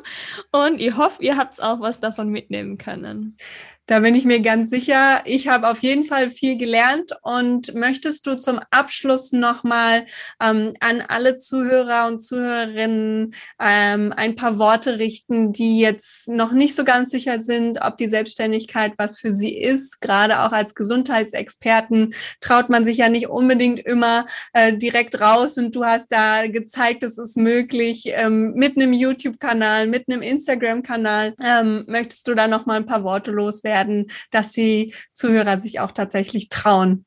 Und 0.52 0.80
ich 0.80 0.96
hoffe, 0.96 1.22
ihr 1.22 1.36
habt 1.36 1.62
auch 1.62 1.80
was 1.80 2.00
davon 2.00 2.30
mitnehmen 2.30 2.78
können. 2.78 3.36
Da 3.88 4.00
bin 4.00 4.16
ich 4.16 4.24
mir 4.24 4.40
ganz 4.40 4.68
sicher. 4.68 5.22
Ich 5.26 5.46
habe 5.46 5.68
auf 5.68 5.80
jeden 5.80 6.02
Fall 6.02 6.30
viel 6.30 6.58
gelernt 6.58 7.12
und 7.22 7.72
möchtest 7.74 8.26
du 8.26 8.34
zum 8.34 8.58
Abschluss 8.72 9.30
nochmal 9.30 10.06
ähm, 10.42 10.74
an 10.80 11.04
alle 11.06 11.36
Zuhörer 11.36 12.08
und 12.08 12.18
Zuhörerinnen 12.18 13.32
ähm, 13.60 14.12
ein 14.16 14.34
paar 14.34 14.58
Worte 14.58 14.98
richten, 14.98 15.52
die 15.52 15.78
jetzt 15.78 16.26
noch 16.26 16.50
nicht 16.50 16.74
so 16.74 16.82
ganz 16.82 17.12
sicher 17.12 17.44
sind, 17.44 17.78
ob 17.80 17.96
die 17.96 18.08
Selbstständigkeit 18.08 18.94
was 18.98 19.20
für 19.20 19.30
sie 19.30 19.56
ist. 19.56 20.00
Gerade 20.00 20.40
auch 20.40 20.50
als 20.50 20.74
Gesundheitsexperten 20.74 22.12
traut 22.40 22.68
man 22.68 22.84
sich 22.84 22.96
ja 22.96 23.08
nicht 23.08 23.28
unbedingt 23.28 23.78
immer 23.78 24.26
äh, 24.52 24.76
direkt 24.76 25.20
raus 25.20 25.58
und 25.58 25.76
du 25.76 25.84
hast 25.84 25.95
da 26.08 26.46
gezeigt, 26.48 27.02
es 27.02 27.18
ist 27.18 27.36
möglich 27.36 28.04
ähm, 28.06 28.52
mit 28.54 28.76
einem 28.76 28.92
YouTube-Kanal, 28.92 29.86
mit 29.86 30.04
einem 30.08 30.22
Instagram-Kanal. 30.22 31.34
Ähm, 31.42 31.84
möchtest 31.88 32.28
du 32.28 32.34
da 32.34 32.46
nochmal 32.46 32.76
ein 32.78 32.86
paar 32.86 33.04
Worte 33.04 33.30
loswerden? 33.30 33.86
werden, 33.86 34.06
dass 34.30 34.52
die 34.52 34.94
Zuhörer 35.12 35.60
sich 35.60 35.80
auch 35.80 35.92
tatsächlich 35.92 36.48
trauen. 36.48 37.04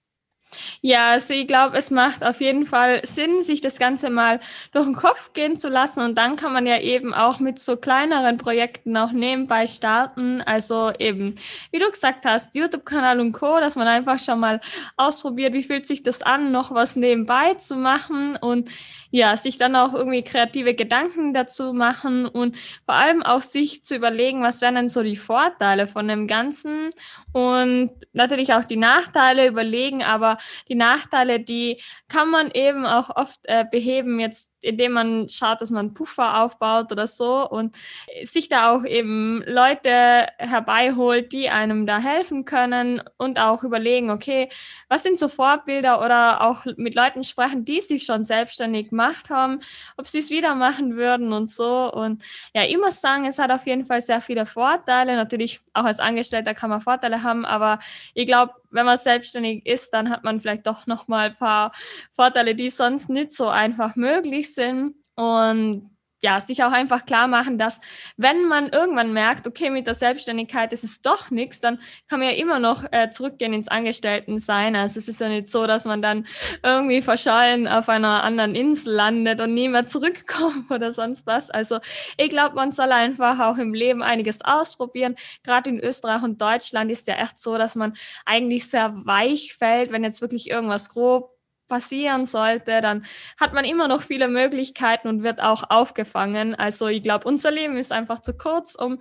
Ja, 0.82 1.12
also 1.12 1.34
ich 1.34 1.48
glaube, 1.48 1.78
es 1.78 1.92
macht 1.92 2.24
auf 2.24 2.42
jeden 2.42 2.66
Fall 2.66 3.02
Sinn, 3.06 3.44
sich 3.44 3.62
das 3.62 3.78
Ganze 3.80 4.10
mal 4.10 4.40
durch 4.72 4.86
den 4.86 4.96
Kopf 4.96 5.34
gehen 5.34 5.56
zu 5.56 5.70
lassen. 5.70 6.02
Und 6.02 6.18
dann 6.18 6.36
kann 6.36 6.54
man 6.54 6.66
ja 6.66 6.80
eben 6.80 7.14
auch 7.14 7.40
mit 7.40 7.60
so 7.60 7.78
kleineren 7.78 8.38
Projekten 8.38 8.98
auch 8.98 9.12
nebenbei 9.12 9.68
starten. 9.68 10.42
Also 10.42 10.92
eben, 10.98 11.36
wie 11.72 11.80
du 11.80 11.90
gesagt 11.90 12.26
hast, 12.26 12.56
YouTube-Kanal 12.56 13.20
und 13.20 13.34
Co., 13.34 13.60
dass 13.60 13.76
man 13.76 13.88
einfach 13.88 14.20
schon 14.20 14.40
mal 14.40 14.62
ausprobiert, 14.98 15.54
wie 15.54 15.64
fühlt 15.64 15.86
sich 15.86 16.04
das 16.04 16.22
an, 16.22 16.52
noch 16.52 16.74
was 16.74 16.96
nebenbei 16.96 17.54
zu 17.56 17.76
machen 17.76 18.36
und 18.38 18.70
ja, 19.12 19.36
sich 19.36 19.58
dann 19.58 19.76
auch 19.76 19.94
irgendwie 19.94 20.24
kreative 20.24 20.76
Gedanken 20.76 21.34
dazu 21.34 21.74
machen 21.74 22.28
und 22.28 22.58
vor 22.86 22.96
allem 22.96 23.24
auch 23.24 23.42
sich 23.42 23.84
zu 23.84 23.96
überlegen, 23.96 24.44
was 24.44 24.62
wären 24.62 24.76
denn 24.76 24.88
so 24.88 25.02
die 25.02 25.16
Vorteile 25.16 25.88
von 25.88 26.08
dem 26.08 26.28
Ganzen 26.28 26.90
und 27.32 27.92
natürlich 28.14 28.54
auch 28.54 28.64
die 28.64 28.78
Nachteile 28.78 29.48
überlegen, 29.48 30.04
aber 30.04 30.38
die 30.68 30.76
Nachteile, 30.76 31.40
die 31.40 31.82
kann 32.08 32.30
man 32.30 32.50
eben 32.52 32.86
auch 32.86 33.16
oft 33.16 33.40
äh, 33.44 33.66
beheben, 33.70 34.20
jetzt 34.20 34.54
indem 34.62 34.94
man 34.94 35.30
schaut, 35.30 35.62
dass 35.62 35.70
man 35.70 35.94
Puffer 35.94 36.44
aufbaut 36.44 36.92
oder 36.92 37.08
so 37.08 37.48
und 37.50 37.76
sich 38.24 38.50
da 38.50 38.72
auch 38.72 38.86
eben 38.86 39.44
Leute 39.46 40.28
herbeiholt, 40.38 41.32
die 41.34 41.50
einem 41.50 41.86
da 41.86 42.00
helfen 42.00 42.46
können 42.46 43.02
und 43.18 43.40
auch 43.40 43.64
überlegen, 43.64 44.10
okay, 44.12 44.50
was 44.88 45.04
sind 45.04 45.18
so 45.18 45.28
Vorbilder 45.28 46.04
oder 46.04 46.42
auch 46.42 46.66
mit 46.78 46.96
Leuten 46.96 47.24
sprechen, 47.24 47.66
die 47.66 47.82
sich 47.82 48.04
schon 48.04 48.24
selbstständig 48.24 48.90
gemacht 48.90 49.30
haben, 49.30 49.60
ob 49.98 50.08
sie 50.08 50.20
es 50.20 50.30
wieder 50.30 50.56
machen 50.56 50.96
würden 50.96 51.34
und 51.34 51.50
so. 51.50 51.92
Und 51.92 52.24
ja, 52.54 52.64
ich 52.64 52.78
muss 52.78 53.02
sagen, 53.02 53.26
es 53.26 53.40
hat 53.40 53.52
auf 53.52 53.66
jeden 53.66 53.86
Fall 53.86 54.02
sehr 54.02 54.22
viele 54.22 54.46
Vorteile. 54.46 55.16
Natürlich 55.16 55.60
auch 55.74 55.86
als 55.86 56.00
Angestellter 56.00 56.54
kann 56.54 56.70
man 56.70 56.82
Vorteile 56.82 57.24
haben, 57.24 57.46
aber 57.46 57.80
ich 58.14 58.26
glaube, 58.26 58.54
wenn 58.72 58.86
man 58.86 58.98
selbstständig 58.98 59.66
ist, 59.66 59.92
dann 59.92 60.10
hat 60.10 60.24
man 60.24 60.40
vielleicht 60.40 60.68
doch 60.68 60.88
noch 60.88 61.08
mal 61.08 61.30
ein 61.30 61.38
paar 61.38 61.72
Vorteile, 62.14 62.56
die 62.56 62.70
sonst 62.70 63.10
nicht 63.10 63.32
so 63.32 63.48
einfach 63.48 63.96
möglich 63.96 64.54
sind. 64.54 64.96
Und 65.16 65.90
ja, 66.22 66.40
sich 66.40 66.64
auch 66.64 66.72
einfach 66.72 67.06
klar 67.06 67.28
machen, 67.28 67.58
dass 67.58 67.80
wenn 68.18 68.48
man 68.48 68.70
irgendwann 68.70 69.14
merkt, 69.14 69.48
okay, 69.48 69.70
mit 69.70 69.88
der 69.88 69.94
Selbstständigkeit 69.94 70.74
ist 70.74 70.84
es 70.84 71.02
doch 71.02 71.32
nichts, 71.32 71.62
dann 71.62 71.80
kann 72.08 72.20
man 72.20 72.30
ja 72.30 72.36
immer 72.36 72.60
noch 72.60 72.84
äh, 72.92 73.10
zurückgehen 73.10 73.54
ins 73.54 73.70
Angestelltensein. 73.70 74.76
Also 74.76 75.00
es 75.00 75.08
ist 75.08 75.22
ja 75.22 75.30
nicht 75.30 75.48
so, 75.48 75.66
dass 75.66 75.86
man 75.86 76.02
dann 76.02 76.28
irgendwie 76.64 77.02
verschollen 77.02 77.68
auf 77.68 77.88
einer 77.90 78.24
anderen 78.24 78.56
Insel 78.56 78.94
landet 78.94 79.40
und 79.42 79.54
nie 79.54 79.70
mehr 79.70 79.86
zurückkommt 79.86 80.70
oder 80.72 80.92
sonst 80.92 81.26
was. 81.26 81.50
Also 81.50 81.80
ich 82.18 82.30
glaube, 82.30 82.56
man 82.56 82.72
soll 82.72 82.92
einfach 82.92 83.40
auch 83.40 83.58
im 83.58 83.74
Leben 83.74 84.04
einiges 84.04 84.42
ausprobieren. 84.42 85.16
Gerade 85.44 85.70
in 85.70 85.80
Österreich 85.80 86.24
und 86.24 86.42
Deutschland 86.42 86.92
ist 86.92 87.08
ja 87.08 87.16
echt 87.16 87.40
so, 87.40 87.58
dass 87.58 87.76
man 87.76 87.96
eigentlich 88.26 88.70
sehr 88.70 88.94
weich 89.06 89.54
fällt, 89.54 89.92
wenn 89.92 90.04
jetzt 90.04 90.22
wirklich 90.22 90.50
irgendwas 90.50 90.90
grob 90.90 91.39
passieren 91.70 92.26
sollte, 92.26 92.82
dann 92.82 93.06
hat 93.40 93.54
man 93.54 93.64
immer 93.64 93.88
noch 93.88 94.02
viele 94.02 94.28
Möglichkeiten 94.28 95.08
und 95.08 95.24
wird 95.24 95.42
auch 95.42 95.64
aufgefangen. 95.70 96.56
Also 96.56 96.88
ich 96.88 97.02
glaube, 97.02 97.28
unser 97.28 97.52
Leben 97.52 97.78
ist 97.78 97.94
einfach 97.94 98.20
zu 98.20 98.34
kurz, 98.36 98.76
um 98.76 99.00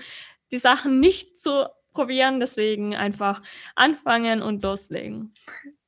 die 0.53 0.59
Sachen 0.59 1.01
nicht 1.01 1.41
zu 1.41 1.67
probieren. 1.93 2.39
Deswegen 2.39 2.95
einfach 2.95 3.43
anfangen 3.75 4.43
und 4.43 4.63
loslegen. 4.63 5.33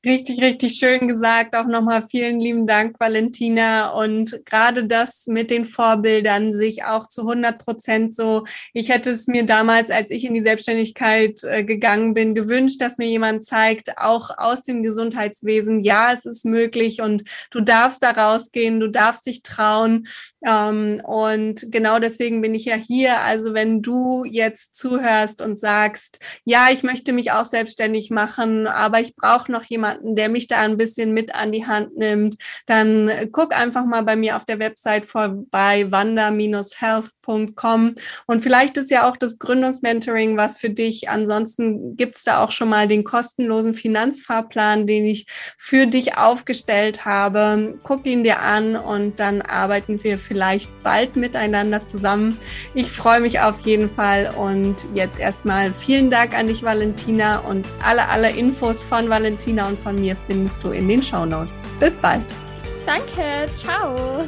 Richtig, 0.03 0.41
richtig 0.41 0.77
schön 0.79 1.09
gesagt. 1.09 1.55
Auch 1.55 1.67
nochmal 1.67 2.03
vielen 2.03 2.41
lieben 2.41 2.67
Dank, 2.67 2.99
Valentina. 2.99 3.91
Und 3.91 4.41
gerade 4.47 4.87
das 4.87 5.27
mit 5.27 5.51
den 5.51 5.67
Vorbildern 5.67 6.55
sich 6.55 6.85
auch 6.85 7.07
zu 7.07 7.21
100 7.29 7.59
Prozent 7.63 8.15
so, 8.15 8.45
ich 8.73 8.89
hätte 8.89 9.11
es 9.11 9.27
mir 9.27 9.45
damals, 9.45 9.91
als 9.91 10.11
ich 10.11 10.25
in 10.25 10.33
die 10.33 10.41
Selbstständigkeit 10.41 11.45
äh, 11.45 11.65
gegangen 11.65 12.15
bin, 12.15 12.35
gewünscht, 12.35 12.81
dass 12.81 12.97
mir 12.97 13.09
jemand 13.09 13.45
zeigt, 13.45 13.99
auch 13.99 14.31
aus 14.39 14.63
dem 14.63 14.83
Gesundheitswesen, 14.83 15.81
ja, 15.81 16.15
es 16.15 16.25
ist 16.25 16.47
möglich 16.47 17.03
und 17.03 17.25
du 17.51 17.61
darfst 17.61 18.03
da 18.03 18.13
rausgehen, 18.13 18.81
du 18.81 18.89
darfst 18.89 19.27
dich 19.27 19.43
trauen. 19.43 20.09
Ähm, 20.43 21.03
und 21.05 21.71
genau 21.71 21.99
deswegen 21.99 22.41
bin 22.41 22.55
ich 22.55 22.65
ja 22.65 22.77
hier. 22.77 23.21
Also 23.21 23.53
wenn 23.53 23.83
du 23.83 24.25
jetzt 24.25 24.75
zuhörst 24.75 25.43
und 25.43 25.61
sagst, 25.61 26.21
ja, 26.45 26.69
ich 26.73 26.83
möchte 26.83 27.13
mich 27.13 27.33
auch 27.33 27.45
selbstständig 27.45 28.09
machen, 28.09 28.67
aber 28.67 29.01
ich 29.01 29.15
brauche 29.15 29.53
noch 29.53 29.65
jemanden, 29.65 29.90
jemanden, 29.91 30.17
der 30.17 30.29
mich 30.29 30.49
da 30.49 30.59
ein 30.59 30.77
bisschen 30.77 31.13
mit 31.13 31.35
an 31.35 31.53
die 31.53 31.67
Hand 31.67 31.97
nimmt, 31.97 32.37
dann 32.67 33.11
guck 33.33 33.55
einfach 33.55 33.85
mal 33.85 34.03
bei 34.03 34.17
mir 34.17 34.37
auf 34.37 34.45
der 34.45 34.59
Website 34.59 35.07
vorbei, 35.07 35.91
wanda-health.com. 35.91 37.95
Und 38.27 38.43
vielleicht 38.43 38.77
ist 38.77 38.91
ja 38.91 39.09
auch 39.09 39.17
das 39.17 39.39
Gründungsmentoring 39.39 40.37
was 40.37 40.59
für 40.59 40.71
dich. 40.71 41.09
Ansonsten 41.09 41.97
gibt's 41.97 42.25
da 42.25 42.43
auch 42.43 42.51
schon 42.51 42.69
mal 42.69 42.89
den 42.89 43.05
kostenlosen 43.05 43.75
Finanzfahrplan, 43.75 44.87
den 44.87 45.07
ich 45.07 45.27
für 45.57 45.87
dich 45.87 46.17
aufgestellt 46.17 47.05
habe. 47.05 47.79
Guck 47.83 48.07
ihn 48.07 48.25
dir 48.25 48.41
an 48.41 48.77
und 48.77 49.21
dann 49.21 49.43
arbeiten 49.43 50.03
wir 50.03 50.19
vielleicht 50.19 50.71
bald 50.83 51.17
miteinander 51.17 51.85
zusammen. 51.87 52.39
Ich 52.75 52.91
freue 52.91 53.21
mich 53.21 53.41
auf 53.41 53.61
jeden 53.61 53.91
Fall 53.91 54.33
und 54.37 54.77
jetzt 54.95 55.19
erstmal 55.19 55.73
vielen 55.73 56.11
Dank 56.11 56.37
an 56.37 56.47
dich, 56.47 56.63
Valentina, 56.63 57.41
und 57.41 57.67
alle, 57.85 58.09
alle 58.09 58.31
Infos 58.31 58.83
von 58.83 59.09
Valentina 59.09 59.67
und 59.67 59.79
von 59.83 59.97
mir 59.97 60.17
findest 60.27 60.63
du 60.63 60.71
in 60.71 60.89
den 60.89 61.03
Show 61.03 61.25
Notes. 61.25 61.65
Bis 61.79 61.99
bald. 61.99 62.25
Danke, 62.87 63.49
ciao. 63.57 64.27